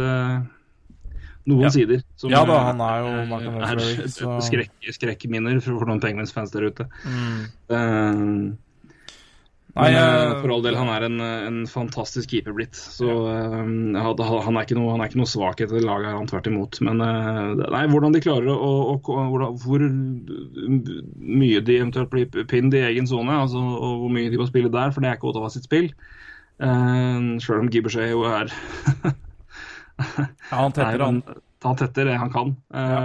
[1.49, 1.71] noen ja.
[1.73, 4.35] sider som ja, da, han er, jo Mark Andre Fleury, så...
[4.45, 6.89] skrekk, skrekkminner for noen Penguins-fans der ute.
[7.07, 8.59] Mm.
[9.77, 12.77] Men Nei, uh, for all del, han er en, en fantastisk keeper blitt.
[12.79, 16.49] Så uh, han, er ikke noe, han er ikke noe svakhet i laget, han tvert
[16.49, 16.79] imot.
[16.87, 22.49] Men uh, nei, hvordan de klarer å, å, å hvordan, Hvor mye de eventuelt blir
[22.49, 25.21] pinned i egen sone, altså, og hvor mye de må spille der, for det er
[25.21, 25.93] ikke Ottawa sitt spill.
[26.59, 28.51] Uh, Sjøl om Gibbershay jo er
[29.99, 31.21] Ja, han tetter, han.
[31.62, 32.55] Han tetter det han kan.
[32.73, 32.99] Ja.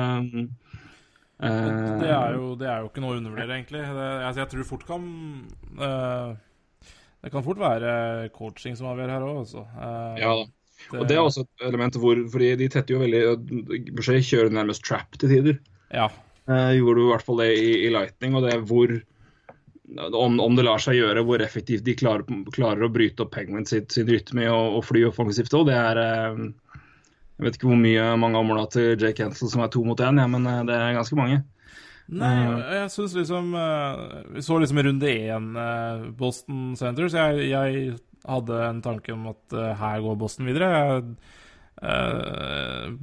[1.44, 3.82] Det er, jo, det, er jo, ikke noe å undervurdere, egentlig.
[3.84, 5.08] Det, altså, jeg tror fort kan
[5.82, 6.34] uh,
[7.24, 9.64] det kan fort være coaching som avgjør her òg, altså.
[9.78, 10.52] Uh, ja da.
[10.92, 14.84] Og det er også et element hvor fordi de tetter jo veldig Boucher kjører nærmest
[14.84, 15.60] trap til tider.
[15.94, 16.10] Ja.
[16.50, 18.92] Uh, gjorde du i hvert fall det i, i, Lightning, og det er hvor
[19.94, 23.68] om, om, det lar seg gjøre, hvor effektivt de klarer, klarer å bryte opp Penguin
[23.70, 26.44] sin, sin rytme og, og fly offensivt òg, det er uh,
[27.38, 30.20] Jeg vet ikke hvor mye mange områder til Jake Hensel som er to mot én,
[30.20, 31.44] ja, men det er ganske mange.
[32.12, 32.32] Nei,
[32.76, 37.16] jeg syns liksom uh, Vi så liksom i runde én uh, Boston Centers.
[37.16, 37.94] Jeg, jeg,
[38.24, 41.02] hadde en tanke om at uh, her går Boston videre.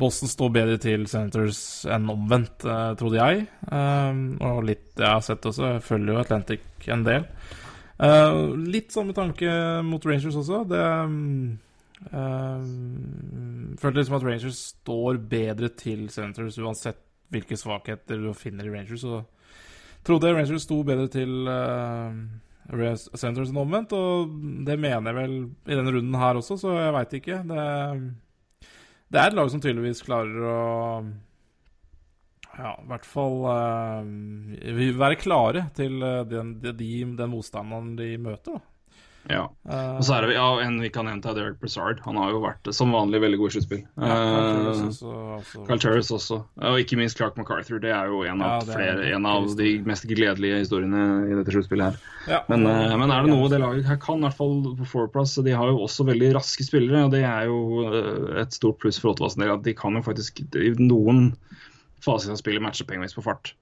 [0.01, 1.59] Boston står bedre til Centers
[1.91, 2.63] enn omvendt,
[2.97, 3.43] trodde jeg.
[3.69, 5.75] og litt jeg har sett også.
[5.75, 7.27] Jeg følger jo Atlantic en del.
[8.73, 9.51] litt samme tanke
[9.85, 10.63] mot Rangers også.
[10.71, 10.87] Det
[13.83, 19.05] Følte liksom at Rangers står bedre til Centers uansett hvilke svakheter du finner i Rangers.
[19.05, 19.23] Så
[20.07, 22.15] trodde Rangers sto bedre til uh,
[23.19, 24.35] Centers enn omvendt, og
[24.67, 27.41] det mener jeg vel i denne runden her også, så jeg veit ikke.
[27.51, 27.65] Det,
[29.11, 30.61] det, er et lag som tydeligvis klarer å
[32.61, 38.59] ja, i hvert fall uh, være klare til uh, den, de, den motstanderen de møter.
[38.59, 38.70] da.
[39.31, 39.45] Ja.
[39.69, 42.01] Uh, og så er det ja, en vi kan nevne, Derek Brazard.
[42.07, 43.83] Han har jo vært som vanlig veldig god i sluttspill.
[43.95, 44.17] Ja,
[45.69, 46.39] Carl også, også, også.
[46.71, 47.79] Og ikke minst Clark MacArthur.
[47.83, 51.55] Det er jo en av, ja, flere, en av de mest gledelige historiene i dette
[51.55, 52.11] sluttspillet her.
[52.35, 55.39] Ja, men, men, er det noe det laget her kan, i hvert fall på fourplass
[55.47, 57.87] De har jo også veldig raske spillere, og det er jo
[58.43, 59.55] et stort pluss for Åttevassen del.
[59.55, 61.31] At de kan jo faktisk i noen
[62.05, 63.55] faser av spillet matche Penguins på fart.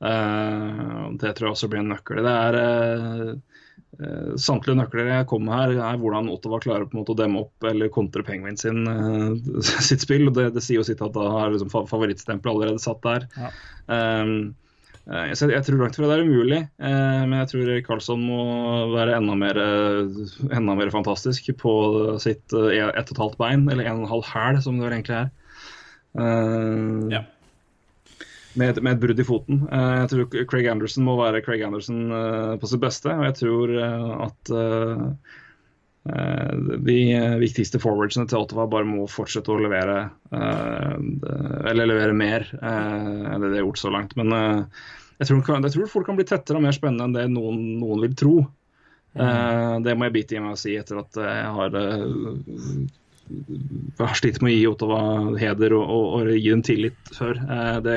[0.00, 2.24] det tror jeg også blir en nøkkel.
[2.24, 3.36] Det er
[4.40, 7.44] samtlige nøkler jeg kom med her, er hvordan Ottawa klarer på en måte å demme
[7.44, 9.36] opp eller kontre Penguin sin, uh,
[9.88, 10.26] sitt spill.
[10.28, 13.26] og det, det, sier jo sitt at da har liksom favorittstempelet allerede satt der.
[13.38, 13.52] Ja.
[13.86, 14.54] Um,
[15.06, 18.40] uh, jeg, jeg, tror langt fra det er umulig, men jeg tror Karlsson må
[18.94, 19.62] være enda mer,
[20.48, 21.74] enda mer fantastisk på
[22.24, 24.98] sitt ett og et halvt bein, eller en og en halv hæl, som det vel
[24.98, 25.30] egentlig er.
[27.14, 27.24] ja
[28.58, 29.62] med, med, et brudd i foten.
[29.70, 33.12] Uh, jeg tror Craig Anderson må være Craig Anderson uh, på sitt beste.
[33.12, 34.54] Og jeg tror uh, at
[36.84, 36.96] de
[37.40, 40.02] viktigste forwardsene til Ottawa bare må fortsette å levere
[40.36, 44.12] Eller levere mer enn det de har gjort så langt.
[44.20, 47.62] Men jeg tror, jeg, tror, folk kan bli tettere og mer spennende enn det noen,
[47.80, 48.34] noen vil tro.
[49.14, 49.80] Mm.
[49.86, 51.80] det må jeg bite i meg og si etter at jeg har
[53.98, 55.00] har slitt med å gi Ottawa
[55.40, 57.38] heder og, og, og gi dem tillit før.
[57.40, 57.96] Eh, det,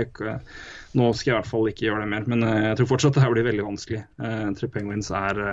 [0.98, 3.18] nå skal jeg i hvert fall ikke gjøre det mer, men eh, jeg tror fortsatt
[3.18, 4.06] det her blir veldig vanskelig.
[4.24, 5.44] Eh, jeg tror Penguins er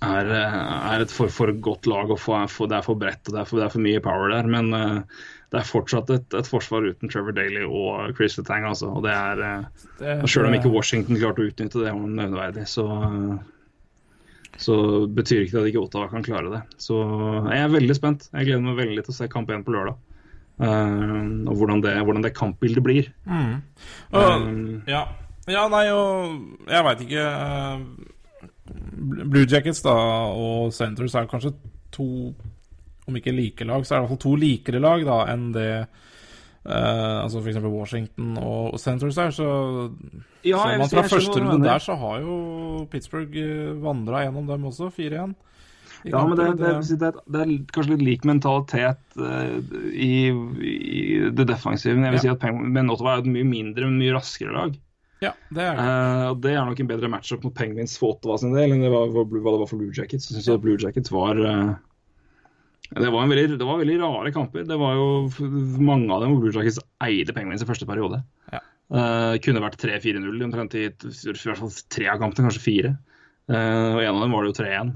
[0.00, 2.08] er, er et for, for, godt lag.
[2.08, 4.00] og for, for, Det er for bredt og det er for, det er for mye
[4.00, 4.48] power der.
[4.48, 5.02] Men uh,
[5.52, 8.64] det er fortsatt et, et, forsvar uten Trevor Daly og Chris Letang.
[8.70, 9.68] Altså, og det er,
[10.00, 13.36] uh, Selv om ikke Washington klarte å utnytte det Nødvendig så uh,
[14.60, 14.76] så
[15.08, 16.60] betyr ikke det at ikke Ottawa kan klare det.
[16.80, 16.98] Så
[17.48, 18.28] jeg er veldig spent.
[18.34, 19.96] Jeg gleder meg veldig til å se kamp én på lørdag.
[20.60, 23.08] Uh, og hvordan det, hvordan det, kampbildet blir.
[23.24, 23.54] Mm.
[24.12, 25.06] Uh, um, ja.
[25.48, 25.62] ja.
[25.72, 27.86] nei, og jeg veit ikke uh,
[29.00, 29.96] Blue Jackets da,
[30.36, 31.54] og Centres er kanskje
[31.94, 32.06] to
[33.08, 35.48] Om ikke like lag, så er det i hvert fall to likere lag da enn
[35.56, 35.70] det
[36.68, 37.60] uh, altså f.eks.
[37.64, 39.46] Washington og Centres der, Så
[40.44, 42.34] ja, ser man fra første runde der, så har jo
[42.90, 43.38] Pittsburgh
[43.82, 45.38] vandra gjennom dem også, 4-1.
[46.08, 49.58] Ja, men det, det, det, det, er kanskje litt lik mentalitet uh,
[49.92, 50.30] i,
[50.64, 51.02] i,
[51.36, 51.98] det defensive.
[51.98, 52.22] Jeg vil ja.
[52.24, 54.78] si at Penguin, Men Ottawa er et mye mindre, men mye raskere lag.
[55.20, 55.84] Ja, Det er det.
[55.84, 58.92] Uh, det er nok en bedre matchup mot Penguins for Ottawa sin del enn det
[58.92, 60.30] var, hva det var for Blue Jackets.
[60.30, 61.74] Jeg synes at Blue Jackets var uh,
[62.90, 64.64] det var, veldig, det var, veldig, rare kamper.
[64.66, 65.06] Det var jo
[65.78, 68.18] Mange av dem hvor Blue Jackets eide Penguins i første periode.
[68.50, 68.62] Ja.
[68.90, 72.96] Uh, kunne vært 3-4-0 omtrent i, i hvert fall tre av kampene, kanskje fire.
[73.50, 74.94] Uh, og en av dem var det jo 3-1.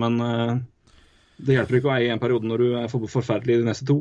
[0.00, 0.54] Men uh,
[1.44, 3.88] det hjelper ikke å eie en periode når du er for forferdelig i de neste
[3.88, 4.00] to.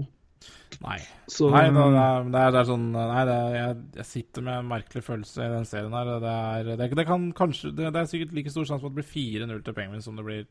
[0.84, 0.98] Nei.
[1.30, 4.57] Så, nei det, er, det, er, det, er, sånn Nei, er, jeg, jeg, sitter med
[4.57, 6.11] en merkelig følelse i den serien her.
[6.24, 9.11] Det er, det, kan kanskje Det, er sikkert like stor sjanse for at det blir
[9.11, 10.44] 4-0 til Penguins som det blir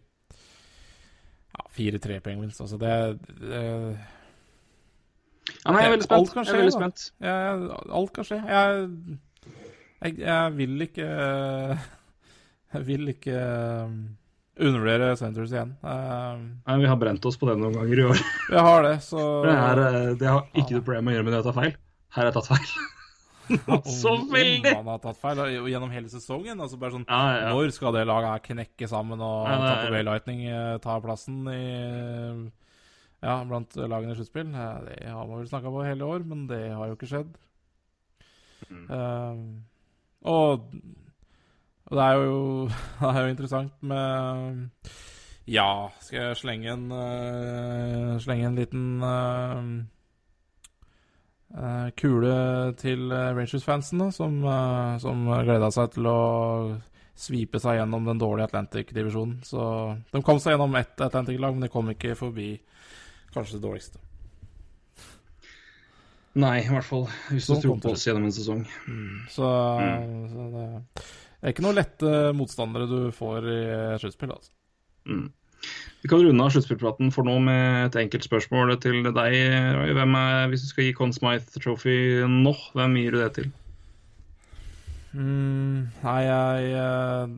[1.52, 2.60] ja, 4-3 Penguins.
[2.60, 2.92] Altså, det,
[5.62, 6.18] Ja, nei, jeg er veldig spent.
[6.20, 7.04] Alt kan skje, jeg er veldig spent.
[7.22, 7.34] Ja,
[7.98, 8.38] alt kan skje.
[8.46, 8.88] Jeg,
[10.02, 11.08] jeg, jeg vil ikke
[12.72, 13.36] jeg vil ikke
[13.84, 13.96] um,
[14.56, 15.74] undervurdere Senators igjen.
[15.84, 18.24] Um, Nei, Vi har brent oss på det noen ganger i år.
[18.48, 21.36] Vi har det, så Det, er, eh, det har ikke noe problem å gjøre med
[21.36, 21.76] det å ta feil.
[22.12, 22.74] Her har jeg tatt feil.
[24.02, 24.72] så veldig!
[24.72, 26.60] Han har tatt feil gjennom hele sesongen.
[26.62, 27.52] Altså bare sånn, ja, ja.
[27.52, 31.42] Når skal det laget her knekke sammen og ja, Tampa Bay Lightning eh, ta plassen
[31.52, 31.62] i
[33.22, 34.50] ja, blant lagene i sluttspill?
[34.52, 37.36] Det har man vel snakka på hele år, men det har jo ikke skjedd.
[38.70, 38.84] Mm.
[38.88, 40.68] Uh, og
[41.92, 42.68] og det er jo,
[43.00, 44.92] det er jo interessant med
[45.50, 49.66] Ja, skal jeg slenge en uh, Slenge en liten uh,
[51.98, 52.34] kule
[52.80, 56.20] til Rangers-fansen, som, uh, som gleda seg til å
[57.22, 59.42] svipe seg gjennom den dårlige Atlantic-divisjonen.
[59.44, 59.64] Så
[60.14, 62.54] de kom seg gjennom ett Atlantic-lag, men de kom ikke forbi
[63.34, 64.00] kanskje det dårligste.
[66.40, 68.62] Nei, i hvert fall hvis du tror på oss gjennom en sesong.
[68.88, 69.18] Mm.
[69.34, 70.22] Så, mm.
[70.32, 70.66] så det
[71.42, 73.62] det er ikke noen lette motstandere du får i
[73.98, 74.52] sluttspill, altså.
[75.10, 75.24] Mm.
[76.02, 79.34] Vi kan runde av sluttspillpraten for nå med et enkelt spørsmål til deg.
[79.94, 83.52] Hvem er, hvis du skal gi Conn Smythe Trophy nå, hvem gir du det til?
[85.12, 87.28] Mm, nei, jeg uh,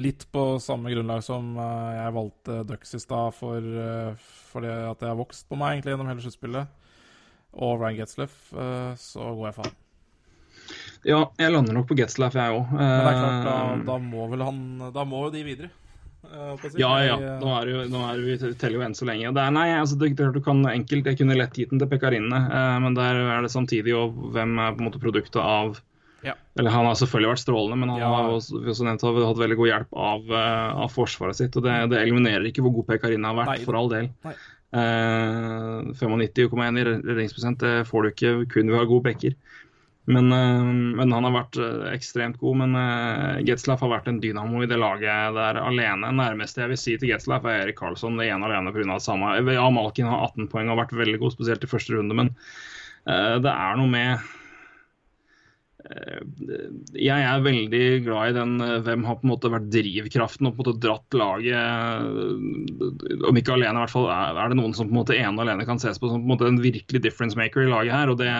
[0.00, 4.16] Litt på samme grunnlag som uh, jeg valgte Ducks i stad, for, uh,
[4.50, 6.74] fordi at det har vokst på meg egentlig gjennom hele sluttspillet.
[7.60, 8.34] Og Ryan Getzleff,
[9.02, 9.72] så går jeg han.
[11.06, 12.72] Ja, jeg lander nok på Getzlaff, jeg òg.
[12.74, 15.70] Men det klart, da, eh, da, må vel han Da må jo de videre.
[16.30, 17.14] Eh, ja, ja.
[17.40, 19.30] Nå er, jo, nå er vi teller jo enn så lenge.
[19.34, 22.42] Det er, nei, altså, det, du kan enkelt, Jeg kunne lett gitt den til Pekarinne,
[22.46, 25.80] eh, men der er det samtidig jo hvem er på en måte produktet av
[26.20, 26.34] ja.
[26.60, 28.08] Eller Han har selvfølgelig vært strålende, men han ja.
[28.12, 30.32] har også, også nevnt, har hatt veldig god hjelp av,
[30.84, 31.56] av forsvaret sitt.
[31.56, 33.64] og det, det, eliminerer ikke hvor god Pekarinne har vært, nei.
[33.64, 34.10] for all del.
[34.70, 39.38] Uh, 95,1 i redningsprosent det får du ikke kun ved å ha gode backer.
[40.04, 40.64] Men, eh,
[40.96, 42.56] men, han har vært eh, ekstremt god.
[42.62, 46.12] Men uh, Getzlaff har vært en dynamo i det laget der alene.
[46.16, 48.18] Nærmeste jeg vil si til Getzlaff er Erik Karlsson.
[48.20, 48.98] Det ene alene pga.
[49.02, 49.26] samme.
[49.52, 52.16] Ja, Malkin har 18 poeng og har vært veldig god, spesielt i første runde.
[52.16, 52.28] Men
[53.06, 54.36] uh, det er noe med
[56.92, 60.62] jeg er veldig glad i den hvem har på en måte vært drivkraften og på
[60.62, 61.64] en måte dratt laget
[63.26, 65.66] Om ikke alene, i hvert fall er det noen som på en måte ene alene
[65.66, 68.12] kan ses på som på en måte en virkelig difference maker i laget her.
[68.12, 68.30] og det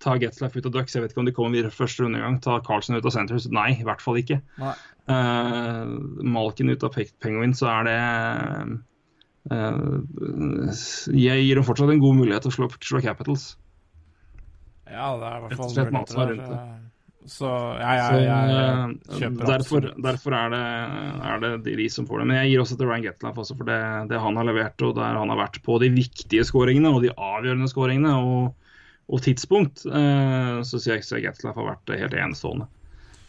[0.00, 2.38] Ta Getzlaff ut av Ducks, jeg vet ikke om de kommer videre første runde engang.
[2.44, 4.40] Ta Carlsen ut av Centres, nei, i hvert fall ikke.
[4.60, 5.84] Uh,
[6.24, 7.96] Malkin ut av Penguin, så er det
[9.52, 9.98] uh,
[11.12, 13.50] Jeg gir dem fortsatt en god mulighet til å slå, slå Capitals.
[14.90, 16.46] Ja, det er i hvert fall muligheter der.
[16.46, 16.78] Eh,
[17.28, 20.62] så jeg, jeg, jeg, jeg kjøper derfor, derfor er, det,
[21.28, 22.28] er det de som får det.
[22.30, 25.18] Men jeg gir også til Ryan Getlaff, for det, det, han har levert og der
[25.20, 28.16] han har vært på de viktige skåringene og de avgjørende skåringene.
[28.24, 28.56] Og
[29.10, 32.68] og tidspunkt, uh, så sier jeg at Getzlaff har vært helt enestående.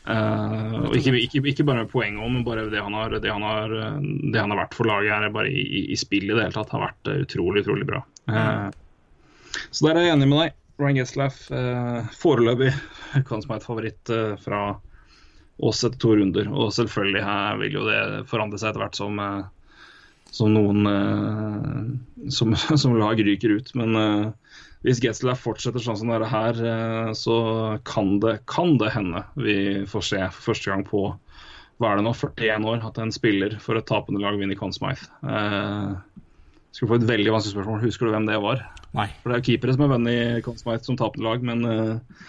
[0.02, 3.46] Uh, og ikke, ikke, ikke, bare poeng om, men bare det han, har, det, han
[3.46, 6.56] har, det han har vært for laget her, bare i, i, spill i det hele
[6.56, 8.02] tatt, har vært utrolig, utrolig bra.
[9.70, 10.58] Så der er jeg enig med deg.
[10.82, 12.72] Ryan Getzlaff, uh, foreløpig
[13.30, 14.62] kan som er et favoritt fra
[15.62, 16.50] oss etter to runder.
[16.50, 19.20] Og selvfølgelig her vil jo det forandre seg etter hvert som,
[20.34, 20.88] som noen
[22.34, 23.70] som, som lag ryker ut.
[23.78, 24.34] Men
[24.86, 27.38] hvis Getzler fortsetter sånn som det er her, eh, så
[27.86, 29.56] kan det, kan det hende vi
[29.90, 31.06] får se for første gang på
[31.82, 34.74] hva er det nå, 41 år, at en spiller for et tapende lag vinner Conn
[34.74, 35.10] Smythe.
[35.26, 35.94] Eh,
[36.72, 37.82] Skulle få et veldig vanskelig spørsmål.
[37.84, 38.62] Husker du hvem det var?
[38.96, 39.08] Nei.
[39.22, 41.66] For Det er jo keepere som er venn i Conn Smythe som tapende lag, men
[41.68, 42.22] eh,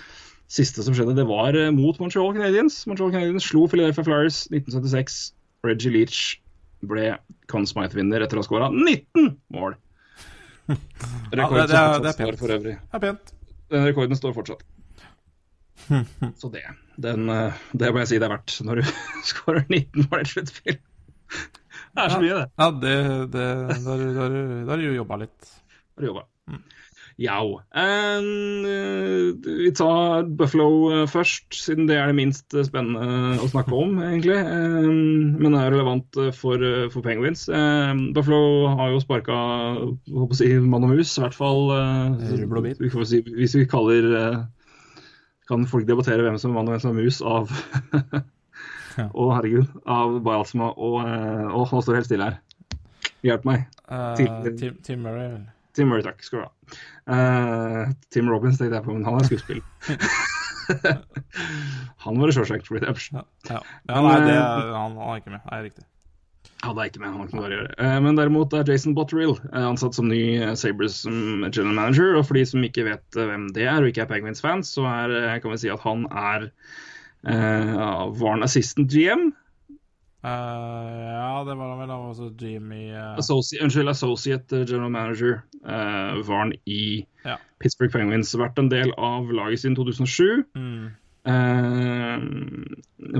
[0.53, 2.83] siste som skjedde, det var uh, mot Montreal Canadiens.
[2.89, 5.20] Montreal Canadiens slo Philadelphia Flyers 1976.
[5.65, 6.19] Reggie Leach
[6.91, 7.15] ble
[7.53, 9.79] Conn Smythe-vinner etter å ha skåra 19 mål.
[11.33, 12.39] Rekorden Ja, det er- som det er pent.
[12.39, 12.77] for øvrig.
[12.79, 13.33] Det er pent.
[13.73, 14.63] Den rekorden står fortsatt.
[16.41, 16.63] Så det,
[17.03, 18.91] den, uh, det må jeg si det er verdt når du
[19.31, 20.79] skårer 19 mål i et sluttspill.
[21.93, 22.47] Det er så mye, det.
[22.61, 22.93] Ja, det,
[23.33, 23.47] det
[23.85, 25.51] Da har du- jobba litt.
[25.97, 26.23] har du jobba.
[26.53, 26.61] Jau.
[27.73, 33.49] Um, eh, vi tar Buffalo eh, først, siden det er det minst eh, spennende å
[33.51, 34.39] snakke om, egentlig.
[34.43, 37.47] Men det er relevant for, for Penguins.
[38.16, 39.39] Buffalo har jo sparka
[40.36, 41.73] si, mann og mus, i hvert fall.
[41.73, 44.11] og si, hvis vi kaller
[45.51, 47.51] Kan folk debattere hvem som er mann og hvem som er mus av
[48.93, 49.07] Ja.
[49.09, 49.70] Å, herregud.
[49.89, 51.07] Av Bialsma og Å,
[51.49, 52.40] nå står det helt stille her.
[53.23, 53.66] Hjelp meg.
[53.86, 54.15] Uh,
[54.59, 55.44] Tim, Tim Murray, vel.
[55.77, 56.51] Tim Murray, takk skal du ha.
[57.11, 59.65] Eh, Tim Robbins tenkte jeg på, men han er skuespiller.
[62.05, 63.23] han var det Shawshank Redemption.
[63.23, 63.62] Ja, ja.
[63.90, 65.43] ja nei, det, han, han er ikke med.
[65.49, 65.86] Nei, riktig.
[66.62, 67.73] Han er ikke med, han har ikke noe å gjøre.
[67.81, 72.15] Uh, men derimot er Jason Botterill eh, ansatt som ny eh, Sabres um, general manager.
[72.20, 74.86] Og for de som ikke vet eh, hvem det er, og ikke er Penguins-fans, så
[74.86, 76.51] er, eh, kan vi si at han er
[77.23, 79.28] Uh, Var han assistant GM?
[80.23, 81.90] Eh, ja, det var han vel.
[81.90, 87.36] Han også Jimmy uh, Associ unnskyld, associate eh, general manager eh, var han i Ja.
[87.62, 88.35] Pittsburgh Penguins.
[88.39, 90.44] Vært en del av laget siden 2007.
[90.55, 90.90] mm,
[91.23, 92.19] Uh,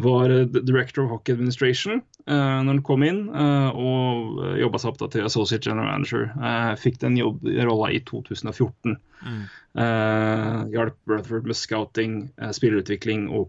[0.03, 0.33] var
[0.67, 5.23] director of hockey administration uh, når han kom inn, uh, og jobba seg opp til
[5.29, 6.25] associate general manager.
[6.35, 8.97] Eh, fikk den rolla i 2014.
[9.23, 9.43] mm.
[9.79, 13.47] Eh, hjalp Rutherford med scouting, eh, spillerutvikling og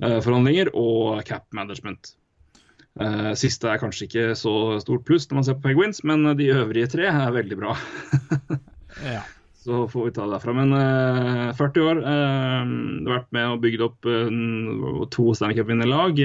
[0.00, 2.14] kontraktforhandlinger og cap management.
[3.00, 6.52] Eh, siste er kanskje ikke så stort pluss når man ser på Penguins, men de
[6.54, 7.76] øvrige tre er veldig bra.
[9.04, 9.20] Ja.
[9.60, 10.52] Så får vi ta det derfra.
[10.56, 11.98] Men eh, 40 år.
[12.00, 12.70] Uh,
[13.10, 14.30] vært med og bygd opp eh,
[15.12, 16.22] to Stanley Cup-vinnerlag.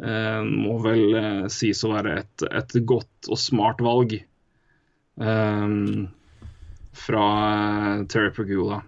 [0.00, 5.74] Eh, må vel eh, sies å være et, et godt og smart valg eh,
[7.02, 8.80] fra eh, Terry Pagula,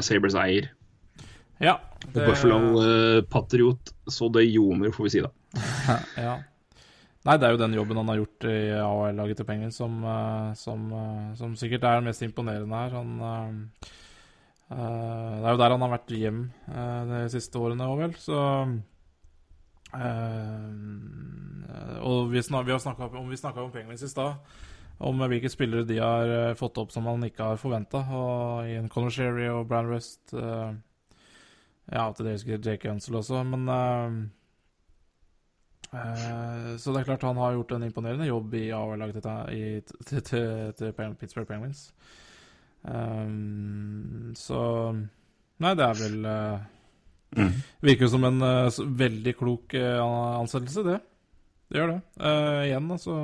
[0.00, 0.70] Sabres eier.
[1.60, 1.76] ja
[2.06, 5.32] Og Buffalo-patriot så det ljomer, får vi si da.
[6.28, 6.36] ja.
[7.26, 10.52] Nei, det er jo den jobben han har gjort i AHL-laget til Penguins som, eh,
[10.56, 12.94] som, eh, som sikkert er mest imponerende her.
[12.96, 13.90] Han, eh,
[14.70, 18.14] eh, det er jo der han har vært hjem eh, de siste årene òg, vel,
[18.22, 18.38] så
[19.98, 20.72] eh,
[22.06, 24.38] Og vi, snak, vi har snakka om, om Penguins i stad.
[24.98, 28.06] Om hvilke spillere de har eh, fått opp som man ikke har forventa.
[28.08, 30.72] Og i en Conor Sherry og Brian Rust eh,
[31.88, 34.16] Ja, til dels Jake Unsel også, men uh,
[35.94, 39.24] uh, så det er klart han har gjort en imponerende jobb i AHL-laget
[40.28, 41.88] til, Pittsburgh Penguins.
[42.84, 44.58] Um, så
[45.58, 47.48] Nei, det er vel eh,
[47.82, 48.44] Virker jo som en
[49.00, 51.00] veldig klok ansettelse, det.
[51.66, 51.98] Det gjør det.
[52.68, 53.16] Igjen, altså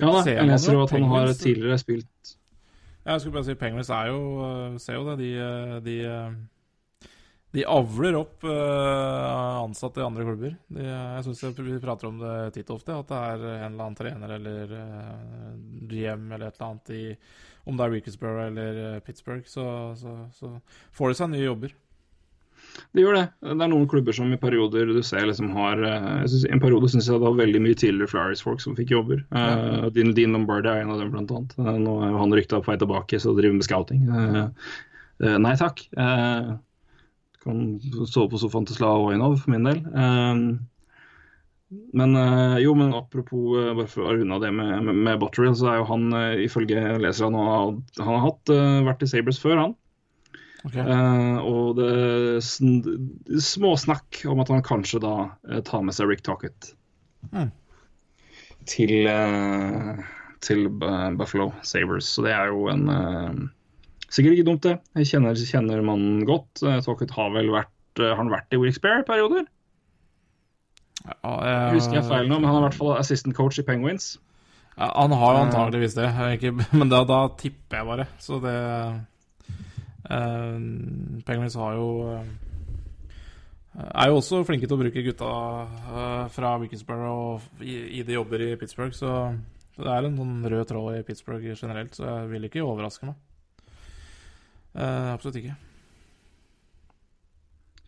[0.00, 2.32] Ja da, jeg leser jo at han har tidligere spilt
[3.04, 4.22] Jeg skulle bare si Penguins er jo
[4.80, 5.18] Ser jo det.
[5.20, 5.30] De,
[5.84, 5.98] de,
[7.56, 10.56] de avler opp uh, ansatte i andre klubber.
[10.68, 13.72] De, eh, jeg syns vi prater om det titt og ofte, at det er en
[13.72, 15.54] eller annen trener eller uh,
[15.88, 17.04] GM eller et eller annet i
[17.66, 19.64] Om det er Weekesborough eller eh, Pittsburgh, så,
[19.98, 20.52] så, så
[20.94, 21.74] får de seg nye jobber.
[22.92, 23.24] Det gjør det.
[23.44, 26.62] Det er noen klubber som i perioder du ser liksom har eh, jeg synes, en
[26.62, 29.22] periode syns jeg det var veldig mye tidligere Flyers-folk som fikk jobber.
[29.32, 31.56] Uh, Dean, Dean Lombardi er en av dem, blant annet.
[31.62, 34.06] Eh, nå er han rykta på vei tilbake, så driver med scouting.
[34.06, 34.40] Eh,
[35.24, 35.82] eh, nei takk.
[35.96, 36.56] Uh,
[37.46, 39.80] kan sove på sofaen til Slava Oinov for min del.
[39.86, 40.34] Eh,
[41.98, 45.18] men eh, jo, men apropos eh, bare for å runde av det med, med, med
[45.22, 49.10] Botterill, så er jo han uh, ifølge leser han, han har hatt, eh, vært i
[49.10, 49.76] Sabres før, han.
[50.66, 50.82] Okay.
[51.46, 52.80] og det sn
[53.38, 55.12] småsnakk om at han kanskje da
[55.46, 56.72] eh, tar med seg Rick Tocket
[57.32, 57.48] Mm.
[58.70, 60.02] til, eh,
[60.46, 62.06] til Buffalo Sabres.
[62.14, 63.40] Så det er jo en eh,
[64.12, 64.76] Sikkert ikke dumt, det.
[65.00, 66.62] Jeg kjenner, kjenner mannen godt.
[66.62, 69.46] Uh, Tocket har vel vært eh, Har han vært i Wilkes-Barre i perioder?
[71.06, 73.66] Ja, Jeg husker jeg feil nå, men han er i hvert fall assistant coach i
[73.66, 74.16] Penguins.
[74.76, 78.08] Ja, han har jo antageligvis det, ikke, men da, da tipper jeg bare.
[78.20, 78.56] Så det
[80.10, 80.56] eh,
[81.28, 82.32] Penguins har jo eh,
[83.76, 85.30] Er jo også flinke til å bruke gutta
[85.66, 89.32] eh, fra Wickensburg og i, i de jobber i Pittsburgh, så
[89.76, 93.18] det er en sånn rød tråd i Pittsburgh generelt, så jeg vil ikke overraske meg.
[94.76, 95.56] Eh, absolutt ikke.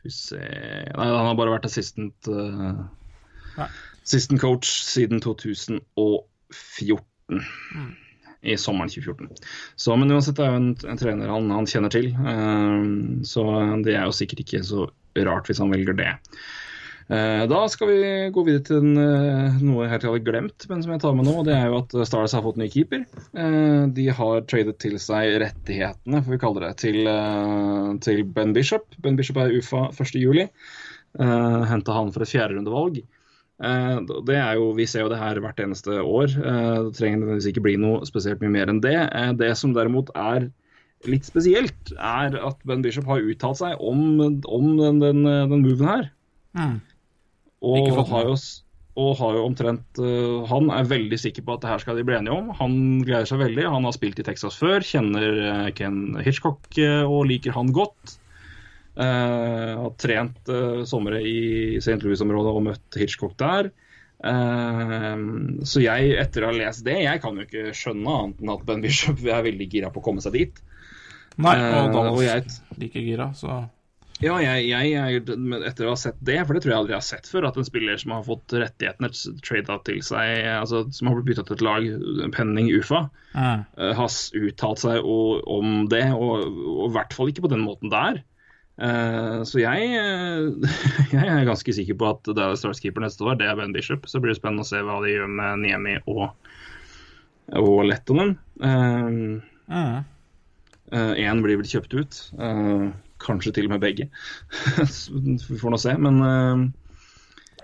[0.09, 2.86] Nei, han har bare vært assistant uh,
[4.06, 6.24] Assistant coach siden 2014.
[6.48, 7.05] 2014.
[7.74, 7.97] Mm.
[8.40, 9.36] I sommeren 2014.
[9.77, 12.12] Så, men uansett, det er jo en, en trener han, han, kjenner til.
[12.15, 13.44] Uh, så
[13.85, 14.86] det er jo sikkert ikke så
[15.27, 16.12] rart hvis han velger det.
[17.09, 18.01] Uh, da skal vi
[18.35, 21.24] gå videre til en, uh, noe jeg helt hadde glemt, men som jeg tar med
[21.24, 21.36] nå.
[21.47, 23.06] Det er jo at Stars har fått ny keeper.
[23.97, 27.09] de har tradet til seg rettighetene, får vi kalle det, til,
[28.05, 28.93] til Ben Bishop.
[29.05, 30.44] Ben Bishop er UFA 1.7.
[31.18, 33.01] Uh, Henta han for et fjerderundevalg.
[33.59, 36.28] Det er jo, Vi ser jo det her hvert eneste år.
[36.30, 39.01] Det trenger nødvendigvis ikke bli noe spesielt mye mer enn det.
[39.40, 40.47] Det som derimot er
[41.09, 45.90] litt spesielt, er at Ben Bishop har uttalt seg om, om den, den, den, moven
[45.90, 46.06] her.
[46.55, 46.78] Mm.
[47.59, 48.36] Og, har jo,
[48.94, 49.98] og, har jo, omtrent
[50.47, 52.52] Han er veldig sikker på at det her skal de bli enige om.
[52.60, 53.64] Han gleder seg veldig.
[53.66, 58.18] Han har spilt i Texas før, kjenner Ken Hitchcock og liker han godt.
[58.98, 62.01] Uh, har trent uh, somre i St.
[62.02, 63.70] Louis-området og møtt Hitchcock der.
[64.18, 68.55] Uh, så jeg, etter å ha lest det, jeg kan jo ikke skjønne annet enn
[68.56, 70.59] at Ben Bishop er veldig gira på å komme seg dit.
[71.39, 73.60] Nei, og Dallas og jeg, like gira, så
[74.18, 75.20] Ja, jeg, jeg,
[75.68, 77.58] etter å ha sett det, for det tror jeg aldri jeg har sett før, at
[77.60, 79.10] en spiller som har fått rettighetene
[79.46, 81.86] trada til seg, altså som har blitt bytta til et lag,
[82.34, 83.04] Penning Ufa,
[83.36, 83.62] mm.
[84.00, 88.18] har uttalt seg om det, og i hvert fall ikke på den måten der.
[88.78, 90.54] Uh, så jeg, uh,
[91.14, 94.06] jeg, er ganske sikker på at det er startskeeper neste år, det er Ben Bishop.
[94.06, 96.28] Så blir det spennende å se hva de gjør med Niemi og,
[97.58, 98.36] og Lettonen.
[98.62, 100.04] Én uh,
[100.94, 101.42] mm.
[101.42, 102.22] blir vel kjøpt ut.
[103.22, 104.08] Kanskje til og med begge.
[105.48, 106.20] Vi får nå se, men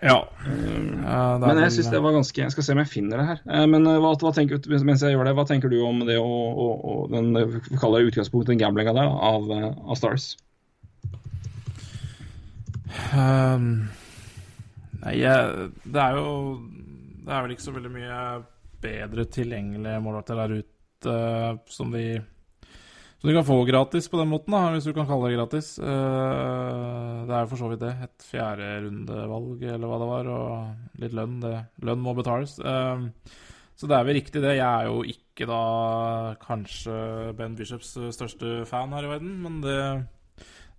[0.05, 0.19] ja.
[0.45, 3.67] men jeg syns det var ganske Jeg skal se om jeg finner det her.
[3.71, 7.31] men hva, hva tenker, mens jeg gjør det, hva tenker du om det og den,
[7.39, 10.35] utgangspunktet, den gamblinga der, av, av Stars?
[13.15, 13.89] Um,
[15.03, 16.29] nei, det er jo
[17.25, 18.21] Det er vel ikke så veldig mye
[18.85, 21.17] bedre tilgjengelige målvakter der ute
[21.73, 22.05] som de
[23.25, 25.79] som du kan få gratis på den måten, da, hvis du kan kalle det gratis.
[25.81, 27.95] Uh, det er jo for så vidt det.
[28.05, 31.39] Et fjerderundevalg, eller hva det var, og litt lønn.
[31.41, 31.55] Det,
[31.89, 32.59] lønn må betales.
[32.61, 33.09] Uh,
[33.81, 34.59] så det er vel riktig, det.
[34.59, 35.63] Jeg er jo ikke da
[36.45, 36.99] kanskje
[37.39, 39.81] Ben Bishops største fan her i verden, men det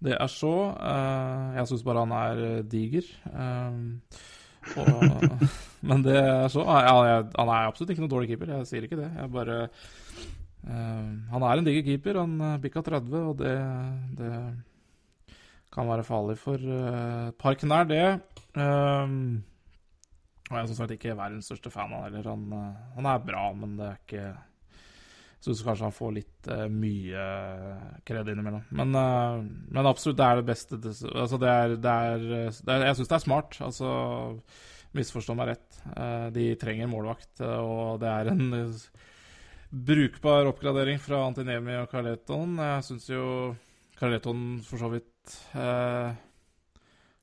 [0.05, 0.53] det er så.
[0.77, 3.09] Uh, jeg syns bare han er eh, diger.
[4.75, 5.29] Og,
[5.89, 6.61] men det er så.
[6.61, 9.09] Ja, jeg, han er absolutt ikke noen dårlig keeper, jeg sier ikke det.
[9.17, 9.63] Jeg bare
[10.65, 12.17] Han er en diger keeper.
[12.23, 13.55] Han bikka 30, og det,
[14.17, 14.31] det
[15.75, 18.05] kan være farlig for uh, et par knær, det.
[20.45, 22.31] Og jeg er som sagt ikke verdens største fan av han heller.
[22.31, 24.27] Han, han er bra, men det er ikke
[25.45, 27.23] Syns kanskje han får litt uh, mye
[28.07, 28.63] kred innimellom.
[28.73, 30.79] Men, uh, men, absolutt, det er det beste.
[31.11, 32.23] Altså, det er, det er,
[32.65, 33.57] det er Jeg syns det er smart.
[33.67, 33.91] Altså,
[34.97, 35.81] misforstå meg rett.
[35.91, 38.47] Uh, de trenger målvakt, og det er en
[39.75, 42.55] brukbar oppgradering fra Antinemi og Carleton.
[42.61, 43.25] Jeg syns jo
[43.99, 45.35] Carleton for så vidt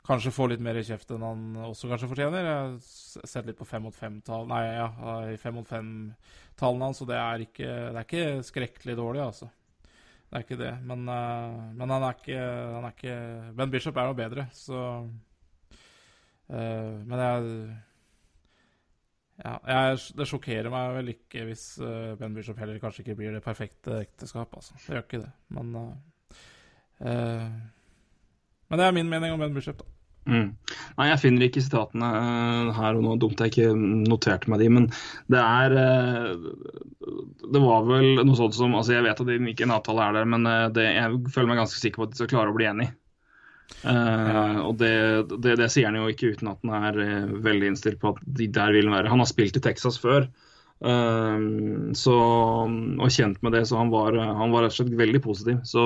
[0.07, 2.47] kanskje får litt mer i kjeft enn han også kanskje fortjener.
[2.47, 4.89] Jeg har sett litt på fem mot fem-tall Nei, ja,
[5.31, 9.51] i fem mot fem-tallene hans, og det er, ikke, det er ikke skrekkelig dårlig, altså.
[10.33, 10.73] Det er ikke det.
[10.89, 13.17] Men, uh, men han, er ikke, han, er ikke,
[13.59, 14.83] Ben Bishop er noe bedre, så
[16.49, 17.57] uh, Men jeg
[19.41, 23.33] ja, jeg, det sjokkerer meg vel ikke hvis uh, Ben Bishop heller kanskje ikke blir
[23.35, 24.77] det perfekte ekteskap, altså.
[24.79, 25.33] Det gjør ikke det.
[25.57, 25.77] Men
[27.03, 29.89] men det er min mening om Ben Bishop, da.
[30.23, 30.53] Mm.
[30.99, 33.17] Nei, jeg finner ikke sitatene uh, her og nå.
[33.21, 34.87] Dumt jeg ikke noterte meg de, men
[35.33, 36.45] det er uh,
[37.43, 40.21] Det var vel noe sånt som altså Jeg vet at det ikke en avtale er
[40.21, 42.59] der, men uh, det, jeg føler meg ganske sikker på at de skal klare å
[42.59, 42.95] bli enige.
[43.83, 44.63] Ja.
[44.63, 44.93] Og det,
[45.43, 48.47] det, det, sier han jo ikke uten at han er veldig innstilt på at de
[48.53, 49.11] der vil være.
[49.11, 50.29] Han har spilt i Texas før.
[50.83, 55.61] Så, og kjent med det, så han var, han var rett og slett veldig positiv.
[55.69, 55.85] Så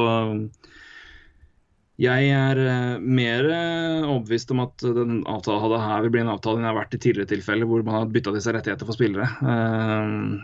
[1.96, 6.60] jeg er uh, mer uh, overbevist om at den avtalen her vil bli en avtale
[6.60, 9.30] enn jeg har vært i tidligere tilfeller hvor man har bytta disse rettigheter for spillere.
[9.40, 10.36] Uh,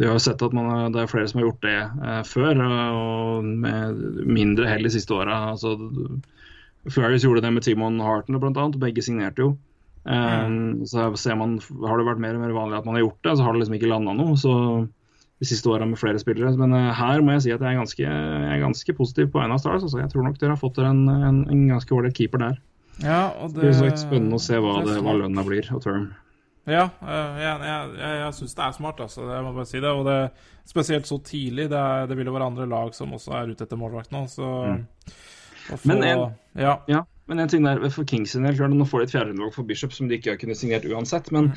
[0.00, 3.44] vi har jo sett at man, det er flere som har gjort det før, og
[3.46, 5.36] med mindre hell de siste åra.
[5.52, 5.76] Altså,
[6.90, 9.54] Flyers gjorde det med Timon Harton bl.a., begge signerte jo.
[10.04, 10.82] Mm.
[10.84, 13.36] Så ser man, har det vært mer og mer vanlig at man har gjort det,
[13.38, 14.36] så har det liksom ikke landa noe.
[14.36, 14.52] så
[15.38, 16.54] de siste åra med flere spillere.
[16.58, 19.42] Men uh, her må jeg si at jeg er ganske, jeg er ganske positiv på
[19.42, 19.82] Einar Stars.
[19.82, 20.00] Altså.
[20.00, 22.60] Jeg tror nok dere har fått dere en, en, en ganske ålreit keeper der.
[23.02, 26.12] Ja, og det, det blir spennende å se hva, det, hva lønna blir og term.
[26.64, 29.26] Ja, jeg, jeg, jeg, jeg syns det er smart, altså.
[29.28, 29.90] Jeg må bare si det.
[29.90, 30.18] Og det,
[30.70, 31.68] spesielt så tidlig.
[31.72, 34.24] Det, er, det vil jo være andre lag som også er ute etter målvakt nå,
[34.32, 34.84] så mm.
[35.68, 36.24] Få, Men en,
[36.60, 36.78] ja.
[36.90, 37.02] ja.
[37.26, 38.44] Men en ting der, for Kings del,
[38.76, 41.30] nå får de et fjerderundevalg for Bishop som de ikke har kunnet signert uansett.
[41.32, 41.54] Men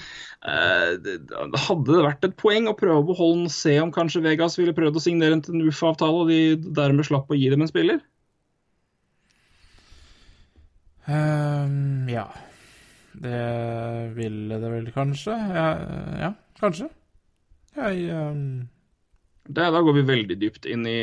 [0.48, 3.92] eh, det, det hadde det vært et poeng å prøve å beholde den se om
[3.92, 7.52] kanskje Vegas ville prøvd å signere en til NUF-avtale, og de dermed slapp å gi
[7.52, 8.00] dem en spiller?
[11.08, 12.30] Um, ja.
[13.18, 13.44] Det
[14.16, 15.36] ville det vel kanskje.
[15.36, 15.68] Ja,
[16.24, 16.88] ja kanskje.
[17.76, 18.68] Jeg um...
[19.48, 21.00] Det, da går vi veldig dypt inn i,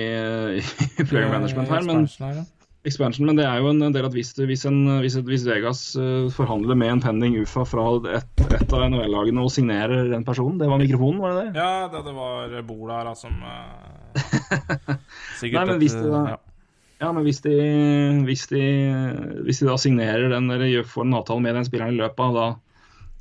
[0.60, 2.44] i player management her, men her, ja.
[2.85, 6.27] Expansion, men det er jo en del at hvis, hvis, en, hvis, hvis Vegas eh,
[6.35, 10.69] forhandler med en pending UFA fra et, et av NHL-lagene og signerer den personen Det
[10.69, 11.62] var mikrofonen, var det det?
[11.62, 14.98] Ja, det, det var Bola da, som eh,
[15.40, 16.40] Sikkert Nei, men hvis det da- ja.
[17.02, 17.52] Ja, men hvis de,
[18.24, 18.61] hvis de,
[19.44, 22.36] hvis de da signerer den, eller får en avtale med den spilleren i løpet av
[22.39, 22.44] da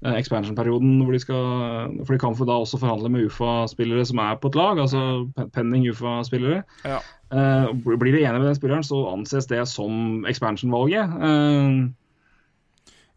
[0.06, 4.22] eh, expansion-perioden, hvor de skal For de kan få da også forhandle med UFA-spillere som
[4.23, 5.02] er på et lag, altså
[5.57, 6.61] pending UFA-spillere.
[6.85, 7.02] Ja.
[7.34, 11.14] Eh, blir de enige med den spilleren, så anses det som expansion-valget.
[11.27, 11.69] Eh,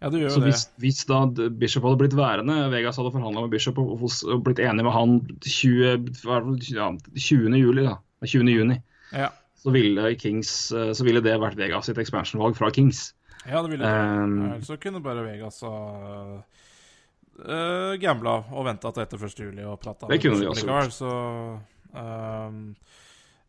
[0.01, 0.51] ja, det gjør så det.
[0.51, 1.23] hvis, hvis da
[1.61, 5.19] Bishop hadde blitt værende, Vegas hadde forhandla med Bishop og, og, blitt enig med han
[5.45, 7.57] 20, hva er det, ja, 20.
[7.61, 7.99] juli, da.
[8.25, 8.49] 20.
[8.49, 8.81] juni,
[9.13, 9.31] Ja.
[9.61, 13.11] så ville, Kings, eh, så ville det vært Vegas sitt expansion-valg fra Kings.
[13.47, 13.93] ja, det ville det.
[13.93, 15.75] Um, Ellers så kunne bare Vegas ha
[17.37, 19.41] uh, gambla og venta til etter 1.
[19.45, 20.97] juli og prata Det kunne de også gjort.
[20.97, 21.13] så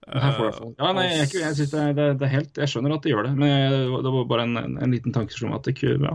[0.07, 0.39] Eh,
[0.77, 3.11] ja, nei, jeg, jeg, synes det, er, det, det er helt, jeg skjønner at de
[3.11, 5.75] gjør det, men jeg, det var bare en, en, en liten tanke som at det
[5.83, 6.13] ja.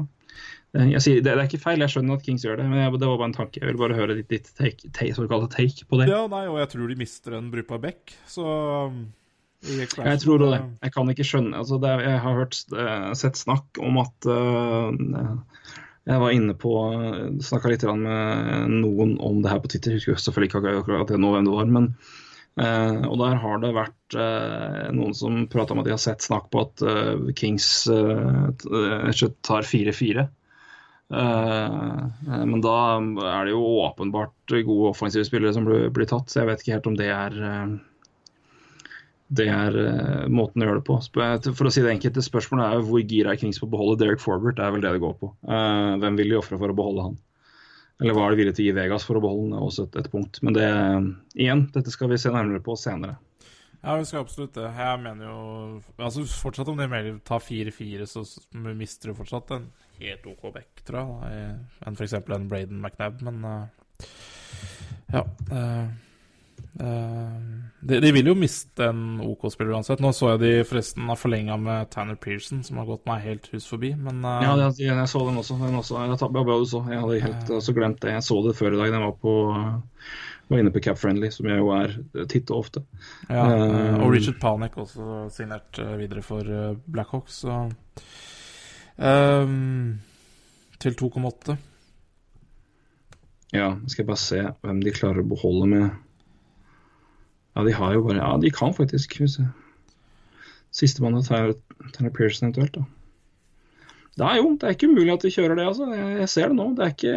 [0.73, 2.95] jeg sier, det, det er ikke feil, jeg skjønner at Kings gjør det, men jeg,
[3.03, 3.61] det var bare en tanke.
[3.61, 6.09] Jeg vil bare høre ditt, ditt take, take, såkalte take på det.
[6.09, 8.47] Ja, nei, og jeg tror de mister en Brupa Beck, så
[8.89, 9.05] um,
[9.69, 10.51] Jeg tror det.
[10.57, 14.31] uh, Jeg kan ikke skjønne altså det, Jeg har hørt, eh, sett snakk om at
[14.33, 14.89] uh,
[16.09, 16.73] Jeg var inne på
[17.45, 19.93] Snakka litt med noen om det her på Twitter.
[19.93, 21.75] Jeg husker selvfølgelig ikke akkurat nå hvem det var.
[21.77, 21.93] men
[22.61, 26.25] eh, og der har det vært eh, noen som prata om at de har sett
[26.25, 30.29] snakk på at eh, Kings tar 4-4.
[31.13, 36.31] Eh, eh, men da er det jo åpenbart gode offensive spillere som blir, blir tatt,
[36.33, 37.41] så jeg vet ikke helt om det er
[39.33, 39.77] det er
[40.29, 40.99] måten å gjøre det på.
[41.57, 44.03] For å si det enkelt, Spørsmålet er jo hvor gira er Kings på å beholde
[44.03, 44.59] Derek Forbert.
[44.59, 45.31] Det er vel det det går på.
[46.03, 47.15] Hvem vil de ofre for å beholde han?
[48.01, 49.57] Eller hva er det villige til å gi Vegas for å beholde den?
[49.57, 50.41] Det også et, et punkt.
[50.43, 50.71] Men det,
[51.39, 53.19] igjen, dette skal vi se nærmere på senere.
[53.83, 54.69] Ja, vi skal absolutt det.
[54.79, 55.39] Jeg mener jo
[55.99, 58.23] Altså Fortsatt om de mer tar 4-4, så
[58.79, 59.67] mister du fortsatt en
[59.99, 61.57] helt OK back, tror jeg,
[61.87, 62.15] enn f.eks.
[62.21, 64.07] en Braden McNabb, men uh,
[65.13, 65.27] Ja.
[65.51, 65.91] Uh,
[66.73, 70.01] de, de vil jo miste en OK-spiller uansett.
[70.03, 73.49] Nå så jeg de forresten har forlenga med Tanner Pearson, som har gått meg helt
[73.53, 75.59] hus forbi, men uh, Ja, det, jeg så den også.
[75.61, 78.15] Den også jeg, jeg hadde helt også glemt det.
[78.17, 78.95] Jeg så det før i dag.
[78.95, 79.35] Jeg var, på,
[80.53, 81.97] var inne på Cap Friendly, som jeg jo er
[82.31, 82.85] titt og ofte.
[83.29, 87.59] Ja, Eh, eh, og Richard Panek også signert eh, videre for eh, Blackhawks, så
[88.99, 89.99] ehm,
[90.83, 91.57] Til 2,8.
[93.53, 95.91] Ja, skal jeg bare se hvem de klarer å beholde med
[97.53, 99.19] Ja, de har jo bare Ja, de kan faktisk.
[99.29, 99.47] Se.
[100.73, 101.55] Sistemann er Tyler,
[101.93, 102.85] Tyler Pearson eventuelt, da.
[104.13, 105.89] Det er jo, det er ikke umulig at de kjører det, altså.
[105.97, 106.69] Jeg, jeg ser det nå.
[106.77, 107.17] Det er ikke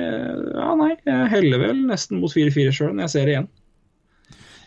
[0.56, 3.54] Ja, nei, jeg heller vel nesten mot 4-4 sjøl når jeg ser det igjen.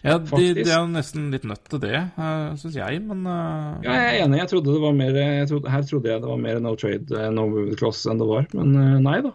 [0.04, 3.80] Ja, de, de er jo nesten litt nødt til det, uh, syns jeg, men uh...
[3.82, 4.38] Ja, jeg er enig.
[4.44, 7.08] Jeg trodde det var mer jeg trodde, Her trodde jeg det var mer no trade,
[7.18, 9.32] eh, no move clause enn det var, men uh, nei da.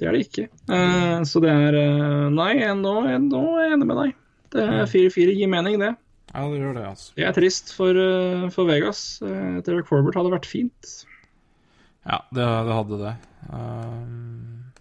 [0.00, 0.46] Det er det ikke.
[0.64, 2.94] Uh, så det er eh, Nei, nå,
[3.28, 4.14] nå er jeg enig med deg.
[4.50, 5.94] Det er 4-4 gir mening, det.
[6.30, 7.12] Ja, det gjør det, altså.
[7.16, 9.00] Det er trist for, eh, for Vegas.
[9.20, 10.92] Derek Forbert hadde vært fint.
[12.06, 13.14] Ja, det, det hadde det.
[13.50, 14.72] Um,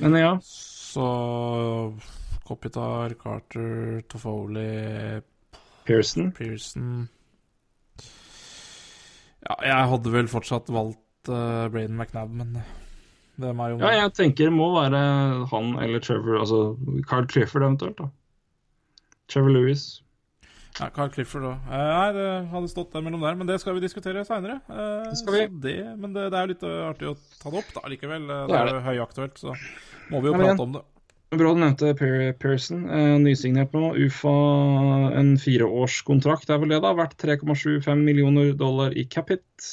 [0.00, 1.06] Men ja, så
[2.46, 5.20] Kopitar, Carter, Toffoli,
[5.86, 6.32] Pearson.
[6.32, 7.08] Pearson
[9.46, 12.58] Ja, jeg hadde vel fortsatt valgt uh, Braden McNabb, men
[13.40, 15.00] det er meg jo Ja, jeg tenker det må være
[15.52, 16.60] han eller Trevor, altså
[17.08, 18.10] Carl Clifford eventuelt, da.
[19.30, 19.88] Trevor Lewis.
[20.80, 21.64] Ja, Carl Clifford òg.
[21.66, 24.60] Eh, nei, det hadde stått der mellom der, men det skal vi diskutere seinere.
[24.70, 25.16] Det
[25.66, 25.74] vi.
[25.98, 28.28] Men det, det er jo litt eh, artig å ta det opp da, likevel.
[28.30, 29.54] Eh, Det Det er jo høyaktuelt, så
[30.10, 30.84] må vi jo Ja, prate om det.
[31.30, 31.90] Bra du nevnte
[32.42, 32.86] Pearson.
[32.90, 33.92] Eh, nysignert nå.
[34.06, 34.32] UFA
[35.20, 36.90] en fireårskontrakt er vel det, da.
[36.98, 39.68] Verdt 3,75 millioner dollar i capit.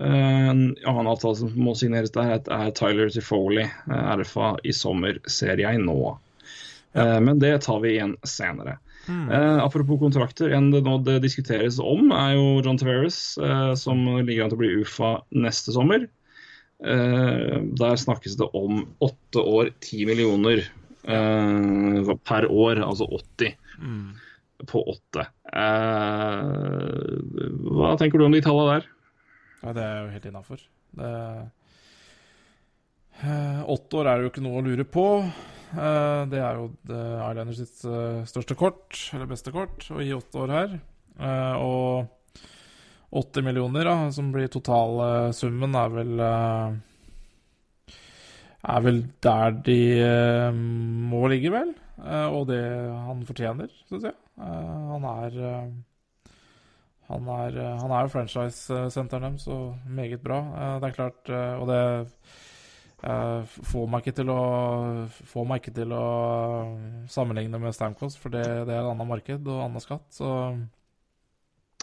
[0.00, 4.72] Eh, en annen avtale som må signeres der, er- er Tyler Tifoli, eh, RFA i
[4.72, 6.18] sommer, ser jeg nå.
[6.94, 8.78] Eh, men det tar vi igjen senere.
[9.08, 9.30] Mm.
[9.30, 14.02] Eh, apropos kontrakter, en det nå det diskuteres om, er jo John Tavares, eh, som
[14.26, 16.08] ligger an til å bli UFA neste sommer.
[16.84, 20.66] Eh, der snakkes det om åtte år, ti millioner
[22.28, 24.12] per år, altså 80 Mm.
[24.68, 25.22] på åtte.
[27.70, 28.84] Hva tenker du om de tallene der?
[29.62, 30.58] Ja, det er jo helt innafor.
[33.70, 35.06] Åtte år er jo ikke noe å lure på.
[35.70, 40.42] Eh, det er jo Islanders sitt eh, største kort, eller beste kort, å gi åtte
[40.42, 40.78] år her.
[41.20, 42.40] Eh, og
[43.20, 46.24] 80 millioner, da, som blir totalsummen, er vel
[48.60, 49.78] Er vel der de
[51.10, 51.72] må ligge, vel.
[52.30, 54.14] Og det han fortjener, syns jeg.
[54.38, 55.38] Han er
[57.10, 60.38] han er, han er jo franchise-senteren deres, og meget bra.
[60.78, 61.80] Det er klart Og det
[63.00, 64.40] Uh, får meg ikke til å
[65.08, 66.04] Får meg ikke til å
[67.08, 70.28] sammenligne med Stamkos, for det, det er et annet marked og annen skatt, så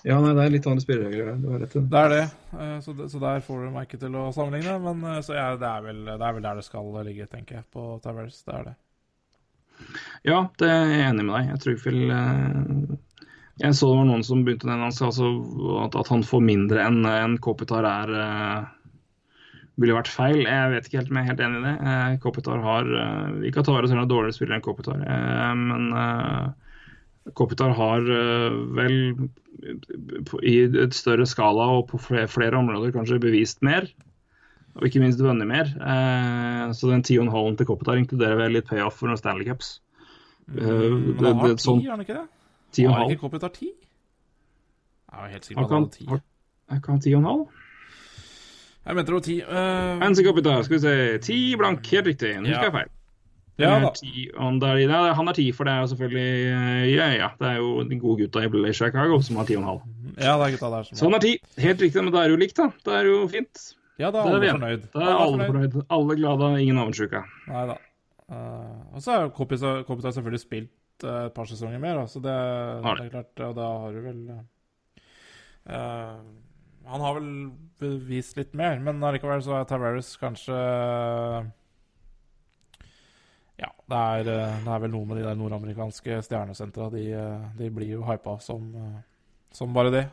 [0.05, 1.39] Ja, nei, det er litt andre spilleregler der.
[1.41, 2.03] Du har rett i det.
[2.03, 2.21] er det.
[2.53, 5.47] Uh, så, så, der får du meg ikke til å sammenligne, men uh, så ja,
[5.57, 8.37] det, er vel, det, er vel, der det skal ligge, tenker jeg, på Tavares.
[8.45, 8.77] Det er det.
[10.29, 11.51] Ja, det er jeg enig med deg.
[11.55, 11.99] Jeg tror vel
[13.57, 15.09] Jeg så det var noen som begynte den, altså,
[15.81, 18.17] at, at, han får mindre enn en Kopitar er
[19.77, 20.43] ville vært feil.
[20.45, 21.73] Jeg vet ikke helt om jeg er helt enig i det.
[21.91, 25.91] Eh, Kopitar har eh, Ikke at Tavares er noen dårligere spiller enn Kopitar, eh, men
[25.93, 26.47] eh,
[27.37, 28.97] Kopitar har eh, vel
[30.47, 33.89] i et større skala og på flere, flere, områder kanskje bevist mer.
[34.77, 35.69] Og ikke minst vunnet mer.
[35.73, 39.77] Eh, så den 10,5 til Kopitar inkluderer vel litt payoff for noen Stanley Cups.
[40.47, 42.27] Mm, men han har 10, sånn, har han ikke det?
[42.77, 42.91] 10,5.
[42.93, 43.71] Har ikke Kopitar 10?
[45.07, 46.23] Jeg er helt sikker på at han har ti.
[46.67, 47.56] Jeg kan 10,5?
[48.87, 49.41] Jeg mente det var ti.
[49.43, 49.97] Uh...
[49.99, 50.93] Fancy Capital, skal vi se.
[51.27, 52.37] Ti blank, helt riktig.
[52.39, 52.93] Nå husker jeg feil.
[53.57, 53.89] Ja, da.
[53.97, 57.29] Ti, han, er, han er ti, for det er jo selvfølgelig eh, Ja, ja.
[57.39, 59.81] Det er jo de gode gutta i Chicago som har ti og en halv.
[60.13, 61.33] Ja, det er gutta der som Så han er ti.
[61.65, 62.69] Helt riktig, men da er det jo likt, da.
[62.85, 63.65] Det er jo fint.
[63.97, 64.87] Ja, da er alle fornøyd.
[64.93, 65.77] Da er alle fornøyd.
[65.97, 67.23] Alle glade, ingen avundsjuke.
[67.49, 67.79] Nei da.
[68.27, 72.33] Uh, og så har jo Kopita selvfølgelig spilt uh, et par sesonger mer, så det,
[72.83, 74.17] det, er klart Og da har du vel
[75.71, 76.17] uh,
[76.87, 77.29] han har vel
[77.81, 80.55] bevist litt mer, men allikevel så er Tavares kanskje
[83.57, 86.89] Ja, det er, det er, vel noe med de der nordamerikanske stjernesentra.
[86.93, 87.05] De,
[87.57, 88.69] de, blir jo hypa som,
[89.53, 90.05] som bare det.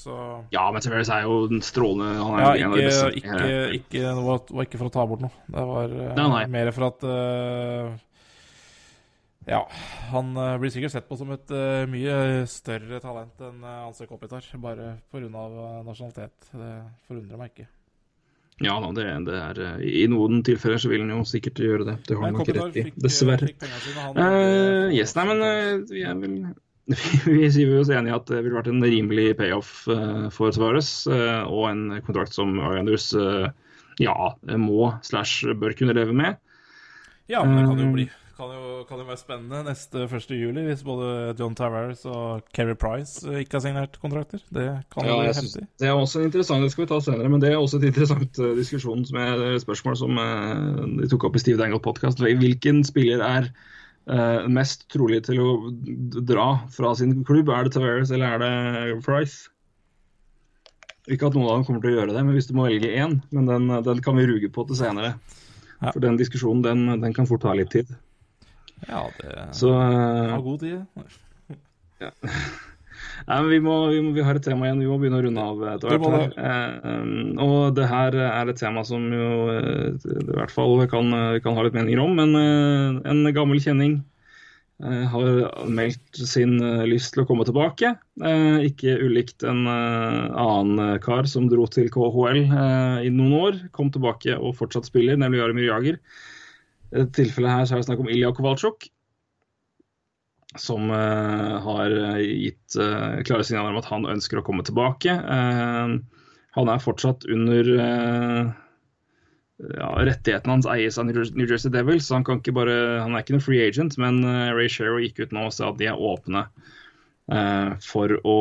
[0.00, 0.16] Så
[0.54, 3.12] Ja, men Tavares er jo den strålende Han er ja, ikke, beste.
[3.20, 5.44] Ikke, ikke, var ikke for å ta bort noe.
[5.50, 6.46] Det var nei, nei.
[6.56, 8.11] mer for at uh,
[9.46, 9.62] ja,
[10.12, 14.06] han uh, blir sikkert sett på som et uh, mye større talent enn uh, Anse
[14.06, 15.26] Kopitar, bare pga.
[15.26, 16.50] Uh, nasjonalitet.
[16.52, 16.74] Det
[17.08, 17.66] forundrer meg ikke.
[18.62, 21.96] Ja da, det, det, er I noen tilfeller så vil han jo sikkert gjøre det.
[22.06, 23.50] Det har han nok rett i, dessverre.
[24.14, 25.42] Uh, yes, nei, men
[25.90, 26.36] vi er vel
[27.26, 29.84] vi sier oss enige at det ville vært en rimelig payoff
[30.34, 33.06] for Svares, og en kontrakt som Islanders
[34.02, 34.16] ja,
[34.58, 36.42] må slash bør kunne leve med.
[37.30, 38.08] Ja, men det kan det jo bli
[38.88, 40.30] kan det være spennende neste 1.
[40.36, 44.42] juli hvis både John Tavares og Keri Price eh, ikke har signert kontrakter.
[44.52, 45.66] Det kan ja, bli heftig.
[45.80, 48.42] Det er også interessant, det skal vi ta senere, men det er også et interessant
[48.42, 50.20] uh, diskusjon som er spørsmål som
[50.98, 52.22] de tok opp i Steve Dangle-podkast.
[52.22, 53.52] Hvilken spiller er
[54.50, 55.50] mest trolig til å
[56.26, 57.52] dra fra sin klubb?
[57.54, 59.52] Er det Tavares eller er det Price?
[61.10, 62.90] Ikke at noen av dem kommer til å gjøre det, men hvis du må velge
[62.94, 63.16] én.
[63.34, 65.16] Men den, den kan vi ruge på til senere.
[65.82, 65.90] Ja.
[65.90, 67.90] For den diskusjonen den, den kan fort ta litt tid.
[68.88, 70.84] Ja, det Så, uh, har god tid.
[72.02, 72.12] ja.
[73.26, 74.80] Nei, men vi, må, vi, må, vi, har et tema igjen.
[74.82, 76.38] Vi må begynne å runde av etter hvert.
[76.38, 81.12] Eh, og det her er et tema som jo i hvert fall kan,
[81.44, 82.16] kan ha litt meninger om.
[82.18, 84.00] Men eh, en gammel kjenning
[84.82, 86.56] eh, har meldt sin
[86.88, 87.94] lyst til å komme tilbake.
[88.66, 92.42] ikke ulikt en annen kar som dro til KHL
[93.06, 93.64] i noen år.
[93.76, 96.02] Kom tilbake og fortsatt spiller, nemlig Jaromir Jager.
[96.92, 98.84] I dette tilfellet her så er det snakk om Ilja Kovaltsjuk,
[100.60, 105.14] som uh, har gitt uh, klare signaler om at han ønsker å komme tilbake.
[106.52, 108.44] Han er fortsatt under ja,
[110.04, 113.38] Rettighetene hans eies av New Jersey Devils, så han, kan ikke bare, han er ikke
[113.38, 113.96] noen free agent.
[113.96, 114.20] Men
[114.52, 116.44] Ray Shero gikk ut nå og sa at de er åpne
[117.86, 118.36] for å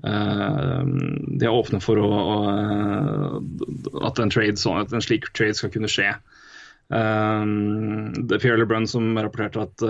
[0.00, 2.36] de er åpne for å, å,
[4.06, 6.14] at, en trade, at en slik trade skal kunne skje.
[6.90, 9.84] Um, det er Pierre LeBrun som rapporterte at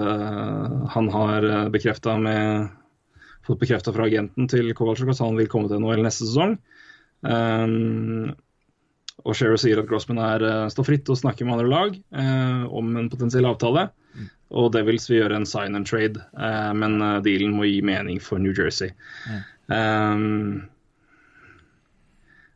[0.93, 2.69] han har eh, bekrefta med
[3.47, 6.59] fått bekrefta fra agenten til Kowalczyk at han vil komme til NHL neste sesong.
[9.20, 11.97] Og Shearer sier at Grossman er, står fritt å snakke med andre lag
[12.69, 13.89] om en potensiell avtale.
[14.15, 14.28] Mm.
[14.61, 16.20] Og Devils vil gjøre en sign and trade,
[16.77, 18.93] men dealen må gi mening for New Jersey.
[19.27, 19.43] Mm.
[19.71, 20.69] Um,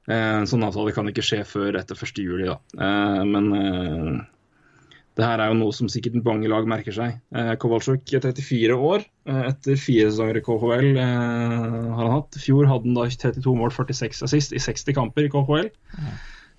[0.04, 2.58] en sånn avtale kan ikke skje før etter 1.7, da.
[3.24, 4.26] Men
[5.14, 7.18] Det her er jo noe som sikkert mange lag merker seg.
[7.38, 9.04] Eh, Kowalczyk er 34 år.
[9.30, 12.34] Eh, etter fire sesonger i KHL eh, har han hatt.
[12.34, 15.70] I fjor hadde han da 32 mål, 46 assist i 60 kamper i KHL.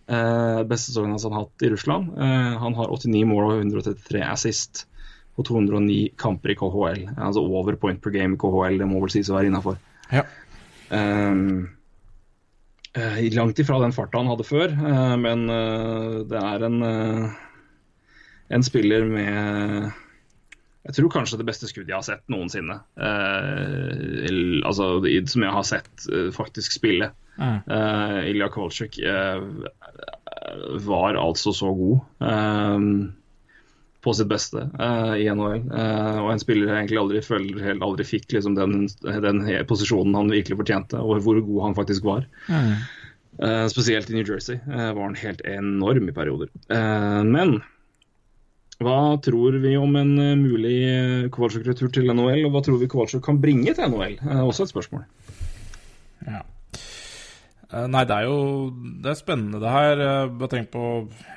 [0.08, 2.16] Eh, beste sesongen han har hatt i Russland.
[2.16, 4.86] Eh, han har 89 mål og 133 assist
[5.36, 7.04] på 209 kamper i KHL.
[7.18, 9.82] Altså over point per game i KHL, det må vel sies å være innafor.
[10.16, 10.24] Ja.
[10.90, 11.70] Um,
[12.94, 17.30] eh, langt ifra den farta han hadde før, eh, men eh, det er en, eh,
[18.56, 19.94] en spiller med
[20.86, 22.76] jeg tror kanskje det beste skuddet jeg har sett noensinne.
[23.02, 25.00] Eh, altså,
[25.32, 27.10] som jeg har sett eh, faktisk spille.
[27.36, 27.58] Mm.
[27.68, 29.42] Uh, Ilja Kowalczyk eh,
[30.86, 32.86] var altså så god eh,
[34.06, 35.66] på sitt beste uh, i NHL.
[35.72, 38.86] Uh, og en spiller jeg egentlig aldri føler helt aldri fikk liksom, den,
[39.26, 42.30] den posisjonen han virkelig fortjente, og hvor god han faktisk var.
[42.48, 42.76] Mm.
[43.36, 46.54] Uh, spesielt i New Jersey eh, var han helt enorm i perioder.
[46.72, 47.58] Eh, men
[48.84, 50.78] hva tror vi om en eh, mulig
[51.36, 54.18] Kowalczyk-retur til NHL, og hva tror vi Kowalczyk kan bringe til NHL?
[54.20, 55.06] Eh, også et spørsmål.
[56.28, 56.42] Ja.
[57.74, 58.70] Eh, Nei, det er jo
[59.02, 60.02] Det er spennende, det her.
[60.06, 60.84] Eh, Bare tenk på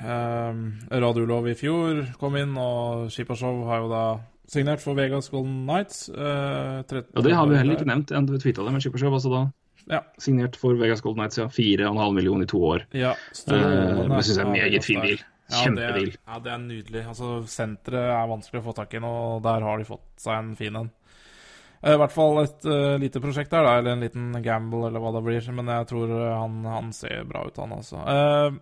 [0.01, 4.03] eh, Radiolov i fjor kom inn, og Shipashov har jo da
[4.49, 6.09] signert for Vegas Golden Knights.
[6.09, 8.13] Eh, 13 Og det har vi heller ikke nevnt.
[8.27, 9.43] Du tvitra det, men Shippershow altså da
[9.89, 10.01] Ja.
[10.19, 11.47] signert for Vegas Golden Knights, ja.
[11.47, 12.85] 4,5 millioner i to år.
[12.93, 14.15] Ja, Eh, strålende.
[14.17, 15.17] det syns jeg er en Ja, meget fin bil.
[15.17, 15.25] deal.
[15.49, 15.57] Ja,
[16.27, 17.07] ja, det er nydelig.
[17.07, 20.37] Altså, Senteret er vanskelig å få tak i nå, og der har de fått seg
[20.37, 20.91] en fin en.
[21.81, 25.03] Eh, I hvert fall et uh, lite prosjekt der, da, eller en liten gamble, eller
[25.03, 25.45] hva det blir.
[25.55, 28.01] Men jeg tror eh, han, han ser bra ut, han altså.
[28.03, 28.59] Uh,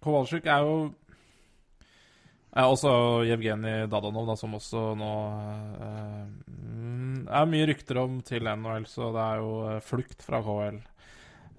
[0.00, 0.76] Kowalczyk er jo
[2.50, 2.92] er også
[3.28, 5.10] Jevgenij Dadanov, da, som også nå
[6.50, 9.52] mm, er mye rykter om til NHL, så det er jo
[9.86, 10.80] flukt fra KL.
[10.80, 10.86] Uh,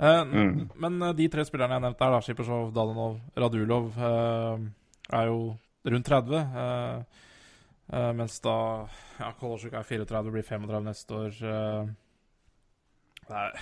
[0.02, 0.70] Mm.
[0.82, 5.38] Men de tre spillerne jeg nevnte her, da, Shippersov, Dadanov, Radulov, er jo
[5.86, 6.36] rundt 30.
[6.38, 7.04] eh,
[7.92, 8.56] eh, mens da
[9.20, 11.38] ja, Kolosjuk er 34, blir 35 neste år.
[11.44, 11.92] Uh,
[13.28, 13.62] det er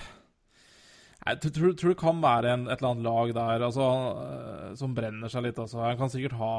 [1.20, 3.86] jeg tror, tror, det kan være en, et eller annet lag der altså,
[4.24, 5.58] eh, som brenner seg litt.
[5.60, 5.82] Altså.
[5.84, 6.54] Han kan sikkert ha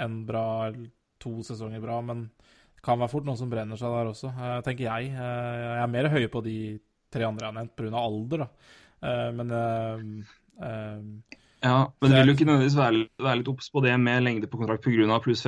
[0.00, 0.88] en bra eller
[1.22, 4.56] to sesonger bra, men det kan være fort noen som brenner seg der også, eh,
[4.64, 5.12] tenker jeg.
[5.12, 6.56] Eh, jeg er mer høy på de
[7.12, 7.92] tre andre jeg har nevnt, pga.
[8.00, 8.48] alder, da.
[9.02, 10.00] Eh, men uh,
[10.64, 14.24] eh, Ja, men Det vil du ikke nødvendigvis være, være litt obs på det med
[14.24, 15.20] lengde på kontrakt pga.
[15.20, 15.44] pluss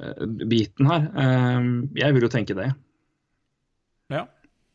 [0.00, 1.06] 35-biten her?
[1.24, 1.68] Eh,
[2.00, 2.70] Jeg vil jo tenke det.
[4.10, 4.24] Ja.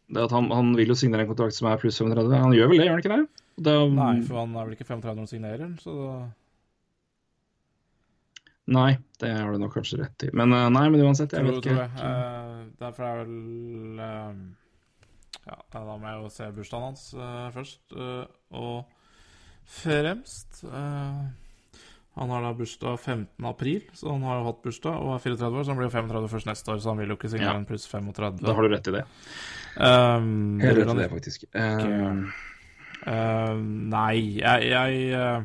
[0.07, 2.29] Det at han, han vil jo signere en kontrakt som er pluss 35.
[2.37, 3.43] Han gjør vel det, gjør han ikke det?
[3.65, 6.17] det Nei, for han er vel ikke 35 når han signerer, så da
[8.65, 10.29] Nei, det har du nok kanskje rett i.
[10.33, 11.83] Men eh, nei, men uansett, jeg tror, vet tror ikke.
[11.85, 11.91] jeg.
[12.01, 14.31] Uh, derfor er vel uh,
[15.45, 17.83] Ja, da må jeg jo se bursdagen hans uh, først.
[17.93, 18.25] eh,
[18.57, 18.87] og
[19.69, 21.19] fremst eh,
[22.15, 23.45] Han har da bursdag 15.
[23.49, 25.95] april, så han har jo hatt bursdag og er 34 år, så han blir jo
[25.97, 27.59] 35 først neste år, så han vil jo ikke signere Ja.
[27.59, 28.39] en pluss 35.
[28.41, 29.03] Da har du rett i det.
[29.75, 31.43] Um, jeg vil rett i det, faktisk.
[31.53, 32.23] Eh,
[33.05, 33.53] Uh,
[33.91, 35.43] nei, jeg Jeg, eh,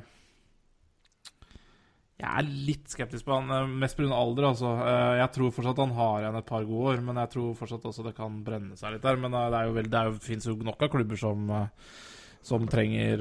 [2.20, 4.08] jeg er litt skeptisk på han, eh, mest pga.
[4.16, 4.44] alder.
[4.50, 4.70] Altså.
[4.80, 7.84] Eh, jeg tror fortsatt han har igjen et par gode år, men jeg tror fortsatt
[7.84, 9.16] også det kan brenne seg litt der.
[9.16, 11.68] Men det er jo veldig, det er jo, finnes jo nok av klubber som,
[12.42, 13.18] som trenger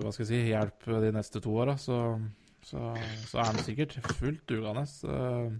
[0.00, 1.76] hva skal jeg si, hjelp de neste to åra.
[1.80, 1.96] Så,
[2.70, 2.92] så,
[3.28, 4.86] så er han sikkert fullt dugende.
[5.10, 5.50] eh.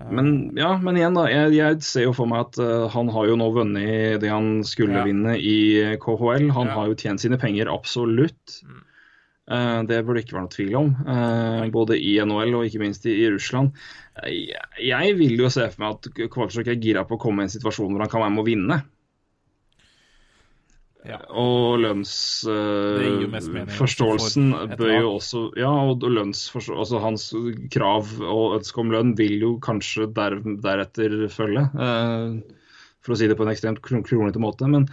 [0.00, 1.28] Eh, Men ja, men igjen, da.
[1.30, 4.64] Jeg, jeg ser jo for meg at uh, han har jo nå vunnet det han
[4.66, 5.04] skulle Ja.
[5.06, 5.54] vinne i
[6.02, 6.48] KHL.
[6.56, 6.74] Han Ja.
[6.80, 8.56] har jo tjent sine penger, absolutt.
[8.66, 8.82] Mm.
[9.54, 10.90] Eh, det burde ikke være noe tvil om.
[11.06, 13.70] Uh, både i NHL og ikke minst i, i Russland.
[14.24, 17.44] Eh, jeg, jeg vil jo se for meg at Kvalsjok er gira på å komme
[17.44, 18.80] i en situasjon hvor han kan være med å vinne.
[21.04, 21.18] Ja.
[21.28, 27.26] Og lønnsforståelsen for bør jo også Ja, og altså hans
[27.74, 30.32] krav og ønske om lønn vil jo kanskje der,
[30.64, 31.62] deretter følge.
[31.76, 32.40] Uh,
[33.04, 34.64] for å si det på en ekstremt kron- kronglete måte.
[34.70, 34.84] Men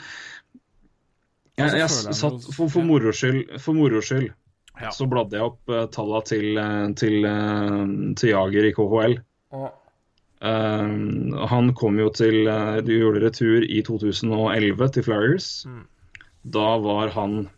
[1.60, 4.30] jeg, jeg jeg satt for, for moro skyld, for moro skyld
[4.82, 4.90] Ja.
[4.96, 7.86] så bladde jeg opp uh, tallene til, eh, til, eh,
[8.18, 9.16] til Jager i KHL.
[9.52, 9.70] Og,
[10.42, 10.90] Eh,
[11.52, 15.50] han kom jo til uh, De gjorde retur i 2011 til Flyers.
[15.70, 15.84] Mm.
[16.42, 17.50] Da var han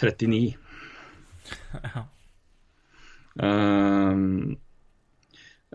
[0.00, 0.56] 39.
[1.94, 2.04] ja.
[3.40, 4.16] Uh,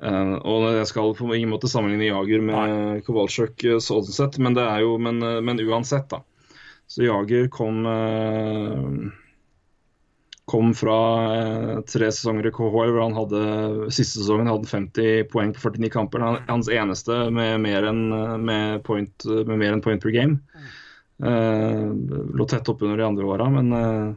[0.04, 4.58] uh, og jeg skal på ingen måte sammenligne Jager med Kowalczyk eh, sånn sett, men
[4.58, 6.22] det er jo Men, eh, men uansett, da.
[6.88, 9.14] Så Jager kom uh,
[10.46, 10.98] Kom fra
[11.90, 13.40] tre sesonger i KHL hvor han hadde
[13.90, 16.22] siste sesongen hadde 50 poeng på 49 kamper.
[16.22, 18.04] Han, hans eneste med mer enn
[18.86, 20.38] point, med mer enn point per game.
[21.24, 21.92] Eh,
[22.36, 24.14] lå tett oppunder de andre åra, men eh,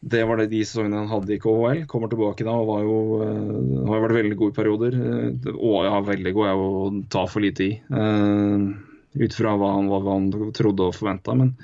[0.00, 1.86] det var det de sesongene han hadde i KHL.
[1.90, 4.98] Kommer tilbake da og var jo, uh, har vært veldig god i perioder.
[5.00, 6.68] Uh, og ja, veldig god er å
[7.10, 7.70] ta for lite i.
[7.90, 8.68] Uh,
[9.16, 11.34] ut fra hva han, hva han, trodde og forventa.
[11.40, 11.56] Men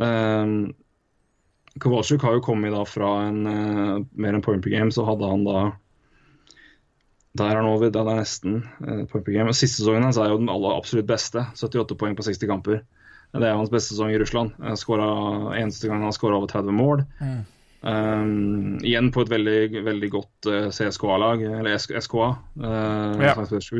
[0.00, 0.70] uh,
[1.82, 5.44] Kowalczyk har jo kommet da fra en mer enn point per game, så hadde han
[5.48, 5.66] da
[7.32, 9.52] der er han over, det er nesten uh, point per game.
[9.56, 11.44] Siste sesongen hans er jo den aller absolutt beste.
[11.56, 12.82] 78 poeng på 60 kamper.
[13.32, 14.52] Det er hans beste sesong i Russland.
[14.76, 17.04] Skåret, eneste gang han skåra over 30 mål.
[17.22, 17.40] Mm.
[17.82, 22.28] Um, igjen på et veldig, veldig godt uh, CSKA-lag, eller SKA.
[22.62, 23.34] Uh, ja.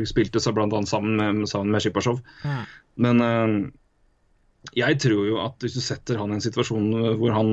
[0.09, 0.81] Spilte seg bl.a.
[0.89, 2.19] sammen med, sammen med Shipasjov.
[2.43, 2.65] Mm.
[3.05, 3.55] Men uh,
[4.75, 7.49] jeg tror jo at hvis du setter han i en situasjon hvor, han,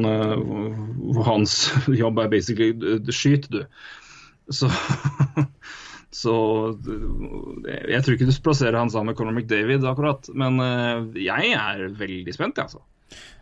[1.11, 1.55] hvor hans
[2.03, 2.71] jobb er basically
[3.11, 3.65] skyt, du,
[4.51, 4.71] så
[6.11, 6.35] Så
[7.71, 10.27] jeg tror ikke du plasserer han sammen med Conor McDavid akkurat.
[10.35, 10.59] Men
[11.15, 12.83] jeg er veldig spent, jeg, altså.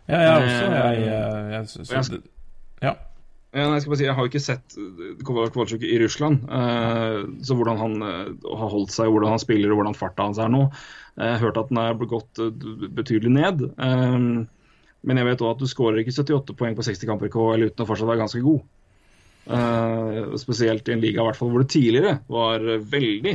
[0.09, 0.67] Ja, jeg også.
[0.73, 2.19] Jeg, jeg, jeg, synes,
[2.81, 2.93] ja.
[3.49, 4.75] Jeg skal bare si, jeg har ikke sett
[5.25, 6.43] Kovalchuk i Russland.
[6.45, 10.51] Uh, så hvordan han har holdt seg, hvordan han spiller og hvordan farta hans er
[10.53, 10.67] nå.
[11.17, 12.41] Jeg har hørt at den er gått
[12.95, 13.65] betydelig ned.
[15.01, 17.65] men jeg vet òg at du skårer ikke 78 poeng på 60 kamper i KL
[17.67, 18.61] uten å fortsatt være ganske god.
[20.37, 22.61] Spesielt i en liga fall, hvor det tidligere var
[22.91, 23.31] veldig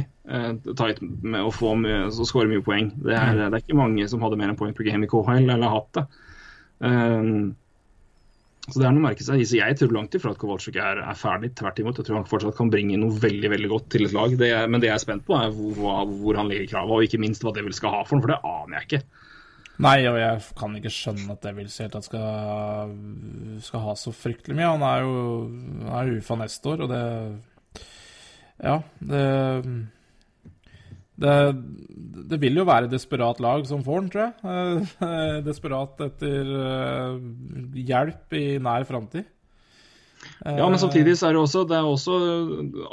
[0.78, 2.92] tight med å få mye, skåre mye poeng.
[3.02, 5.48] Det er, det er, ikke mange som hadde mer enn poeng per game i KHL,
[5.48, 6.04] eller hatt det.
[6.84, 7.50] Uh,
[8.64, 9.42] så det er noe å merke seg.
[9.44, 11.50] Jeg tror langt ifra at Kowalczyk er, er, ferdig.
[11.58, 11.98] Tvert imot.
[12.00, 14.36] Jeg tror han fortsatt kan bringe noe veldig veldig godt til et lag.
[14.40, 17.20] Det men det jeg er spent på, er hvor, hvor han legger kravet, og ikke
[17.20, 19.02] minst hva det vil skal ha for ham, for det aner jeg ikke.
[19.82, 22.92] Nei, og jeg kan ikke skjønne at Devils helt tatt skal,
[23.64, 24.70] skal ha så fryktelig mye.
[24.70, 25.16] Han er jo,
[25.90, 27.02] er UFA neste år, og det
[28.62, 29.24] Ja, det
[31.14, 31.34] det,
[32.26, 34.86] det, vil jo være desperat lag som får den, tror jeg.
[35.04, 37.20] Eh, desperat etter uh,
[37.78, 39.28] hjelp i nær framtid.
[40.42, 42.14] Ja, men samtidig så er det også, det er også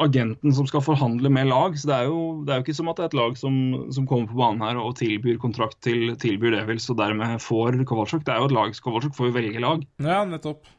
[0.04, 1.78] agenten som skal forhandle med lag.
[1.80, 3.56] så Det er jo, det er jo ikke som at det er et lag som,
[3.92, 8.24] som kommer på banen her og tilbyr kontrakt til tilbyr Devils og dermed får Kowalczyk.
[8.28, 9.84] Det er jo et lag, Kowalczyk får jo velge lag.
[10.00, 10.70] Ja, nettopp.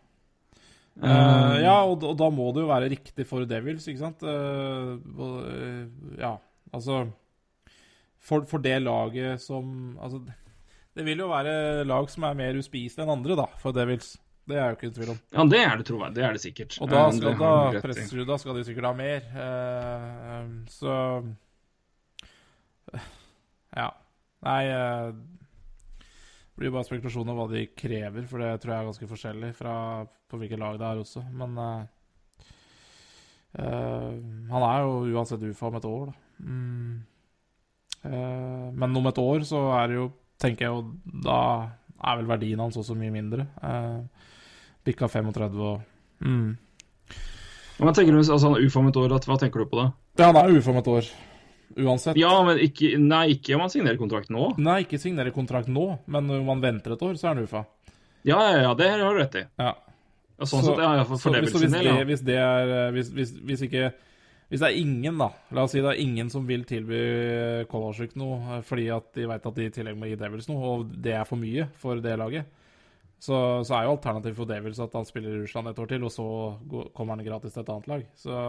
[0.93, 4.22] Uh, uh, ja, og, og, da må det jo være riktig for Devils, ikke sant.
[4.22, 5.01] Uh,
[6.20, 6.36] ja,
[6.72, 7.06] altså
[8.22, 10.20] for, for, det laget som Altså,
[10.94, 14.14] det vil jo være lag som er mer uspiselige enn andre, da, for Devils.
[14.48, 15.19] Det er jo ikke i tvil om.
[15.31, 16.14] Ja, det er det, tror jeg.
[16.16, 16.77] Det er det sikkert.
[16.82, 19.20] Og da skal, da, presser, da skal de sikkert ha mer.
[19.36, 20.94] Uh, så
[23.78, 23.89] Ja.
[24.43, 25.12] Nei uh,
[26.02, 29.77] Det blir bare spekulasjoner hva de krever, for det tror jeg er ganske forskjellig fra
[30.32, 31.23] på hvilket lag det er også.
[31.39, 31.85] Men uh,
[33.52, 36.14] han er jo uansett UFA om et år, da.
[36.43, 36.93] Mm.
[38.02, 40.09] Uh, men om et år så er det jo,
[40.43, 40.81] tenker jeg jo
[41.23, 41.39] Da
[42.02, 43.47] er vel verdien hans også mye mindre.
[43.62, 44.28] Eh,
[44.87, 46.49] bikka 35 og mm.
[47.83, 49.15] Hva tenker du altså han er ufo om et år?
[49.27, 49.87] Hva tenker du på da?
[50.21, 51.09] Ja, han er ufo om et år.
[51.73, 52.19] Uansett.
[52.21, 54.53] Ja, men ikke, nei, ikke om han signerer kontrakt nå.
[54.61, 57.65] Nei, ikke signerer kontrakt nå, men om han venter et år, så er han ufa.
[58.29, 59.45] Ja, ja, ja, det har du rett i.
[59.59, 59.73] Ja.
[60.43, 63.11] Sånn så, sett, ja, for, for så, det så hvis, det, hvis det er hvis,
[63.15, 63.91] hvis, hvis ikke
[64.53, 66.99] hvis det er ingen, da La oss si det er ingen som vil tilby
[67.71, 70.73] Kolasjuk noe eh, fordi at de vet at de i tillegg må gi Devils noe,
[70.75, 72.51] og det er for mye for det laget,
[73.23, 76.07] så, så er jo alternativet for Devils at han spiller i Russland et år til,
[76.09, 76.27] og så
[76.97, 78.05] kommer han gratis til et annet lag.
[78.19, 78.40] Så,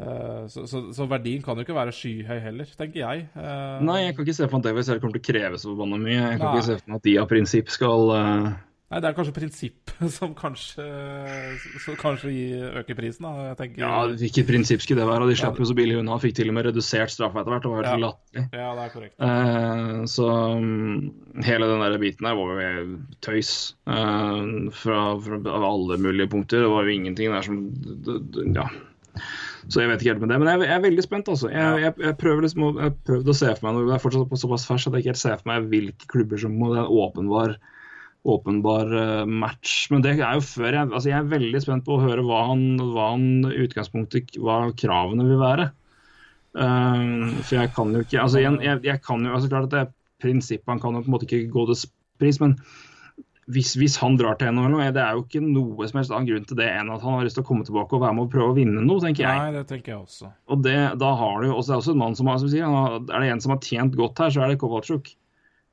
[0.00, 3.28] uh, så, så, så verdien kan jo ikke være skyhøy heller, tenker jeg.
[3.36, 5.74] Uh, Nei, jeg kan ikke se for meg at Devils kommer til å kreve så
[5.74, 6.18] forbanna mye.
[6.18, 6.52] Jeg kan Nei.
[6.56, 8.52] ikke se for meg at de av prinsipp skal uh
[8.92, 10.84] Nei, det er kanskje prinsippet som kanskje,
[11.80, 12.32] som kanskje
[12.82, 13.54] øker prisen, da.
[13.56, 13.80] Tenker...
[13.80, 15.30] Ja, hvilket prinsipp skulle det være?
[15.30, 16.18] De slapp jo så billig unna.
[16.20, 17.64] Fikk til og med redusert straffa etter hvert.
[17.64, 18.02] Det var helt ja.
[18.02, 18.44] latterlig.
[18.52, 19.16] Ja, det er korrekt.
[19.16, 20.28] Uh, så
[20.58, 23.56] um, hele den der biten der var jo tøys.
[23.88, 25.40] Uh, fra, fra,
[25.72, 26.66] alle mulige punkter.
[26.66, 27.64] Det var jo ingenting der som
[28.52, 28.68] Ja.
[29.70, 30.40] Så jeg vet ikke helt med det.
[30.42, 31.48] Men jeg, jeg er veldig spent, altså.
[31.48, 33.88] Jeg, jeg, jeg prøver liksom jeg prøvde å se for meg noe.
[33.88, 36.60] Det er fortsatt såpass ferskt at jeg ikke helt ser for meg hvilke klubber som
[36.60, 37.56] må det er åpenbar
[38.22, 39.88] åpenbar uh, match.
[39.90, 42.44] Men det er jo før jeg altså Jeg er veldig spent på å høre hva
[42.52, 45.72] han, hva han utgangspunktet Hva kravene vil være.
[46.52, 49.78] Um, for jeg kan jo ikke Altså, jeg, jeg, kan jo altså Klart at det
[49.80, 51.86] er prinsippet Han kan jo på en måte ikke gå til
[52.20, 52.58] pris, men
[53.50, 56.44] hvis, hvis, han drar til NHL, det er jo ikke noe som helst annen grunn
[56.46, 58.30] til det enn at han har lyst til å komme tilbake og være med og
[58.30, 59.40] prøve å vinne noe, tenker jeg.
[59.40, 60.30] Nei, det tenker jeg også.
[60.46, 63.24] Og det, da har du jo også, også en mann som har, som sier, er
[63.24, 65.10] det en som har tjent godt her, så er det Kowalczyk.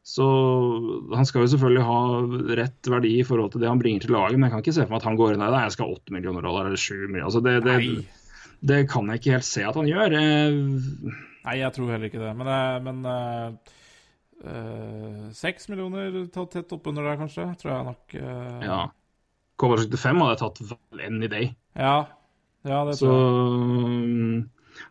[0.06, 0.26] Så
[1.14, 2.00] han skal jo selvfølgelig ha
[2.58, 4.86] rett verdi i forhold til det han bringer til laget, men jeg kan ikke se
[4.86, 6.94] for meg at han går inn der jeg skal ha 8 millioner dollar eller 7
[6.96, 7.28] millioner.
[7.28, 7.76] Altså det, det,
[8.72, 10.16] det, kan jeg ikke helt se at han gjør.
[10.16, 12.32] Nei, jeg tror heller ikke det.
[12.40, 13.50] Men, eh, men øh,
[15.36, 18.04] 6 millioner tatt tett oppunder der, kanskje, tror jeg nok.
[18.16, 18.80] Øh, ja.
[19.60, 20.58] Kovacic til fem hadde jeg tatt
[21.06, 21.46] any day.
[21.76, 21.98] Ja,
[22.68, 23.28] ja det Så tror jeg.
[24.08, 24.40] mm,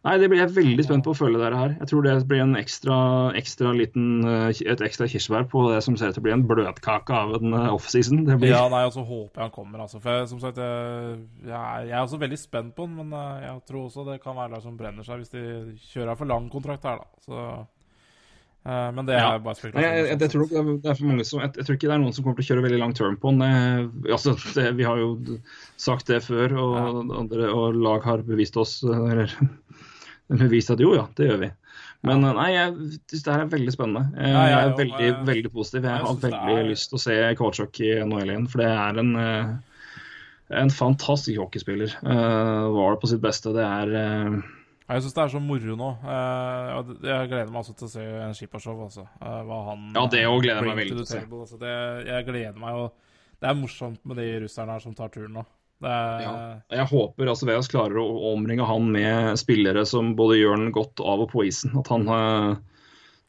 [0.06, 1.74] Nei, det blir jeg veldig spent på å følge dere her.
[1.81, 2.98] Jeg tror det blir en ekstra,
[3.39, 6.47] ekstra liten, eh, et ekstra kirsebær på det som ser ut til å bli en
[6.48, 8.24] bløtkake av en eh, offseason.
[8.28, 10.02] Blir Ja, nei, og så håper jeg han kommer, altså.
[10.05, 13.65] For jeg, som sagt, jeg, jeg, er, også veldig spent på han, men eh, jeg
[13.70, 15.44] tror også det kan være lag som brenner seg hvis de
[15.90, 17.24] kjører for lang kontrakt her, da.
[17.27, 17.48] Så,
[18.69, 19.39] eh, men det er Ja.
[19.43, 19.82] bare spekulasjon.
[19.82, 22.03] jeg, jeg, jeg, tror det er- for mange som, jeg, jeg tror ikke det er
[22.05, 23.43] noen som kommer til å kjøre veldig lang term på den.
[23.43, 25.39] Eh, Altså, det, vi har jo
[25.77, 29.32] sagt det før, og, andre, og lag har bevist oss Eller
[30.45, 31.51] bevist at jo, ja, det gjør vi.
[32.07, 32.74] Men eh, nei, jeg
[33.11, 34.05] syns det her er veldig spennende.
[34.15, 35.82] Ja, jeg Jeg er veldig, jeg, veldig positiv.
[35.89, 38.69] Jeg jeg har veldig er- lyst til å se Kowalczyk i NHL igjen, for det
[38.70, 39.16] er en
[40.51, 41.90] en fantastisk hockeyspiller.
[42.01, 43.51] Uh, var det på sitt beste.
[43.53, 44.39] Det er
[44.89, 45.90] eh, Jeg syns det er så moro nå.
[46.01, 46.70] Eh,
[47.05, 48.81] jeg gleder meg altså til å se en Skipashow.
[48.86, 49.05] altså.
[49.20, 51.23] Eh, hva han Ja, det òg gleder jeg meg veldig til å se.
[51.28, 51.60] Altså.
[51.60, 51.77] Det,
[52.09, 53.06] jeg gleder meg og
[53.39, 55.44] Det er morsomt med de russerne her som tar turen nå.
[55.78, 56.32] Det er, Ja.
[56.74, 60.98] Jeg håper altså Veas klarer å omringe han med spillere som både gjør den godt
[60.98, 61.77] av og på isen.
[61.78, 62.56] At han uh,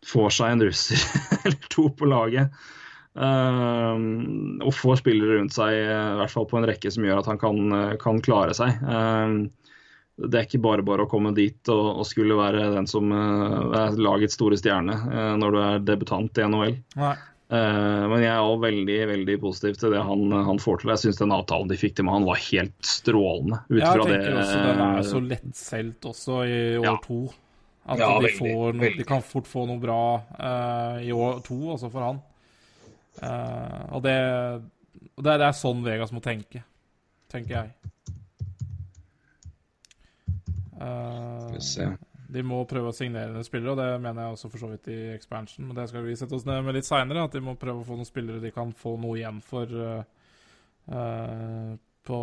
[0.02, 1.04] får seg en russer
[1.44, 2.50] eller to på laget.
[3.14, 4.02] Uh,
[4.66, 7.38] og får spillere rundt seg, i hvert fall på en rekke som gjør at han
[7.42, 7.62] kan,
[8.02, 8.82] kan klare seg.
[8.82, 9.69] Eh,
[10.20, 13.58] det er ikke bare bare å komme dit og, og skulle være den som eh,
[13.80, 16.78] er lagets store stjerne eh, når du er debutant i NHL.
[17.00, 17.16] Nei.
[17.50, 20.92] Eh, men jeg er også veldig veldig positiv til det han, han får til.
[20.94, 23.62] Jeg syns den avtalen de fikk til med han var helt strålende.
[23.72, 26.98] Ut Jeg fra tenker det, også den er så lettsolgt også i år Ja.
[27.06, 27.22] to.
[27.90, 31.56] At Ja, de, veldig, noe, de kan fort få noe bra uh, i år to,
[31.74, 32.20] også for han.
[33.18, 34.14] Uh, og det,
[35.18, 36.62] det, det er sånn Vegas må tenke,
[37.34, 37.96] tenker jeg.
[40.80, 41.88] Eh, se.
[42.30, 44.88] de må prøve å signere noen spillere, og det mener jeg også for så vidt
[44.94, 45.68] i expansion.
[45.68, 47.26] Men det skal vi sette oss ned med litt seinere.
[47.28, 50.02] At de må prøve å få noen spillere de kan få noe igjen for eh,
[50.96, 51.78] eh,
[52.10, 52.20] på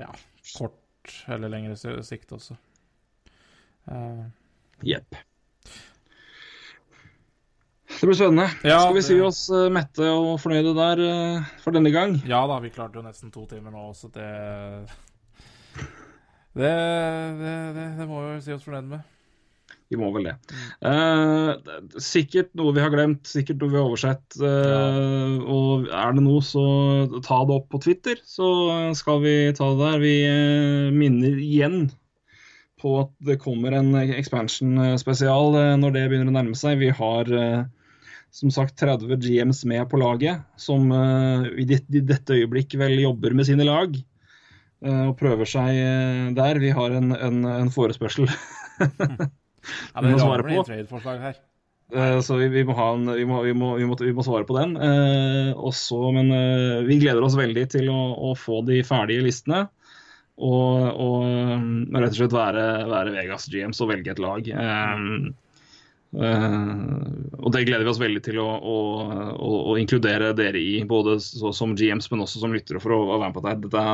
[0.00, 0.10] ja,
[0.56, 2.56] kort eller lengre sikt også.
[4.82, 5.14] Jepp.
[5.14, 5.24] Uh,
[7.86, 8.48] Det blir spennende.
[8.66, 12.18] Ja, Skal vi si oss uh, mette og fornøyde der uh, for denne gang?
[12.26, 14.26] ja da, vi klarte jo nesten to timer nå, så det
[16.56, 16.72] det,
[17.42, 19.12] det, det, det må vi si oss fornøyd med.
[19.90, 20.32] Vi må vel det.
[20.82, 24.38] Eh, er sikkert noe vi har glemt, sikkert noe vi har oversett.
[24.42, 26.64] eh, Og er det noe, så
[27.22, 28.48] ta det opp på Twitter, så
[28.98, 30.02] skal vi ta det der.
[30.02, 31.86] Vi eh, minner igjen
[32.82, 36.82] på at det kommer en expansion-spesial eh, når det begynner å nærme seg.
[36.82, 37.62] Vi har eh,
[38.34, 43.46] som sagt 30 GMs med på laget, som eh, i dette øyeblikk vel jobber med
[43.48, 43.94] sine lag.
[44.84, 46.60] Eh, Og prøver seg eh, der.
[46.62, 48.28] Vi har en, en, en forespørsel
[48.86, 51.38] Ja, det ramler inn trade-forslag her.
[51.94, 54.76] Eh, Så vi, vi, må en, vi, må, må, vi, må, svare på den.
[54.78, 56.30] Eh, også, men
[56.86, 58.00] vi gleder oss veldig til å,
[58.30, 59.66] å få de ferdige listene.
[60.36, 61.66] Og, og eh,
[61.96, 64.48] rett og slett være, være Vegas GMs og velge et lag.
[64.52, 65.04] Eh,
[66.16, 68.76] og det gleder vi oss veldig til å, å,
[69.36, 73.02] å, å inkludere dere i, både så, som GMs, men også som lyttere, for å,
[73.10, 73.72] være med på dette.
[73.74, 73.84] dette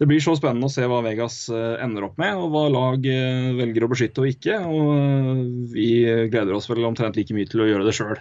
[0.00, 3.04] det blir så spennende å se hva Vegas eh, ender opp med, og hva lag
[3.04, 4.54] eh, velger å beskytte og ikke.
[4.64, 5.42] Og eh,
[5.74, 5.88] vi
[6.32, 8.16] gleder oss vel omtrent like mye til å gjøre det sjøl.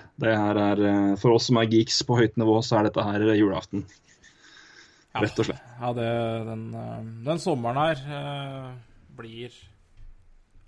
[0.89, 3.85] eh, For oss som er geeks på høyt nivå, så er dette her julaften.
[5.15, 5.63] Rett og slett.
[5.79, 6.09] Ja, det,
[6.49, 6.99] den, eh,
[7.31, 8.67] den sommeren her eh,
[9.15, 9.55] blir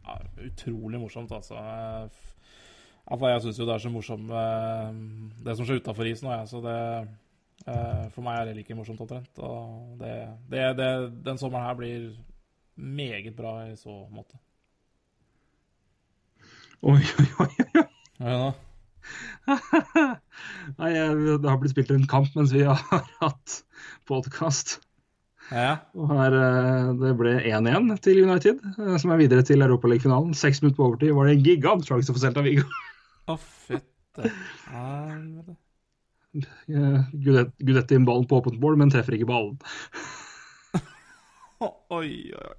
[0.06, 0.18] ja,
[0.48, 1.58] utrolig morsomt, altså.
[3.12, 4.92] For jeg syns jo det er så morsomt eh,
[5.46, 6.52] det som skjer utafor isen òg, jeg.
[6.52, 6.78] Så det
[7.68, 9.42] eh, For meg er det like morsomt omtrent.
[9.44, 10.16] Og det,
[10.52, 10.92] det, det,
[11.26, 12.12] den sommeren her blir
[12.76, 14.40] meget bra i så måte.
[16.82, 17.52] Oi, oi, oi.
[17.78, 17.88] oi.
[18.22, 18.52] Ja,
[20.80, 22.82] Nei, det har blitt spilt en kamp mens vi har
[23.24, 23.62] hatt
[24.10, 24.80] podkast.
[25.52, 25.72] Ja.
[25.98, 30.34] Og her, eh, Det ble 1-1 til United, eh, som er videre til Europaligafinalen.
[30.38, 32.64] Seks minutter på overtid var det en gigantsjanse for Celta Vigo.
[33.28, 34.32] Å, fytte
[34.72, 35.58] helvete.
[36.72, 39.60] Eh, Gudetti ballen på åpent mål, men treffer ikke ballen.
[41.62, 42.56] Oi, oi, oi.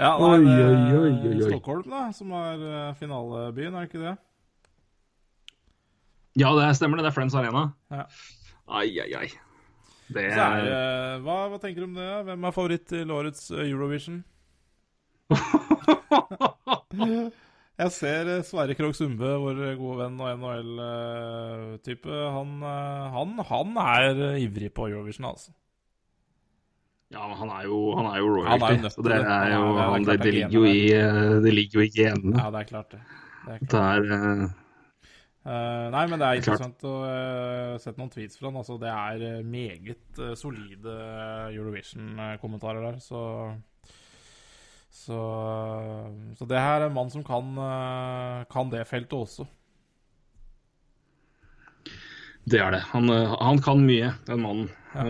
[0.00, 1.50] Ja, nei, Oi, det oi, oi, oi, oi.
[1.52, 4.16] Stockholm, da, som er finalebyen, er det ikke det?
[6.40, 7.04] Ja, det stemmer det.
[7.04, 7.68] Det er Friends Arena.
[7.92, 8.06] Ja.
[8.72, 9.28] Ai, ai, ai.
[10.14, 12.10] Det Så er hva, hva tenker du om det?
[12.28, 14.22] Hvem er favoritt til årets eh, Eurovision?
[17.82, 22.12] Jeg ser eh, Sverre Krogh Sundbø, vår gode venn og NHL-type.
[22.36, 25.50] Han, eh, han, han er eh, ivrig på Eurovision, altså.
[27.12, 28.88] Ja, men han er jo, han er jo Han er jo royalty.
[28.94, 29.32] så det, det.
[29.36, 31.80] er jo, Han er- det er det er det, det, ligger jo i, det ligger
[31.80, 32.36] jo i genene.
[32.40, 33.00] Ja, det er klart, det.
[33.46, 34.06] det, er klart.
[34.08, 34.61] Det er
[35.42, 38.60] Uh, nei, men det er interessant å uh, sette noen tweets fra han.
[38.60, 40.92] Altså, det er uh, meget uh, solide
[41.50, 43.22] Eurovision-kommentarer der, så
[44.92, 45.18] så,
[46.36, 47.46] så det her er en mann som kan,
[48.52, 49.46] kan det feltet også.
[52.44, 52.82] Det er det.
[52.90, 54.68] Han, han kan mye, den mannen.
[54.92, 55.06] Ja.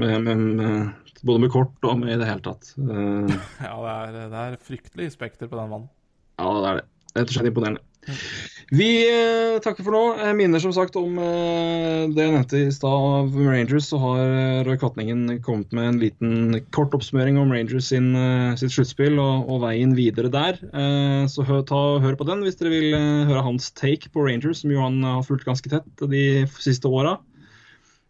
[0.00, 2.72] Med, med, med, både med kort og med i det hele tatt.
[3.68, 5.92] Ja, det er, det er fryktelig spekter på den mannen.
[6.40, 6.86] ja, det er det.
[7.12, 7.84] Rett og slett imponerende.
[8.68, 10.02] Vi eh, takker for nå.
[10.20, 13.88] Jeg minner som sagt om eh, det jeg nevnte i stad av Rangers.
[13.88, 18.10] Så har eh, Roy Katningen kommet med en liten kort oppsummering om Rangers sin,
[18.60, 20.60] sitt sluttspill og, og veien videre der.
[21.32, 22.98] Så hør, ta, hør på den hvis dere vil
[23.30, 27.16] høre hans take på Rangers, som jo han har fulgt ganske tett de siste åra.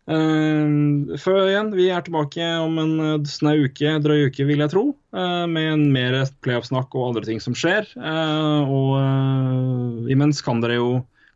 [0.09, 4.73] Uh, før igjen, vi er tilbake om en eh, snau uke, drøy uke, vil jeg
[4.73, 4.85] tro.
[5.13, 7.85] eh, med en mer playoff-snakk og andre ting som skjer.
[7.93, 10.89] Eh, og eh, imens kan dere jo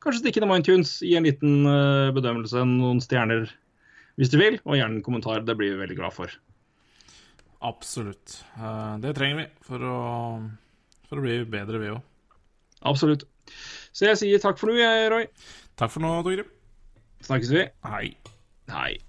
[0.02, 3.44] kanskje stikke innom iTunes, gi en liten eh, bedømmelse, noen stjerner
[4.16, 5.44] hvis du vil, og gjerne en kommentar.
[5.44, 6.32] Det blir vi veldig glad for.
[7.60, 8.40] Absolutt.
[8.56, 10.00] Eh, det trenger vi for å,
[11.10, 12.00] for å bli bedre, vi òg.
[12.88, 13.28] Absolutt.
[13.92, 15.28] Så jeg sier takk for nå, jeg, Roy.
[15.76, 16.48] Takk for nå, Torgrim.
[17.22, 17.68] Snakkes vi.
[17.86, 18.16] Hei.
[18.69, 18.99] Hei.